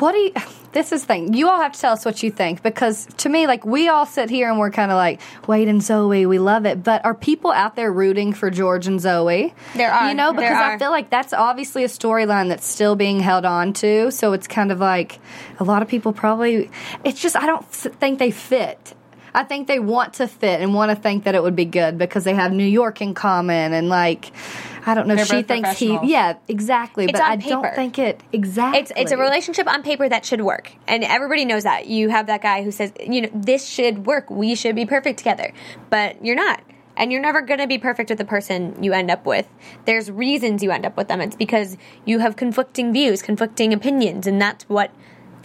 What 0.00 0.12
do 0.12 0.18
you, 0.18 0.32
this 0.72 0.92
is 0.92 1.00
the 1.00 1.06
thing. 1.08 1.34
You 1.34 1.48
all 1.48 1.60
have 1.60 1.72
to 1.72 1.80
tell 1.80 1.94
us 1.94 2.04
what 2.04 2.22
you 2.22 2.30
think 2.30 2.62
because 2.62 3.06
to 3.16 3.28
me, 3.28 3.48
like, 3.48 3.66
we 3.66 3.88
all 3.88 4.06
sit 4.06 4.30
here 4.30 4.48
and 4.48 4.56
we're 4.56 4.70
kind 4.70 4.92
of 4.92 4.96
like, 4.96 5.20
Wade 5.48 5.66
and 5.66 5.82
Zoe, 5.82 6.24
we 6.24 6.38
love 6.38 6.64
it. 6.64 6.84
But 6.84 7.04
are 7.04 7.12
people 7.12 7.50
out 7.50 7.74
there 7.74 7.92
rooting 7.92 8.32
for 8.32 8.50
George 8.50 8.86
and 8.86 9.00
Zoe? 9.00 9.52
There 9.74 9.90
are. 9.90 10.08
You 10.08 10.14
know, 10.14 10.32
because 10.32 10.56
I 10.56 10.78
feel 10.78 10.92
like 10.92 11.10
that's 11.10 11.32
obviously 11.32 11.82
a 11.82 11.88
storyline 11.88 12.50
that's 12.50 12.68
still 12.68 12.94
being 12.94 13.18
held 13.18 13.44
on 13.44 13.72
to. 13.74 14.12
So 14.12 14.32
it's 14.32 14.46
kind 14.46 14.70
of 14.70 14.78
like 14.78 15.18
a 15.58 15.64
lot 15.64 15.82
of 15.82 15.88
people 15.88 16.12
probably, 16.12 16.70
it's 17.02 17.20
just, 17.20 17.34
I 17.34 17.46
don't 17.46 17.66
think 17.66 18.20
they 18.20 18.30
fit. 18.30 18.94
I 19.36 19.44
think 19.44 19.68
they 19.68 19.78
want 19.78 20.14
to 20.14 20.28
fit 20.28 20.62
and 20.62 20.72
want 20.72 20.90
to 20.90 20.96
think 20.96 21.24
that 21.24 21.34
it 21.34 21.42
would 21.42 21.54
be 21.54 21.66
good 21.66 21.98
because 21.98 22.24
they 22.24 22.32
have 22.32 22.52
New 22.52 22.64
York 22.64 23.02
in 23.02 23.12
common 23.12 23.74
and 23.74 23.90
like, 23.90 24.32
I 24.86 24.94
don't 24.94 25.06
know. 25.06 25.14
They're 25.14 25.26
she 25.26 25.42
thinks 25.42 25.78
he, 25.78 25.98
yeah, 26.04 26.38
exactly. 26.48 27.04
It's 27.04 27.12
but 27.12 27.20
on 27.20 27.32
I 27.32 27.36
don't 27.36 27.74
think 27.74 27.98
it 27.98 28.22
exactly. 28.32 28.80
It's 28.80 28.92
it's 28.96 29.12
a 29.12 29.18
relationship 29.18 29.68
on 29.68 29.82
paper 29.82 30.08
that 30.08 30.24
should 30.24 30.40
work, 30.40 30.72
and 30.88 31.04
everybody 31.04 31.44
knows 31.44 31.64
that. 31.64 31.86
You 31.86 32.08
have 32.08 32.28
that 32.28 32.40
guy 32.40 32.62
who 32.62 32.70
says, 32.70 32.94
you 32.98 33.20
know, 33.20 33.30
this 33.34 33.68
should 33.68 34.06
work. 34.06 34.30
We 34.30 34.54
should 34.54 34.74
be 34.74 34.86
perfect 34.86 35.18
together, 35.18 35.52
but 35.90 36.24
you're 36.24 36.34
not. 36.34 36.62
And 36.96 37.12
you're 37.12 37.20
never 37.20 37.42
going 37.42 37.60
to 37.60 37.66
be 37.66 37.76
perfect 37.76 38.08
with 38.08 38.16
the 38.16 38.24
person 38.24 38.82
you 38.82 38.94
end 38.94 39.10
up 39.10 39.26
with. 39.26 39.46
There's 39.84 40.10
reasons 40.10 40.62
you 40.62 40.70
end 40.70 40.86
up 40.86 40.96
with 40.96 41.08
them. 41.08 41.20
It's 41.20 41.36
because 41.36 41.76
you 42.06 42.20
have 42.20 42.36
conflicting 42.36 42.90
views, 42.90 43.20
conflicting 43.20 43.74
opinions, 43.74 44.26
and 44.26 44.40
that's 44.40 44.66
what 44.66 44.90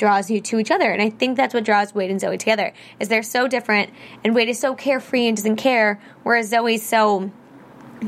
draws 0.02 0.32
you 0.32 0.42
to 0.42 0.58
each 0.58 0.72
other. 0.72 0.92
And 0.92 1.00
I 1.00 1.12
think 1.12 1.38
that's 1.38 1.54
what 1.54 1.64
draws 1.64 1.94
Wade 1.94 2.10
and 2.10 2.20
Zoe 2.20 2.36
together. 2.36 2.74
Is 3.00 3.08
they're 3.08 3.22
so 3.22 3.48
different, 3.48 3.92
and 4.24 4.34
Wade 4.34 4.50
is 4.50 4.58
so 4.58 4.74
carefree 4.74 5.28
and 5.28 5.38
doesn't 5.38 5.58
care, 5.58 6.02
whereas 6.24 6.50
Zoe's 6.50 6.82
so 6.82 7.30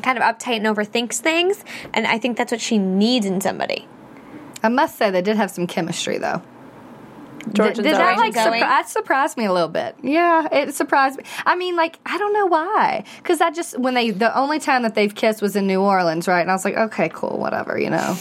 kind 0.02 0.18
of 0.18 0.24
uptight 0.24 0.58
and 0.58 0.66
overthinks 0.66 1.20
things. 1.20 1.64
And 1.94 2.08
I 2.08 2.18
think 2.18 2.36
that's 2.36 2.52
what 2.52 2.62
she 2.62 2.80
needs 2.80 3.28
in 3.28 3.42
somebody. 3.42 3.88
I 4.64 4.70
must 4.70 4.98
say 4.98 5.12
they 5.12 5.22
did 5.22 5.38
have 5.38 5.52
some 5.52 5.68
chemistry 5.68 6.18
though. 6.18 6.42
George 7.52 7.76
did, 7.76 7.86
and 7.86 7.86
did 7.86 7.96
that 7.96 8.18
like 8.18 8.34
surpri- 8.34 8.60
that 8.60 8.90
surprised 8.90 9.38
me 9.38 9.46
a 9.46 9.54
little 9.54 9.68
bit? 9.68 9.96
Yeah, 10.02 10.48
it 10.52 10.74
surprised 10.74 11.18
me. 11.18 11.26
I 11.46 11.56
mean, 11.56 11.76
like 11.76 12.00
I 12.06 12.18
don't 12.18 12.34
know 12.34 12.46
why, 12.46 13.04
because 13.18 13.42
I 13.42 13.52
just 13.52 13.78
when 13.78 13.94
they 13.94 14.12
the 14.12 14.36
only 14.38 14.60
time 14.60 14.84
that 14.84 14.96
they've 14.96 15.14
kissed 15.14 15.42
was 15.42 15.56
in 15.56 15.68
New 15.68 15.82
Orleans, 15.82 16.28
right? 16.28 16.42
And 16.42 16.50
I 16.50 16.54
was 16.54 16.66
like, 16.66 16.78
okay, 16.78 17.10
cool, 17.14 17.38
whatever, 17.38 17.78
you 17.80 17.90
know. 17.90 18.18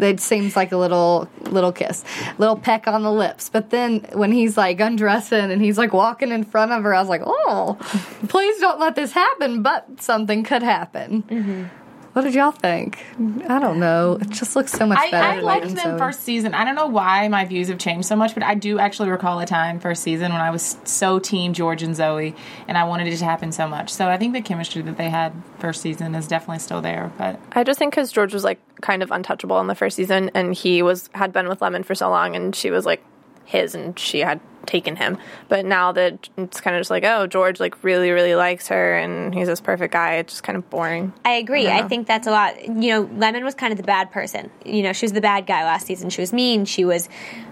It 0.00 0.20
seems 0.20 0.56
like 0.56 0.72
a 0.72 0.76
little 0.76 1.28
little 1.42 1.72
kiss, 1.72 2.04
little 2.38 2.56
peck 2.56 2.86
on 2.86 3.02
the 3.02 3.12
lips. 3.12 3.48
But 3.48 3.70
then 3.70 4.00
when 4.12 4.30
he's 4.32 4.56
like 4.56 4.78
undressing 4.80 5.50
and 5.50 5.62
he's 5.62 5.78
like 5.78 5.92
walking 5.92 6.30
in 6.30 6.44
front 6.44 6.72
of 6.72 6.82
her, 6.82 6.94
I 6.94 7.00
was 7.00 7.08
like, 7.08 7.22
oh, 7.24 7.78
please 8.28 8.60
don't 8.60 8.78
let 8.78 8.94
this 8.94 9.12
happen. 9.12 9.62
But 9.62 10.02
something 10.02 10.44
could 10.44 10.62
happen. 10.62 11.22
Mm-hmm. 11.22 11.64
What 12.16 12.22
did 12.22 12.34
y'all 12.34 12.50
think? 12.50 13.04
I 13.46 13.58
don't 13.58 13.78
know. 13.78 14.16
It 14.18 14.30
just 14.30 14.56
looks 14.56 14.72
so 14.72 14.86
much 14.86 14.96
I, 14.98 15.10
better. 15.10 15.26
I 15.26 15.36
than 15.36 15.44
liked 15.44 15.64
Wade 15.64 15.68
and 15.68 15.78
them 15.78 15.90
Zoe. 15.90 15.98
first 15.98 16.20
season. 16.20 16.54
I 16.54 16.64
don't 16.64 16.74
know 16.74 16.86
why 16.86 17.28
my 17.28 17.44
views 17.44 17.68
have 17.68 17.76
changed 17.76 18.08
so 18.08 18.16
much, 18.16 18.32
but 18.32 18.42
I 18.42 18.54
do 18.54 18.78
actually 18.78 19.10
recall 19.10 19.38
a 19.38 19.44
time 19.44 19.80
first 19.80 20.02
season 20.02 20.32
when 20.32 20.40
I 20.40 20.50
was 20.50 20.78
so 20.84 21.18
team 21.18 21.52
George 21.52 21.82
and 21.82 21.94
Zoe, 21.94 22.34
and 22.68 22.78
I 22.78 22.84
wanted 22.84 23.08
it 23.08 23.18
to 23.18 23.24
happen 23.26 23.52
so 23.52 23.68
much. 23.68 23.90
So 23.90 24.08
I 24.08 24.16
think 24.16 24.32
the 24.32 24.40
chemistry 24.40 24.80
that 24.80 24.96
they 24.96 25.10
had 25.10 25.34
first 25.58 25.82
season 25.82 26.14
is 26.14 26.26
definitely 26.26 26.60
still 26.60 26.80
there. 26.80 27.12
But 27.18 27.38
I 27.52 27.64
just 27.64 27.78
think 27.78 27.92
because 27.92 28.10
George 28.10 28.32
was 28.32 28.44
like 28.44 28.60
kind 28.80 29.02
of 29.02 29.10
untouchable 29.10 29.60
in 29.60 29.66
the 29.66 29.74
first 29.74 29.94
season, 29.94 30.30
and 30.32 30.54
he 30.54 30.80
was 30.80 31.10
had 31.12 31.34
been 31.34 31.48
with 31.48 31.60
Lemon 31.60 31.82
for 31.82 31.94
so 31.94 32.08
long, 32.08 32.34
and 32.34 32.56
she 32.56 32.70
was 32.70 32.86
like 32.86 33.04
his, 33.46 33.74
and 33.74 33.98
she 33.98 34.20
had 34.20 34.40
taken 34.66 34.96
him. 34.96 35.16
But 35.48 35.64
now 35.64 35.92
that 35.92 36.28
it's 36.36 36.60
kind 36.60 36.76
of 36.76 36.80
just 36.80 36.90
like, 36.90 37.04
oh, 37.04 37.26
George 37.26 37.60
like 37.60 37.82
really, 37.82 38.10
really 38.10 38.34
likes 38.34 38.68
her, 38.68 38.96
and 38.96 39.34
he's 39.34 39.46
this 39.46 39.60
perfect 39.60 39.92
guy. 39.92 40.16
It's 40.16 40.34
just 40.34 40.42
kind 40.42 40.56
of 40.56 40.68
boring. 40.68 41.12
I 41.24 41.34
agree. 41.34 41.68
I 41.68 41.78
I, 41.78 41.88
think 41.88 42.06
that's 42.06 42.26
a 42.26 42.30
lot. 42.30 42.60
You 42.62 42.90
know, 42.92 43.10
Lemon 43.16 43.44
was 43.44 43.54
kind 43.54 43.72
of 43.72 43.78
the 43.78 43.84
bad 43.84 44.10
person. 44.10 44.50
You 44.64 44.82
know, 44.82 44.92
she 44.92 45.06
was 45.06 45.12
the 45.12 45.20
bad 45.20 45.46
guy 45.46 45.64
last 45.64 45.86
season. 45.86 46.10
She 46.10 46.20
was 46.20 46.32
mean. 46.32 46.64
She 46.64 46.84
was 46.84 47.08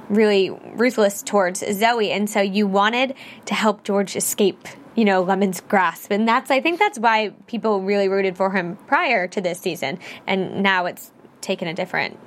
really 0.08 0.50
ruthless 0.50 1.22
towards 1.22 1.64
Zoe, 1.72 2.10
and 2.10 2.28
so 2.28 2.40
you 2.40 2.66
wanted 2.66 3.14
to 3.46 3.54
help 3.54 3.84
George 3.84 4.16
escape. 4.16 4.68
You 4.96 5.04
know, 5.04 5.22
Lemon's 5.22 5.60
grasp, 5.60 6.10
and 6.10 6.26
that's. 6.28 6.50
I 6.50 6.60
think 6.60 6.78
that's 6.78 6.98
why 6.98 7.30
people 7.46 7.80
really 7.82 8.08
rooted 8.08 8.36
for 8.36 8.50
him 8.50 8.76
prior 8.86 9.26
to 9.28 9.40
this 9.40 9.60
season, 9.60 9.98
and 10.26 10.62
now 10.62 10.86
it's 10.86 11.10
taken 11.40 11.68
a 11.68 11.74
different 11.74 12.18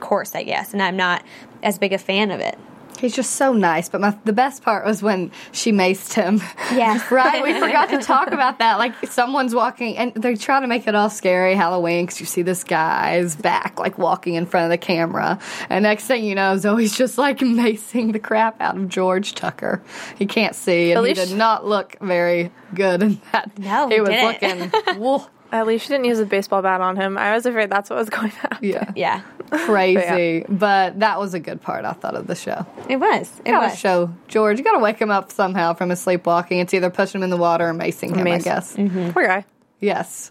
course, 0.00 0.34
I 0.34 0.42
guess. 0.42 0.72
And 0.72 0.82
I'm 0.82 0.96
not 0.96 1.24
as 1.62 1.78
big 1.78 1.92
a 1.92 1.98
fan 1.98 2.30
of 2.30 2.40
it. 2.40 2.58
He's 3.00 3.14
just 3.14 3.32
so 3.32 3.52
nice. 3.52 3.88
But 3.88 4.00
my, 4.00 4.16
the 4.24 4.32
best 4.32 4.62
part 4.62 4.84
was 4.84 5.02
when 5.02 5.30
she 5.52 5.72
maced 5.72 6.12
him. 6.14 6.38
Yes. 6.72 7.10
right? 7.10 7.42
We 7.42 7.54
forgot 7.54 7.90
to 7.90 7.98
talk 7.98 8.30
about 8.30 8.58
that. 8.58 8.78
Like 8.78 8.94
someone's 9.06 9.54
walking, 9.54 9.96
and 9.96 10.14
they're 10.14 10.36
trying 10.36 10.62
to 10.62 10.68
make 10.68 10.86
it 10.86 10.94
all 10.94 11.10
scary 11.10 11.54
Halloween 11.54 12.06
because 12.06 12.20
you 12.20 12.26
see 12.26 12.42
this 12.42 12.64
guy's 12.64 13.36
back, 13.36 13.78
like 13.78 13.98
walking 13.98 14.34
in 14.34 14.46
front 14.46 14.64
of 14.64 14.70
the 14.70 14.78
camera. 14.78 15.38
And 15.68 15.82
next 15.82 16.04
thing 16.04 16.24
you 16.24 16.34
know, 16.34 16.56
Zoe's 16.56 16.96
just 16.96 17.18
like 17.18 17.38
macing 17.38 18.12
the 18.12 18.18
crap 18.18 18.60
out 18.60 18.76
of 18.76 18.88
George 18.88 19.34
Tucker. 19.34 19.82
He 20.18 20.26
can't 20.26 20.54
see, 20.54 20.92
and 20.92 21.06
he 21.06 21.14
did 21.14 21.32
not 21.32 21.66
look 21.66 21.96
very 22.00 22.50
good 22.74 23.02
in 23.02 23.20
that. 23.32 23.58
No, 23.58 23.88
he 23.88 23.94
he 23.94 24.00
was 24.00 24.10
didn't. 24.10 24.72
looking 24.72 25.00
At 25.52 25.66
least 25.66 25.84
she 25.86 25.88
didn't 25.92 26.04
use 26.06 26.18
a 26.20 26.26
baseball 26.26 26.62
bat 26.62 26.80
on 26.80 26.96
him. 26.96 27.18
I 27.18 27.34
was 27.34 27.44
afraid 27.46 27.70
that's 27.70 27.90
what 27.90 27.98
was 27.98 28.08
going 28.10 28.32
on. 28.50 28.58
yeah, 28.62 28.92
Yeah. 28.94 29.22
crazy. 29.50 30.44
But 30.48 31.00
that 31.00 31.18
was 31.18 31.34
a 31.34 31.40
good 31.40 31.60
part 31.60 31.84
I 31.84 31.92
thought 31.92 32.14
of 32.14 32.26
the 32.26 32.34
show. 32.36 32.64
It 32.88 32.96
was. 32.96 33.30
It 33.44 33.50
gotta 33.50 33.68
was. 33.70 33.78
show 33.78 34.10
George. 34.28 34.58
You 34.58 34.64
gotta 34.64 34.78
wake 34.78 34.98
him 34.98 35.10
up 35.10 35.32
somehow 35.32 35.74
from 35.74 35.90
his 35.90 36.00
sleepwalking. 36.00 36.60
It's 36.60 36.72
either 36.74 36.90
pushing 36.90 37.20
him 37.20 37.24
in 37.24 37.30
the 37.30 37.36
water 37.36 37.68
or 37.68 37.72
macing 37.72 38.10
him. 38.12 38.20
I 38.20 38.22
Mace. 38.22 38.44
guess. 38.44 38.76
Mm-hmm. 38.76 39.10
Poor 39.10 39.26
guy. 39.26 39.44
Yes. 39.80 40.30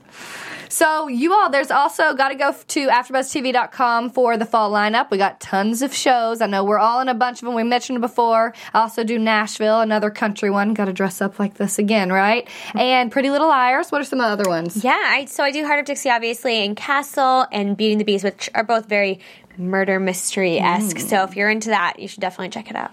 So 0.69 1.07
you 1.07 1.33
all, 1.33 1.49
there's 1.49 1.71
also 1.71 2.13
got 2.13 2.29
to 2.29 2.35
go 2.35 2.53
to 2.53 2.87
AfterBuzzTV.com 2.87 4.11
for 4.11 4.37
the 4.37 4.45
fall 4.45 4.71
lineup. 4.71 5.09
We 5.09 5.17
got 5.17 5.39
tons 5.39 5.81
of 5.81 5.93
shows. 5.93 6.41
I 6.41 6.45
know 6.45 6.63
we're 6.63 6.79
all 6.79 7.01
in 7.01 7.09
a 7.09 7.13
bunch 7.13 7.41
of 7.41 7.47
them. 7.47 7.55
We 7.55 7.63
mentioned 7.63 8.01
before. 8.01 8.53
I 8.73 8.79
also 8.79 9.03
do 9.03 9.17
Nashville, 9.17 9.81
another 9.81 10.11
country 10.11 10.49
one. 10.49 10.73
Got 10.73 10.85
to 10.85 10.93
dress 10.93 11.21
up 11.21 11.39
like 11.39 11.55
this 11.55 11.79
again, 11.79 12.11
right? 12.11 12.47
And 12.75 13.11
Pretty 13.11 13.31
Little 13.31 13.47
Liars. 13.47 13.91
What 13.91 13.99
are 14.01 14.05
some 14.05 14.21
other 14.21 14.47
ones? 14.47 14.83
Yeah, 14.83 14.91
I, 14.91 15.25
so 15.25 15.43
I 15.43 15.51
do 15.51 15.65
Hart 15.65 15.79
of 15.79 15.85
Dixie, 15.85 16.09
obviously, 16.09 16.63
and 16.63 16.77
Castle 16.77 17.47
and 17.51 17.75
Beauty 17.75 17.93
and 17.93 18.01
the 18.01 18.05
Beast, 18.05 18.23
which 18.23 18.49
are 18.53 18.63
both 18.63 18.85
very 18.85 19.19
murder 19.57 19.99
mystery 19.99 20.59
esque. 20.59 20.97
Mm. 20.97 21.09
So 21.09 21.23
if 21.23 21.35
you're 21.35 21.49
into 21.49 21.69
that, 21.69 21.99
you 21.99 22.07
should 22.07 22.21
definitely 22.21 22.49
check 22.49 22.69
it 22.69 22.75
out. 22.75 22.91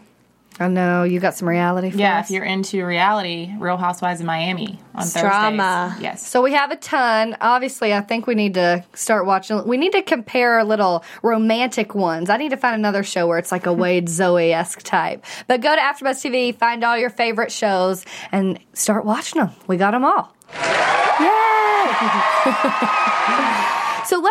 I 0.59 0.69
know 0.69 1.03
you 1.03 1.21
got 1.21 1.35
some 1.35 1.49
reality. 1.49 1.90
For 1.90 1.99
Yeah, 1.99 2.21
us. 2.21 2.27
if 2.27 2.31
you're 2.35 2.45
into 2.45 2.85
reality, 2.87 3.53
Real 3.59 3.77
Housewives 3.77 4.21
of 4.21 4.27
Miami 4.27 4.79
on 4.95 5.07
Drama. 5.09 5.88
Thursdays. 5.90 6.03
Yes. 6.03 6.27
So 6.27 6.42
we 6.42 6.53
have 6.53 6.71
a 6.71 6.77
ton. 6.77 7.37
Obviously, 7.40 7.92
I 7.92 8.01
think 8.01 8.27
we 8.27 8.35
need 8.35 8.55
to 8.55 8.83
start 8.95 9.27
watching. 9.27 9.66
We 9.66 9.77
need 9.77 9.92
to 9.92 10.03
compare 10.03 10.64
little 10.64 11.05
romantic 11.23 11.95
ones. 11.95 12.31
I 12.31 12.38
need 12.38 12.51
to 12.51 12.57
find 12.57 12.75
another 12.75 13.03
show 13.03 13.27
where 13.27 13.38
it's 13.38 13.53
like 13.53 13.66
a 13.66 13.75
hmm. 13.75 13.81
Wade 13.81 14.09
Zoe 14.09 14.53
esque 14.53 14.83
type. 14.83 15.25
But 15.47 15.61
go 15.61 15.75
to 15.75 15.81
AfterBuzz 15.81 16.25
TV, 16.25 16.57
find 16.57 16.83
all 16.85 16.97
your 16.97 17.11
favorite 17.11 17.53
shows, 17.53 18.07
and 18.33 18.59
start 18.73 19.05
watching 19.05 19.42
them. 19.42 19.51
We 19.66 19.77
got 19.77 19.90
them 19.90 20.05
all. 20.05 20.33
Yay! 21.21 21.33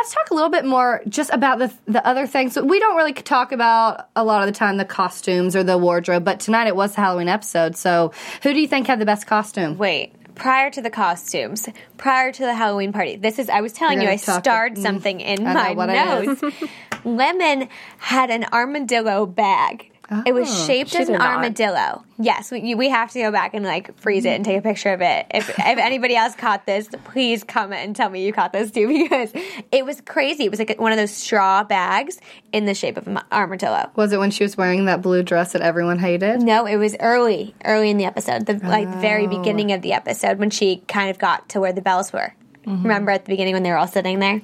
So 0.05 0.09
let's 0.09 0.13
talk 0.13 0.29
a 0.29 0.35
little 0.35 0.51
bit 0.51 0.65
more 0.65 1.01
just 1.09 1.31
about 1.33 1.57
the 1.57 1.73
the 1.87 2.05
other 2.05 2.27
things. 2.27 2.55
We 2.55 2.79
don't 2.79 2.95
really 2.95 3.13
talk 3.13 3.51
about 3.51 4.07
a 4.15 4.23
lot 4.23 4.41
of 4.41 4.45
the 4.47 4.51
time 4.57 4.77
the 4.77 4.85
costumes 4.85 5.55
or 5.55 5.63
the 5.63 5.79
wardrobe, 5.79 6.23
but 6.23 6.39
tonight 6.39 6.67
it 6.67 6.75
was 6.75 6.93
the 6.93 7.01
Halloween 7.01 7.27
episode. 7.27 7.75
So 7.75 8.11
who 8.43 8.53
do 8.53 8.59
you 8.59 8.67
think 8.67 8.85
had 8.85 8.99
the 8.99 9.05
best 9.05 9.25
costume? 9.25 9.79
Wait, 9.79 10.13
prior 10.35 10.69
to 10.69 10.81
the 10.81 10.91
costumes, 10.91 11.67
prior 11.97 12.31
to 12.31 12.41
the 12.43 12.53
Halloween 12.53 12.93
party, 12.93 13.15
this 13.15 13.39
is, 13.39 13.49
I 13.49 13.61
was 13.61 13.73
telling 13.73 13.99
You're 13.99 14.11
you, 14.11 14.17
I 14.17 14.17
gonna 14.17 14.25
talk- 14.25 14.43
starred 14.43 14.77
something 14.87 15.21
in 15.21 15.47
I 15.47 15.73
know 15.73 15.75
my 15.75 15.85
nose. 15.87 16.43
Lemon 17.03 17.67
had 17.97 18.29
an 18.29 18.45
armadillo 18.53 19.25
bag. 19.25 19.91
It 20.25 20.33
was 20.33 20.49
Oh, 20.49 20.67
shaped 20.67 20.95
as 20.95 21.09
an 21.09 21.15
armadillo. 21.15 22.03
Yes, 22.19 22.51
we, 22.51 22.75
we 22.75 22.89
have 22.89 23.11
to 23.11 23.19
go 23.19 23.31
back 23.31 23.53
and 23.53 23.65
like 23.65 23.97
freeze 23.99 24.25
it 24.25 24.29
and 24.29 24.45
take 24.45 24.59
a 24.59 24.61
picture 24.61 24.93
of 24.93 25.01
it. 25.01 25.25
If, 25.31 25.49
if 25.49 25.59
anybody 25.59 26.15
else 26.15 26.35
caught 26.35 26.65
this, 26.65 26.87
please 27.05 27.43
comment 27.43 27.81
and 27.81 27.95
tell 27.95 28.09
me 28.09 28.23
you 28.25 28.31
caught 28.31 28.53
this 28.53 28.71
too 28.71 28.87
because 29.03 29.31
it 29.71 29.85
was 29.85 30.01
crazy. 30.01 30.45
It 30.45 30.51
was 30.51 30.59
like 30.59 30.79
one 30.79 30.91
of 30.91 30.97
those 30.97 31.11
straw 31.11 31.63
bags 31.63 32.19
in 32.51 32.65
the 32.65 32.73
shape 32.73 32.97
of 32.97 33.07
an 33.07 33.19
armadillo. 33.31 33.89
Was 33.95 34.13
it 34.13 34.19
when 34.19 34.31
she 34.31 34.43
was 34.43 34.55
wearing 34.55 34.85
that 34.85 35.01
blue 35.01 35.23
dress 35.23 35.53
that 35.53 35.61
everyone 35.61 35.99
hated? 35.99 36.41
No, 36.41 36.65
it 36.65 36.77
was 36.77 36.95
early, 36.99 37.55
early 37.65 37.89
in 37.89 37.97
the 37.97 38.05
episode, 38.05 38.45
the 38.45 38.53
like 38.59 38.87
very 38.87 39.25
oh. 39.25 39.29
beginning 39.29 39.71
of 39.71 39.81
the 39.81 39.93
episode 39.93 40.37
when 40.37 40.49
she 40.49 40.77
kind 40.87 41.09
of 41.09 41.17
got 41.17 41.49
to 41.49 41.59
where 41.59 41.73
the 41.73 41.81
Belles 41.81 42.13
were. 42.13 42.33
Mm-hmm. 42.65 42.83
Remember 42.83 43.11
at 43.11 43.25
the 43.25 43.29
beginning 43.29 43.53
when 43.53 43.63
they 43.63 43.71
were 43.71 43.77
all 43.77 43.87
sitting 43.87 44.19
there? 44.19 44.41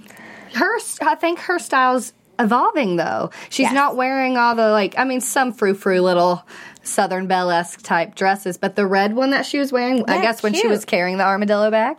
Her, 0.53 0.79
I 1.01 1.15
think 1.15 1.39
her 1.39 1.59
style's 1.59 2.13
evolving 2.43 2.95
though. 2.95 3.29
She's 3.49 3.65
Yes. 3.65 3.73
not 3.73 3.95
wearing 3.95 4.37
all 4.37 4.55
the 4.55 4.69
like. 4.69 4.95
I 4.97 5.03
mean, 5.03 5.21
some 5.21 5.53
frou 5.53 5.73
frou 5.73 6.01
little 6.01 6.43
Southern 6.83 7.27
Belle 7.27 7.51
esque 7.51 7.81
type 7.83 8.15
dresses, 8.15 8.57
but 8.57 8.75
the 8.75 8.85
red 8.87 9.13
one 9.15 9.29
that 9.31 9.45
she 9.45 9.59
was 9.59 9.71
wearing, 9.71 10.03
I 10.09 10.15
Yeah, 10.15 10.21
guess 10.23 10.43
when 10.43 10.53
she 10.53 10.67
was 10.67 10.83
carrying 10.85 11.17
the 11.17 11.23
armadillo 11.23 11.69
bag, 11.69 11.97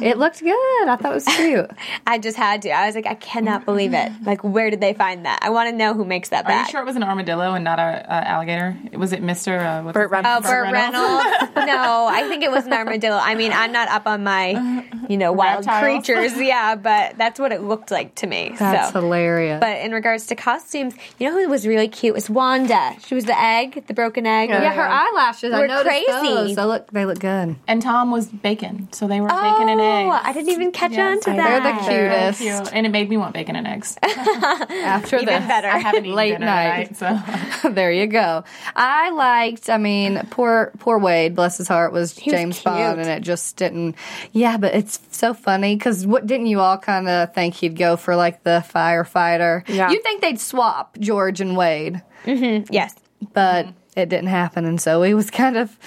it 0.00 0.18
looked 0.18 0.40
good. 0.40 0.88
I 0.88 0.96
thought 0.96 1.12
it 1.12 1.14
was 1.14 1.24
cute. 1.26 1.70
I 2.06 2.18
just 2.18 2.36
had 2.36 2.62
to. 2.62 2.70
I 2.70 2.86
was 2.86 2.94
like, 2.94 3.06
I 3.06 3.14
cannot 3.14 3.64
believe 3.64 3.92
it. 3.92 4.10
Like, 4.24 4.42
where 4.42 4.70
did 4.70 4.80
they 4.80 4.94
find 4.94 5.26
that? 5.26 5.40
I 5.42 5.50
want 5.50 5.70
to 5.70 5.76
know 5.76 5.92
who 5.94 6.04
makes 6.04 6.30
that 6.30 6.46
Are 6.46 6.60
you 6.60 6.66
sure 6.68 6.80
it 6.80 6.86
was 6.86 6.96
an 6.96 7.02
armadillo 7.02 7.52
and 7.54 7.64
not 7.64 7.78
a, 7.78 8.04
a 8.08 8.28
alligator? 8.28 8.76
Was 8.94 9.12
it 9.12 9.22
Mr. 9.22 9.60
Uh, 9.60 9.82
what's 9.82 9.94
Burt 9.94 10.10
his 10.14 10.22
name? 10.22 10.26
Oh, 10.26 10.40
Reynolds. 10.40 10.46
Burt 10.48 10.72
Reynolds. 10.72 11.56
no, 11.66 12.06
I 12.06 12.26
think 12.28 12.42
it 12.44 12.50
was 12.50 12.66
an 12.66 12.72
armadillo. 12.72 13.16
I 13.20 13.34
mean, 13.34 13.52
I'm 13.52 13.72
not 13.72 13.88
up 13.88 14.06
on 14.06 14.22
my, 14.24 14.84
you 15.08 15.16
know, 15.16 15.32
wild 15.32 15.66
Reptiles. 15.66 16.04
creatures. 16.06 16.32
Yeah, 16.44 16.74
but 16.76 17.16
that's 17.16 17.40
what 17.40 17.52
it 17.52 17.62
looked 17.62 17.90
like 17.90 18.14
to 18.16 18.26
me. 18.26 18.54
That's 18.58 18.92
so. 18.92 19.00
hilarious. 19.00 19.60
But 19.60 19.78
in 19.78 19.92
regards 19.92 20.26
to 20.26 20.34
costumes, 20.34 20.94
you 21.18 21.28
know 21.28 21.38
who 21.40 21.48
was 21.48 21.66
really 21.66 21.88
cute 21.88 22.10
It 22.10 22.14
was 22.14 22.28
Wanda. 22.28 22.94
She 23.06 23.14
was 23.14 23.24
the 23.24 23.38
egg, 23.38 23.86
the 23.86 23.94
broken 23.94 24.13
egg. 24.18 24.48
yeah, 24.50 24.72
her 24.72 24.82
eyelashes. 24.86 25.52
I 25.52 25.60
Were 25.60 25.66
noticed 25.66 25.86
crazy. 25.86 26.06
those. 26.10 26.56
They 26.56 26.64
look. 26.64 26.90
They 26.90 27.04
look 27.06 27.18
good. 27.18 27.56
And 27.66 27.82
Tom 27.82 28.10
was 28.10 28.26
bacon, 28.26 28.88
so 28.92 29.06
they 29.08 29.20
were 29.20 29.28
bacon 29.28 29.68
and 29.68 29.80
Oh, 29.80 30.12
eggs. 30.12 30.22
I 30.24 30.32
didn't 30.32 30.50
even 30.50 30.70
catch 30.72 30.92
Yes, 30.92 31.16
on 31.16 31.20
to 31.22 31.30
I 31.32 31.36
that. 31.36 31.62
They're 31.62 31.72
the 31.74 31.80
Very 31.86 32.08
cutest. 32.34 32.40
cute. 32.40 32.72
And 32.76 32.86
it 32.86 32.90
made 32.90 33.08
me 33.10 33.16
want 33.16 33.34
bacon 33.34 33.56
and 33.56 33.66
eggs. 33.66 33.96
After 34.02 35.16
Even 35.16 35.26
this, 35.26 35.46
better. 35.46 35.68
I 35.68 35.78
haven't 35.78 36.04
eaten 36.06 36.14
Late 36.16 36.32
dinner 36.32 36.46
night. 36.46 36.94
tonight, 36.96 37.22
so 37.62 37.68
there 37.70 37.90
you 37.92 38.06
go. 38.06 38.44
I 38.76 39.10
liked. 39.10 39.68
I 39.68 39.78
mean, 39.78 40.20
poor 40.30 40.72
poor 40.78 40.98
Wade, 40.98 41.34
bless 41.34 41.58
his 41.58 41.66
heart, 41.68 41.92
was 41.92 42.04
was 42.04 42.12
James 42.14 42.60
Bond, 42.62 43.00
and 43.00 43.08
it 43.08 43.22
just 43.22 43.56
didn't. 43.56 43.96
Yeah, 44.32 44.58
but 44.58 44.74
it's 44.74 45.00
so 45.10 45.32
funny 45.32 45.74
because 45.74 46.06
what 46.06 46.26
didn't 46.26 46.46
you 46.46 46.60
all 46.60 46.76
kind 46.76 47.08
of 47.08 47.32
think 47.34 47.54
he'd 47.54 47.78
go 47.78 47.96
for 47.96 48.14
like 48.14 48.42
the 48.42 48.62
firefighter? 48.74 49.66
Yeah. 49.68 49.90
you 49.90 50.02
think 50.02 50.20
they'd 50.20 50.38
swap 50.38 50.98
George 50.98 51.40
and 51.40 51.56
Wade, 51.56 52.02
mm-hmm. 52.24 52.70
Yes. 52.70 52.94
but 53.32 53.66
mm-hmm. 53.66 53.76
It 53.96 54.08
didn't 54.08 54.26
happen, 54.28 54.64
and 54.64 54.80
so 54.80 55.02
he 55.02 55.14
was 55.14 55.30
kind 55.30 55.56
of 55.56 55.78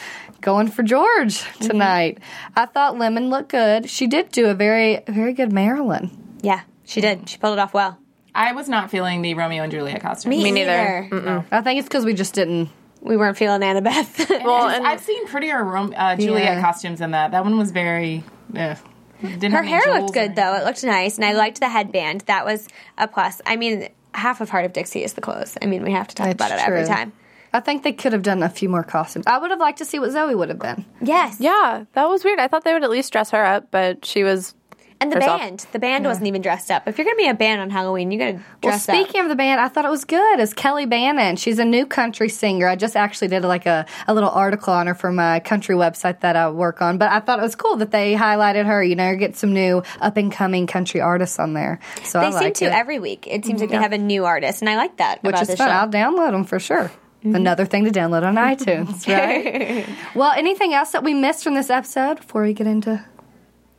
going 0.42 0.70
for 0.70 0.82
George 0.84 1.44
tonight. 1.60 2.20
I 2.56 2.66
thought 2.66 2.98
Lemon 2.98 3.30
looked 3.30 3.50
good. 3.50 3.90
She 3.90 4.08
did 4.08 4.32
do 4.32 4.48
a 4.48 4.54
very 4.54 5.02
very 5.08 5.34
good 5.34 5.52
Marilyn. 5.52 6.12
Yeah, 6.42 6.62
she 6.86 7.02
did. 7.02 7.28
She 7.30 7.38
pulled 7.38 7.54
it 7.58 7.60
off 7.60 7.74
well. 7.74 7.98
I 8.34 8.54
was 8.54 8.70
not 8.70 8.92
feeling 8.92 9.24
the 9.24 9.34
Romeo 9.34 9.64
and 9.64 9.72
Juliet 9.72 10.00
costume. 10.02 10.30
Me, 10.30 10.44
Me 10.44 10.52
neither. 10.52 11.08
neither. 11.12 11.46
I 11.52 11.62
think 11.62 11.80
it's 11.80 11.88
because 11.88 12.06
we 12.06 12.14
just 12.14 12.34
didn't. 12.34 12.70
We 13.02 13.18
weren't 13.18 13.36
feeling 13.38 13.62
Annabeth. 13.62 14.30
Well, 14.44 14.68
Just- 14.68 14.78
and 14.78 14.88
I've 14.88 15.02
seen 15.02 15.28
prettier 15.28 15.64
Rom- 15.64 15.94
uh, 15.98 16.16
Juliet 16.16 16.44
Yeah. 16.56 16.62
costumes 16.62 17.00
than 17.00 17.12
that. 17.12 17.32
That 17.32 17.44
one 17.44 17.58
was 17.58 17.72
very. 17.72 18.24
Ugh. 18.56 18.78
Didn't 19.22 19.52
Her 19.52 19.64
hair 19.64 19.82
looked 20.00 20.14
good 20.14 20.36
though. 20.36 20.54
It 20.56 20.66
looked 20.66 20.84
nice, 20.84 21.16
and 21.18 21.26
I 21.26 21.32
liked 21.34 21.60
the 21.60 21.68
headband. 21.70 22.22
That 22.28 22.46
was 22.46 22.68
a 22.98 23.08
plus. 23.08 23.42
I 23.48 23.56
mean, 23.56 23.90
half 24.14 24.40
of 24.42 24.50
Hart 24.50 24.66
of 24.66 24.74
Dixie 24.74 25.04
is 25.04 25.14
the 25.14 25.22
clothes. 25.22 25.58
I 25.62 25.66
mean, 25.66 25.84
we 25.84 25.92
have 25.94 26.08
to 26.10 26.16
talk 26.16 26.30
about 26.30 26.52
it 26.52 26.60
every 26.60 26.86
time. 26.86 27.12
I 27.58 27.60
think 27.60 27.82
they 27.84 27.92
could 27.94 28.14
have 28.14 28.22
done 28.22 28.44
a 28.44 28.50
few 28.50 28.70
more 28.70 28.84
costumes. 28.84 29.26
I 29.28 29.40
would 29.40 29.50
have 29.50 29.60
liked 29.60 29.80
to 29.80 29.86
see 29.86 29.98
what 29.98 30.12
Zoe 30.12 30.36
would 30.36 30.50
have 30.50 30.60
been. 30.60 30.86
Yes. 31.02 31.38
yeah, 31.40 31.86
that 31.94 32.06
was 32.08 32.24
weird. 32.24 32.40
I 32.40 32.48
thought 32.48 32.64
they 32.64 32.74
would 32.74 32.84
at 32.84 32.92
least 32.92 33.12
dress 33.12 33.32
her 33.32 33.44
up, 33.44 33.72
but 33.72 34.06
she 34.06 34.24
was. 34.24 34.54
And 35.00 35.12
the 35.12 35.18
herself. 35.18 35.40
band. 35.42 35.66
The 35.74 35.78
band 35.78 36.06
wasn't 36.06 36.26
even 36.26 36.42
dressed 36.42 36.72
up. 36.72 36.88
If 36.88 36.98
you're 36.98 37.06
going 37.06 37.18
to 37.18 37.22
be 37.24 37.28
a 37.30 37.36
band 37.36 37.62
on 37.62 37.70
Halloween, 37.70 38.10
you 38.10 38.18
got 38.18 38.26
to 38.26 38.34
Well, 38.34 38.44
dress 38.64 38.90
up. 38.90 38.96
speaking 38.96 39.22
of 39.22 39.30
the 39.30 39.36
band, 39.36 39.62
I 39.62 39.68
thought 39.68 39.86
it 39.86 39.92
was 39.92 40.06
good. 40.06 40.40
Is 40.40 40.56
Kelly 40.56 40.88
Bannon? 40.88 41.36
She's 41.36 41.60
a 41.60 41.66
new 41.66 41.86
country 41.86 42.30
singer. 42.30 42.68
I 42.68 42.76
just 42.76 42.96
actually 42.96 43.28
did 43.28 43.44
like 43.44 43.68
a, 43.68 43.86
a 44.08 44.14
little 44.16 44.32
article 44.32 44.74
on 44.74 44.88
her 44.88 44.96
for 44.96 45.12
my 45.12 45.40
country 45.40 45.76
website 45.76 46.22
that 46.22 46.36
I 46.36 46.50
work 46.50 46.82
on. 46.82 46.98
But 46.98 47.12
I 47.12 47.20
thought 47.20 47.38
it 47.38 47.44
was 47.44 47.54
cool 47.56 47.76
that 47.76 47.92
they 47.92 48.16
highlighted 48.16 48.66
her. 48.66 48.84
You 48.84 48.96
know, 48.96 49.16
get 49.16 49.36
some 49.36 49.54
new 49.54 49.84
up 50.02 50.18
and 50.18 50.32
coming 50.32 50.66
country 50.66 51.00
artists 51.00 51.38
on 51.38 51.54
there. 51.54 51.80
So 52.04 52.20
They 52.20 52.26
I 52.26 52.30
seem 52.32 52.40
like 52.42 52.54
to 52.56 52.66
it. 52.66 52.72
every 52.72 52.98
week. 52.98 53.28
It 53.28 53.46
seems 53.46 53.62
like 53.62 53.70
they 53.70 53.76
have 53.76 53.94
a 53.94 54.00
new 54.00 54.26
artist, 54.26 54.64
and 54.64 54.70
I 54.70 54.78
like 54.78 54.98
that 54.98 55.22
which 55.22 55.30
about 55.34 55.42
is 55.44 55.48
the 55.50 55.58
fun. 55.58 55.68
show. 55.68 55.74
I'll 55.74 55.90
download 55.90 56.32
them 56.32 56.44
for 56.44 56.58
sure. 56.58 56.92
Mm-hmm. 57.28 57.36
Another 57.36 57.66
thing 57.66 57.84
to 57.86 57.92
download 57.92 58.24
on 58.24 58.36
iTunes, 58.52 59.08
right? 59.08 59.88
well, 60.16 60.32
anything 60.32 60.74
else 60.74 60.92
that 60.92 61.04
we 61.04 61.14
missed 61.14 61.44
from 61.44 61.56
this 61.56 61.70
episode 61.70 62.18
before 62.18 62.44
we 62.44 62.54
get 62.54 62.68
into? 62.68 63.04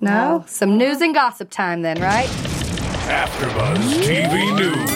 No, 0.00 0.44
some 0.46 0.76
news 0.78 1.00
and 1.00 1.12
gossip 1.14 1.50
time 1.50 1.82
then, 1.82 2.00
right? 2.00 2.28
AfterBuzz 3.08 3.78
TV 4.04 4.56
News. 4.56 4.90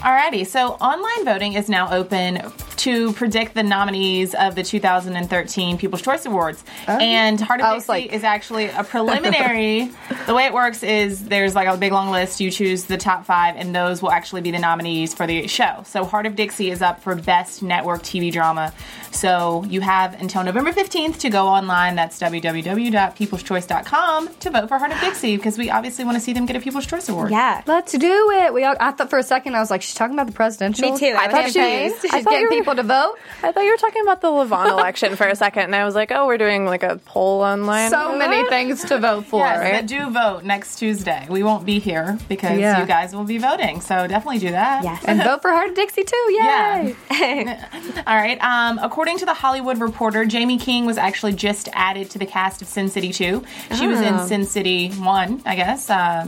Alrighty, 0.00 0.46
so 0.46 0.70
online 0.74 1.24
voting 1.24 1.52
is 1.52 1.68
now 1.68 1.92
open 1.92 2.40
to 2.78 3.12
predict 3.14 3.54
the 3.54 3.62
nominees 3.62 4.34
of 4.34 4.54
the 4.54 4.62
2013 4.62 5.78
People's 5.78 6.02
Choice 6.02 6.26
Awards. 6.26 6.62
Oh. 6.88 6.96
and 6.98 7.40
Hart 7.40 7.60
of 7.60 7.74
Dixie 7.74 7.88
like- 7.88 8.12
is 8.12 8.24
actually 8.24 8.66
a 8.68 8.84
preliminary. 8.84 9.90
the 10.26 10.34
way 10.34 10.44
it 10.44 10.52
works 10.52 10.82
is 10.82 11.24
there's 11.26 11.54
like 11.54 11.68
a 11.68 11.76
big 11.76 11.92
long 11.92 12.10
list. 12.10 12.40
You 12.40 12.50
choose 12.50 12.84
the 12.84 12.96
top 12.98 13.24
five, 13.26 13.56
and 13.56 13.74
those 13.74 14.02
will 14.02 14.10
actually 14.12 14.42
be 14.42 14.50
the 14.50 14.58
nominees 14.58 15.14
for 15.14 15.26
the 15.26 15.46
show. 15.48 15.82
So 15.86 16.04
Hart 16.04 16.26
of 16.26 16.36
Dixie 16.36 16.70
is 16.70 16.82
up 16.82 17.02
for 17.02 17.14
Best 17.14 17.62
Network 17.62 18.02
TV 18.02 18.30
Drama. 18.32 18.72
So 19.12 19.64
you 19.68 19.80
have 19.80 20.20
until 20.20 20.44
November 20.44 20.72
15th 20.72 21.18
to 21.20 21.30
go 21.30 21.46
online. 21.46 21.96
That's 21.96 22.18
www.peopleschoice.com 22.20 24.28
to 24.40 24.50
vote 24.50 24.68
for 24.68 24.78
Hart 24.78 24.92
of 24.92 25.00
Dixie 25.00 25.36
because 25.36 25.56
we 25.58 25.70
obviously 25.70 26.04
want 26.04 26.16
to 26.16 26.20
see 26.20 26.32
them 26.32 26.46
get 26.46 26.56
a 26.56 26.60
People's 26.60 26.86
Choice 26.86 27.08
Award. 27.08 27.30
Yeah. 27.30 27.62
Let's 27.66 27.92
do 27.92 28.30
it. 28.32 28.52
We 28.52 28.64
all, 28.64 28.76
I 28.78 28.90
thought 28.92 29.10
for 29.10 29.18
a 29.18 29.22
second 29.22 29.54
I 29.54 29.60
was 29.60 29.70
like, 29.70 29.82
she's 29.82 29.94
talking 29.94 30.14
about 30.14 30.26
the 30.26 30.32
presidential. 30.32 30.92
Me 30.92 30.98
too. 30.98 31.06
I 31.06 31.26
I 31.26 31.30
thought 31.30 31.50
she, 31.50 31.58
confused. 31.60 32.02
she's 32.02 32.12
I 32.12 32.22
thought 32.22 32.30
getting 32.30 32.52
you 32.52 32.58
were- 32.58 32.64
people 32.66 32.82
to 32.82 32.86
vote. 32.86 33.16
I 33.42 33.52
thought 33.52 33.62
you 33.64 33.70
were 33.70 33.76
talking 33.76 34.02
about 34.02 34.20
the 34.20 34.28
Lavon 34.28 34.70
election 34.70 35.14
for 35.16 35.26
a 35.28 35.36
second, 35.36 35.64
and 35.64 35.76
I 35.76 35.84
was 35.84 35.94
like, 35.94 36.10
oh, 36.10 36.26
we're 36.26 36.38
doing 36.38 36.64
like 36.66 36.82
a 36.82 37.00
poll 37.04 37.42
online. 37.42 37.90
So 37.90 38.16
many 38.18 38.48
things 38.48 38.84
to 38.86 38.98
vote 38.98 39.26
for. 39.26 39.38
Yes, 39.40 39.58
right? 39.60 39.86
do 39.86 40.10
vote 40.10 40.42
next 40.44 40.76
Tuesday. 40.76 41.26
We 41.30 41.42
won't 41.44 41.64
be 41.64 41.78
here 41.78 42.18
because 42.28 42.58
Yeah. 42.58 42.80
you 42.80 42.86
guys 42.86 43.14
will 43.14 43.24
be 43.24 43.38
voting. 43.38 43.80
So 43.80 44.06
definitely 44.08 44.38
do 44.40 44.50
that. 44.50 44.82
Yes. 44.82 45.04
And 45.06 45.22
vote 45.22 45.42
for 45.42 45.50
Hart 45.50 45.70
of 45.70 45.74
Dixie 45.76 46.02
too. 46.04 46.16
Yay! 46.30 46.96
Yeah. 47.10 48.02
All 48.06 48.16
right. 48.16 48.38
Um, 48.42 48.78
according 48.82 49.18
to 49.18 49.26
the 49.26 49.34
Hollywood 49.34 49.78
Reporter, 49.80 50.26
Jaime 50.28 50.58
King 50.58 50.86
was 50.86 50.98
actually 50.98 51.34
just 51.34 51.68
added 51.72 52.10
to 52.10 52.18
the 52.18 52.26
cast 52.26 52.62
of 52.62 52.68
Sin 52.68 52.88
City 52.88 53.12
2. 53.12 53.44
She 53.76 53.86
was 53.86 54.00
in 54.00 54.14
Oh. 54.14 54.26
Sin 54.26 54.44
City 54.44 54.90
1, 54.90 55.42
I 55.46 55.54
guess. 55.56 55.88
Uh, 55.90 56.26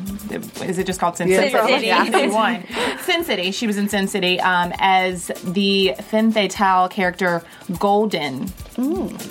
is 0.62 0.78
it 0.78 0.86
just 0.86 1.00
called 1.00 1.16
Sin 1.16 1.28
Yeah. 1.28 1.38
City? 1.38 1.50
Sin 1.50 1.66
City. 1.68 1.86
Yeah, 1.86 2.04
Sin 2.04 2.12
City 2.12 2.28
1. 2.28 2.64
Sin 3.02 3.24
City. 3.24 3.50
She 3.50 3.66
was 3.66 3.76
in 3.78 3.88
Sin 3.88 4.06
City 4.06 4.38
um, 4.40 4.72
as 4.78 5.28
the 5.44 5.94
femme 6.32 6.48
fatale 6.48 6.88
character 6.88 7.42
Golden. 7.78 8.48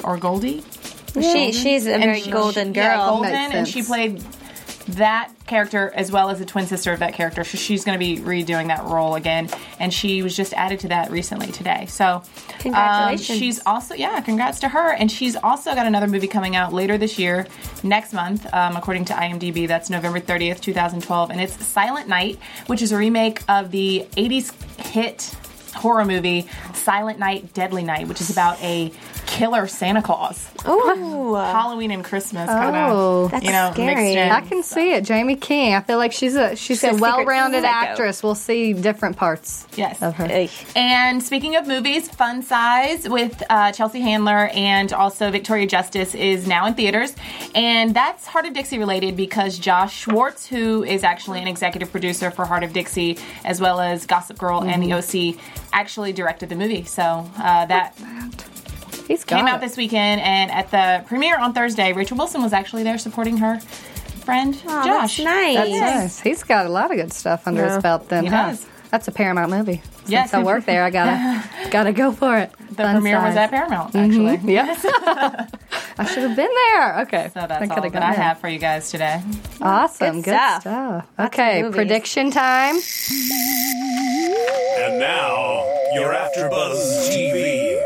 Or 0.03 0.17
Goldie? 0.17 0.63
She 1.13 1.51
she's 1.51 1.87
a 1.87 1.93
And 1.93 2.03
very 2.03 2.21
she- 2.21 2.31
golden 2.31 2.73
girl. 2.73 2.83
Yeah, 2.83 2.97
Golden, 3.07 3.31
and 3.33 3.67
she 3.67 3.81
played 3.81 4.21
that 4.89 5.31
character 5.47 5.91
as 5.95 6.11
well 6.13 6.29
as 6.29 6.39
the 6.39 6.45
twin 6.45 6.65
sister 6.65 6.93
of 6.93 6.99
that 6.99 7.13
character. 7.13 7.43
So 7.43 7.57
she's 7.57 7.83
going 7.83 7.99
to 7.99 8.05
be 8.05 8.21
redoing 8.21 8.67
that 8.67 8.83
role 8.85 9.15
again, 9.15 9.49
and 9.79 9.93
she 9.93 10.21
was 10.23 10.35
just 10.35 10.53
added 10.53 10.79
to 10.81 10.89
that 10.89 11.09
recently 11.11 11.47
today. 11.51 11.87
So 11.87 12.05
um, 12.05 12.21
Congratulations. 12.59 13.39
she's 13.39 13.59
also 13.65 13.95
yeah, 13.95 14.21
congrats 14.21 14.59
to 14.59 14.69
her, 14.69 14.93
and 14.93 15.11
she's 15.11 15.35
also 15.35 15.73
got 15.75 15.87
another 15.87 16.07
movie 16.07 16.27
coming 16.27 16.55
out 16.55 16.71
later 16.71 16.97
this 16.97 17.17
year, 17.19 17.47
next 17.83 18.13
month, 18.13 18.45
um, 18.53 18.75
according 18.77 19.05
to 19.05 19.13
IMDb. 19.13 19.67
That's 19.67 19.89
November 19.89 20.19
thirtieth, 20.19 20.61
two 20.61 20.73
thousand 20.73 21.01
twelve, 21.03 21.31
and 21.31 21.41
it's 21.41 21.65
Silent 21.65 22.07
Night, 22.07 22.37
which 22.67 22.81
is 22.81 22.91
a 22.91 22.97
remake 22.97 23.41
of 23.49 23.71
the 23.71 24.05
'80s 24.15 24.53
hit 24.85 25.35
horror 25.78 26.05
movie 26.05 26.47
Silent 26.73 27.19
Night, 27.19 27.53
Deadly 27.53 27.84
Night, 27.84 28.07
which 28.07 28.21
is 28.21 28.30
about 28.30 28.61
a 28.61 28.91
killer 29.28 29.67
Santa 29.67 30.01
Claus. 30.01 30.49
Ooh. 30.67 31.36
Halloween 31.36 31.91
and 31.91 32.03
Christmas 32.03 32.47
kind 32.49 32.75
of, 32.75 32.91
Oh. 32.97 33.28
That's 33.28 33.45
you 33.45 33.51
know, 33.51 33.69
scary. 33.73 33.95
mixed 33.95 34.17
in. 34.17 34.32
I 34.32 34.41
can 34.41 34.63
see 34.63 34.93
it. 34.93 35.07
Jaime 35.07 35.36
King. 35.36 35.73
I 35.75 35.82
feel 35.82 35.97
like 35.97 36.11
she's 36.13 36.36
a 36.36 36.55
she's, 36.55 36.80
She's 36.80 36.84
a 36.84 36.91
a 36.91 36.95
well-rounded 36.97 37.63
actress. 37.65 38.23
We'll 38.23 38.34
see 38.36 38.73
different 38.73 39.17
parts 39.17 39.67
Yes. 39.75 40.01
of 40.01 40.15
her. 40.15 40.25
Ugh. 40.25 40.49
And 40.75 41.21
speaking 41.21 41.55
of 41.55 41.67
movies, 41.67 42.09
Fun 42.09 42.41
Size 42.41 43.07
with 43.07 43.43
uh, 43.49 43.71
Chelsea 43.73 43.99
Handler 44.01 44.49
and 44.53 44.91
also 44.93 45.30
Victoria 45.30 45.67
Justice 45.67 46.15
is 46.15 46.47
now 46.47 46.65
in 46.65 46.73
theaters. 46.73 47.13
And 47.53 47.93
that's 47.93 48.25
Hart 48.25 48.45
of 48.45 48.53
Dixie 48.53 48.80
related 48.80 49.15
because 49.17 49.59
Josh 49.59 49.95
Schwartz, 49.95 50.47
who 50.47 50.84
is 50.84 51.03
actually 51.03 51.41
an 51.41 51.47
executive 51.47 51.91
producer 51.91 52.32
for 52.32 52.45
Hart 52.45 52.63
of 52.63 52.73
Dixie, 52.73 53.17
as 53.43 53.59
well 53.59 53.80
as 53.80 54.05
Gossip 54.05 54.38
Girl 54.38 54.63
and 54.63 54.82
The 54.82 54.93
OC, 54.93 55.39
actually 55.73 56.13
directed 56.13 56.49
the 56.49 56.55
movie. 56.55 56.84
So 56.86 57.30
uh, 57.38 57.65
that 57.65 57.93
He's 59.07 59.23
got 59.23 59.37
came 59.37 59.47
it. 59.47 59.51
out 59.51 59.61
this 59.61 59.77
weekend. 59.77 60.21
And 60.21 60.51
at 60.51 60.69
the 60.71 61.03
premiere 61.07 61.37
on 61.39 61.53
Thursday, 61.53 61.93
Rachel 61.93 62.17
Bilson 62.17 62.41
was 62.41 62.53
actually 62.53 62.83
there 62.83 62.97
supporting 62.97 63.37
her 63.37 63.59
friend 63.59 64.53
Aw, 64.67 64.85
Josh. 64.85 65.17
that's 65.17 65.25
nice. 65.25 65.55
That's 65.55 65.69
nice. 65.79 66.19
He's 66.19 66.43
got 66.43 66.65
a 66.65 66.69
lot 66.69 66.91
of 66.91 66.97
good 66.97 67.13
stuff 67.13 67.47
under 67.47 67.61
Yeah, 67.65 67.73
his 67.75 67.83
belt. 67.83 68.09
Then, 68.09 68.23
he 68.25 68.29
huh? 68.29 68.47
does. 68.51 68.65
That's 68.91 69.07
a 69.07 69.11
Paramount 69.11 69.51
movie. 69.51 69.81
Since 69.97 70.09
Yes. 70.09 70.33
I 70.33 70.41
work 70.43 70.65
there, 70.65 70.83
I 70.83 70.89
gotta 70.89 71.43
gotta 71.71 71.91
go 71.91 72.13
for 72.13 72.37
it. 72.37 72.51
The 72.69 72.83
premiere 72.83 73.21
was 73.21 73.35
at 73.35 73.49
Paramount, 73.49 73.93
mm-hmm. 73.93 74.29
actually. 74.37 74.53
Yes, 74.53 74.85
I 75.97 76.05
should 76.05 76.23
have 76.23 76.35
been 76.37 76.49
there. 76.69 77.01
Okay, 77.01 77.29
So 77.33 77.45
that's 77.47 77.59
coulda 77.67 77.75
all 77.75 77.81
that 77.81 77.91
gone 77.93 78.03
I 78.03 78.13
have 78.13 78.39
for 78.39 78.47
you 78.47 78.59
guys 78.59 78.89
today. 78.89 79.21
Awesome, 79.61 80.17
Good 80.21 80.25
good, 80.25 80.31
stuff. 80.35 80.61
stuff. 80.61 81.07
Okay, 81.19 81.67
prediction 81.71 82.31
time. 82.31 82.75
And 84.79 84.99
now, 84.99 85.65
you're 85.93 86.13
after 86.13 86.47
Buzz 86.49 87.09
TV 87.09 87.81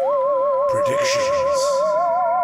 predictions. 0.98 1.64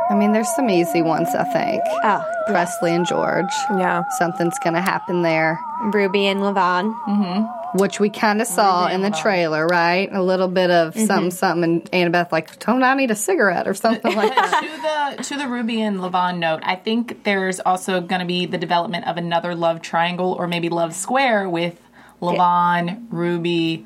I 0.09 0.15
mean, 0.15 0.31
there's 0.31 0.53
some 0.55 0.69
easy 0.69 1.01
ones. 1.01 1.29
I 1.35 1.43
think. 1.45 1.81
Oh, 2.03 2.23
Presley 2.47 2.93
and 2.95 3.05
George. 3.05 3.51
Yeah. 3.71 4.03
Something's 4.17 4.57
gonna 4.63 4.81
happen 4.81 5.21
there, 5.21 5.59
Ruby 5.81 6.27
and 6.27 6.39
Lavon. 6.39 6.93
Mm-hmm. 7.07 7.77
Which 7.77 7.99
we 7.99 8.09
kind 8.09 8.41
of 8.41 8.47
saw 8.47 8.87
in 8.87 9.01
the 9.01 9.11
trailer, 9.11 9.67
right? 9.67 10.09
A 10.13 10.23
little 10.23 10.47
bit 10.47 10.71
of 10.71 10.93
Mm-hmm. 10.93 11.05
something, 11.05 11.31
something, 11.31 11.63
and 11.91 11.91
Annabeth 12.13 12.31
like, 12.31 12.57
"Don't 12.59 12.81
I 12.83 12.93
need 12.95 13.11
a 13.11 13.15
cigarette 13.15 13.67
or 13.67 13.73
something 13.73 14.15
like 14.15 14.33
that?" 14.35 15.15
to 15.17 15.17
the 15.21 15.23
to 15.35 15.37
the 15.43 15.49
Ruby 15.49 15.81
and 15.81 15.99
Lavon 15.99 16.37
note, 16.39 16.61
I 16.63 16.77
think 16.77 17.25
there's 17.25 17.59
also 17.59 17.99
going 17.99 18.21
to 18.21 18.25
be 18.25 18.45
the 18.45 18.57
development 18.57 19.05
of 19.07 19.17
another 19.17 19.53
love 19.55 19.81
triangle 19.81 20.31
or 20.39 20.47
maybe 20.47 20.69
love 20.69 20.95
square 20.95 21.49
with 21.49 21.79
Lavon, 22.21 23.05
Ruby, 23.11 23.85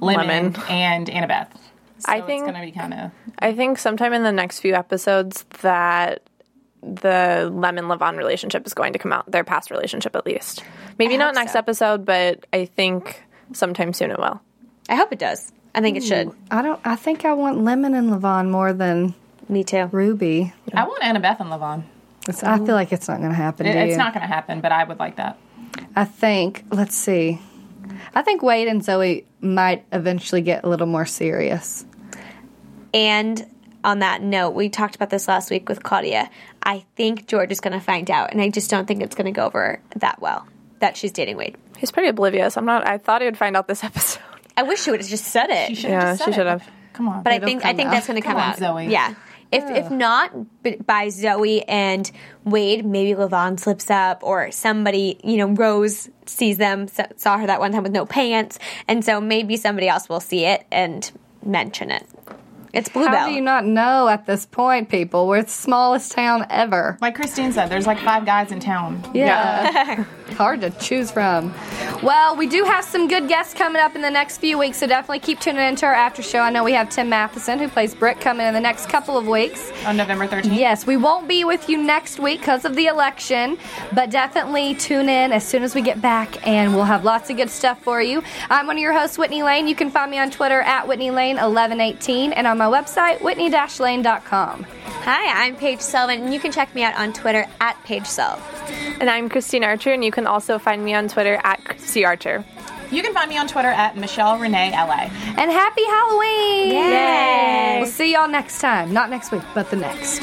Lemon, 0.00 0.26
Lemon. 0.26 0.56
and 0.70 1.06
Annabeth. 1.08 1.48
So 1.98 2.12
I 2.12 2.20
think- 2.20 2.42
it's 2.44 2.52
going 2.52 2.60
to 2.60 2.72
be 2.72 2.78
kind 2.78 2.94
of 2.94 3.10
I 3.38 3.52
think 3.52 3.78
sometime 3.78 4.12
in 4.12 4.22
the 4.22 4.32
next 4.32 4.60
few 4.60 4.74
episodes 4.74 5.44
that 5.62 6.22
the 6.82 7.50
Lemon 7.52 7.86
Lavon 7.86 8.16
relationship 8.16 8.66
is 8.66 8.74
going 8.74 8.92
to 8.92 8.98
come 8.98 9.12
out, 9.12 9.30
their 9.30 9.44
past 9.44 9.70
relationship 9.70 10.14
at 10.16 10.26
least. 10.26 10.62
Maybe 10.98 11.16
not 11.16 11.34
next 11.34 11.54
episode, 11.54 12.04
but 12.04 12.46
I 12.52 12.66
think 12.66 13.22
sometime 13.52 13.92
soon 13.92 14.10
it 14.10 14.18
will. 14.18 14.40
I 14.88 14.94
hope 14.94 15.12
it 15.12 15.18
does. 15.18 15.52
I 15.74 15.80
think 15.80 15.96
it 15.96 16.02
hmm. 16.02 16.08
should. 16.08 16.32
I 16.50 16.62
don't. 16.62 16.80
I 16.84 16.96
think 16.96 17.24
I 17.24 17.32
want 17.32 17.62
Lemon 17.62 17.94
and 17.94 18.10
Lavon 18.10 18.50
more 18.50 18.72
than 18.72 19.14
Me 19.48 19.64
too. 19.64 19.88
Ruby. 19.92 20.52
I 20.74 20.84
want 20.84 21.02
Annabeth 21.02 21.40
and 21.40 21.50
Lavon. 21.50 21.84
It's, 22.28 22.42
I 22.42 22.58
feel 22.58 22.74
like 22.74 22.92
it's 22.92 23.08
not 23.08 23.18
going 23.18 23.30
to 23.30 23.36
happen. 23.36 23.66
It- 23.66 23.72
do 23.72 23.78
it's 23.78 23.92
you? 23.92 23.98
not 23.98 24.12
going 24.12 24.26
to 24.26 24.32
happen, 24.32 24.60
but 24.60 24.72
I 24.72 24.84
would 24.84 24.98
like 24.98 25.16
that. 25.16 25.38
I 25.94 26.04
think. 26.04 26.64
Let's 26.70 26.96
see. 26.96 27.40
I 28.14 28.22
think 28.22 28.42
Wade 28.42 28.68
and 28.68 28.84
Zoe 28.84 29.26
might 29.40 29.84
eventually 29.92 30.42
get 30.42 30.64
a 30.64 30.68
little 30.68 30.86
more 30.86 31.06
serious. 31.06 31.84
And 32.94 33.46
on 33.84 34.00
that 34.00 34.22
note, 34.22 34.50
we 34.50 34.68
talked 34.68 34.94
about 34.96 35.10
this 35.10 35.28
last 35.28 35.50
week 35.50 35.68
with 35.68 35.82
Claudia. 35.82 36.30
I 36.62 36.84
think 36.96 37.26
George 37.26 37.50
is 37.52 37.60
going 37.60 37.72
to 37.74 37.80
find 37.80 38.10
out, 38.10 38.32
and 38.32 38.40
I 38.40 38.50
just 38.50 38.70
don't 38.70 38.86
think 38.86 39.02
it's 39.02 39.14
going 39.14 39.32
to 39.32 39.36
go 39.36 39.46
over 39.46 39.80
that 39.96 40.20
well 40.20 40.46
that 40.80 40.96
she's 40.96 41.12
dating 41.12 41.36
Wade. 41.36 41.56
He's 41.76 41.90
pretty 41.90 42.08
oblivious. 42.08 42.56
I'm 42.56 42.64
not. 42.64 42.86
I 42.86 42.98
thought 42.98 43.20
he 43.20 43.26
would 43.26 43.36
find 43.38 43.56
out 43.56 43.68
this 43.68 43.82
episode. 43.84 44.22
I 44.56 44.62
wish 44.64 44.82
she 44.82 44.90
would 44.90 45.00
have 45.00 45.08
just 45.08 45.24
said 45.24 45.50
it. 45.50 45.68
She 45.68 45.74
should 45.76 45.90
have 45.90 46.02
Yeah, 46.02 46.12
just 46.16 46.24
she 46.24 46.32
should 46.32 46.46
have. 46.46 46.68
Come 46.92 47.08
on. 47.08 47.22
But 47.22 47.32
I 47.32 47.38
think 47.38 47.64
I 47.64 47.72
think 47.74 47.88
out. 47.88 47.92
that's 47.92 48.06
going 48.08 48.20
to 48.20 48.26
come, 48.26 48.34
Come 48.36 48.42
on, 48.42 48.50
out. 48.50 48.58
Zoe. 48.58 48.86
Yeah. 48.88 49.14
If 49.50 49.64
if 49.70 49.90
not 49.90 50.62
b- 50.62 50.76
by 50.84 51.08
Zoe 51.08 51.62
and 51.66 52.10
Wade, 52.44 52.84
maybe 52.84 53.14
Lavon 53.18 53.58
slips 53.58 53.90
up, 53.90 54.22
or 54.22 54.50
somebody 54.50 55.18
you 55.24 55.36
know 55.38 55.48
Rose 55.48 56.10
sees 56.26 56.58
them, 56.58 56.86
saw 57.16 57.38
her 57.38 57.46
that 57.46 57.58
one 57.60 57.72
time 57.72 57.82
with 57.84 57.92
no 57.92 58.04
pants, 58.04 58.58
and 58.86 59.02
so 59.04 59.20
maybe 59.22 59.56
somebody 59.56 59.88
else 59.88 60.06
will 60.08 60.20
see 60.20 60.44
it 60.44 60.66
and 60.70 61.10
mention 61.42 61.90
it. 61.90 62.04
It's 62.72 62.88
Bluebell. 62.88 63.16
How 63.16 63.28
do 63.28 63.34
you 63.34 63.40
not 63.40 63.64
know 63.64 64.08
at 64.08 64.26
this 64.26 64.44
point, 64.46 64.88
people? 64.88 65.26
We're 65.26 65.42
the 65.42 65.50
smallest 65.50 66.12
town 66.12 66.46
ever. 66.50 66.98
Like 67.00 67.14
Christine 67.14 67.52
said, 67.52 67.68
there's 67.68 67.86
like 67.86 67.98
five 68.00 68.26
guys 68.26 68.52
in 68.52 68.60
town. 68.60 69.02
Yeah. 69.14 70.04
Hard 70.32 70.60
to 70.60 70.70
choose 70.70 71.10
from. 71.10 71.54
Well, 72.02 72.36
we 72.36 72.46
do 72.46 72.62
have 72.64 72.84
some 72.84 73.08
good 73.08 73.28
guests 73.28 73.54
coming 73.54 73.80
up 73.80 73.96
in 73.96 74.02
the 74.02 74.10
next 74.10 74.38
few 74.38 74.58
weeks, 74.58 74.76
so 74.76 74.86
definitely 74.86 75.20
keep 75.20 75.40
tuning 75.40 75.66
into 75.66 75.86
our 75.86 75.94
after 75.94 76.22
show. 76.22 76.40
I 76.40 76.50
know 76.50 76.62
we 76.62 76.72
have 76.72 76.90
Tim 76.90 77.08
Matheson, 77.08 77.58
who 77.58 77.68
plays 77.68 77.94
Brick, 77.94 78.20
coming 78.20 78.46
in 78.46 78.52
the 78.52 78.60
next 78.60 78.88
couple 78.88 79.16
of 79.16 79.26
weeks. 79.26 79.72
On 79.86 79.96
November 79.96 80.28
13th. 80.28 80.56
Yes, 80.56 80.86
we 80.86 80.96
won't 80.96 81.26
be 81.26 81.44
with 81.44 81.68
you 81.68 81.82
next 81.82 82.20
week 82.20 82.40
because 82.40 82.64
of 82.66 82.76
the 82.76 82.86
election, 82.86 83.58
but 83.94 84.10
definitely 84.10 84.74
tune 84.74 85.08
in 85.08 85.32
as 85.32 85.46
soon 85.46 85.62
as 85.62 85.74
we 85.74 85.80
get 85.80 86.00
back, 86.02 86.46
and 86.46 86.74
we'll 86.74 86.84
have 86.84 87.04
lots 87.04 87.30
of 87.30 87.36
good 87.36 87.50
stuff 87.50 87.82
for 87.82 88.02
you. 88.02 88.22
I'm 88.50 88.66
one 88.66 88.76
of 88.76 88.82
your 88.82 88.92
hosts, 88.92 89.16
Whitney 89.16 89.42
Lane. 89.42 89.66
You 89.66 89.74
can 89.74 89.90
find 89.90 90.10
me 90.10 90.18
on 90.18 90.30
Twitter 90.30 90.60
at 90.60 90.86
Whitney 90.86 91.10
Lane 91.10 91.36
1118 91.36 92.32
and 92.32 92.46
on 92.46 92.57
my 92.58 92.66
website, 92.66 93.22
whitney-lane.com. 93.22 94.66
Hi, 95.04 95.46
I'm 95.46 95.56
Paige 95.56 95.78
Selvin, 95.78 96.22
and 96.24 96.34
you 96.34 96.40
can 96.40 96.52
check 96.52 96.74
me 96.74 96.82
out 96.82 96.94
on 96.96 97.12
Twitter 97.12 97.46
at 97.60 97.82
Paige 97.84 98.06
Sullivan. 98.06 98.44
And 99.00 99.08
I'm 99.08 99.28
Christine 99.28 99.64
Archer, 99.64 99.92
and 99.92 100.04
you 100.04 100.10
can 100.10 100.26
also 100.26 100.58
find 100.58 100.84
me 100.84 100.92
on 100.92 101.08
Twitter 101.08 101.40
at 101.44 101.80
C 101.80 102.04
Archer. 102.04 102.44
You 102.90 103.02
can 103.02 103.14
find 103.14 103.28
me 103.28 103.38
on 103.38 103.46
Twitter 103.46 103.68
at 103.68 103.96
Michelle 103.96 104.38
Renee 104.38 104.72
LA. 104.72 105.08
And 105.36 105.50
happy 105.50 105.84
Halloween! 105.84 106.70
Yay! 106.72 107.78
We'll 107.80 107.90
see 107.90 108.12
y'all 108.12 108.28
next 108.28 108.60
time. 108.60 108.92
Not 108.92 109.08
next 109.08 109.30
week, 109.30 109.42
but 109.54 109.70
the 109.70 109.76
next. 109.76 110.22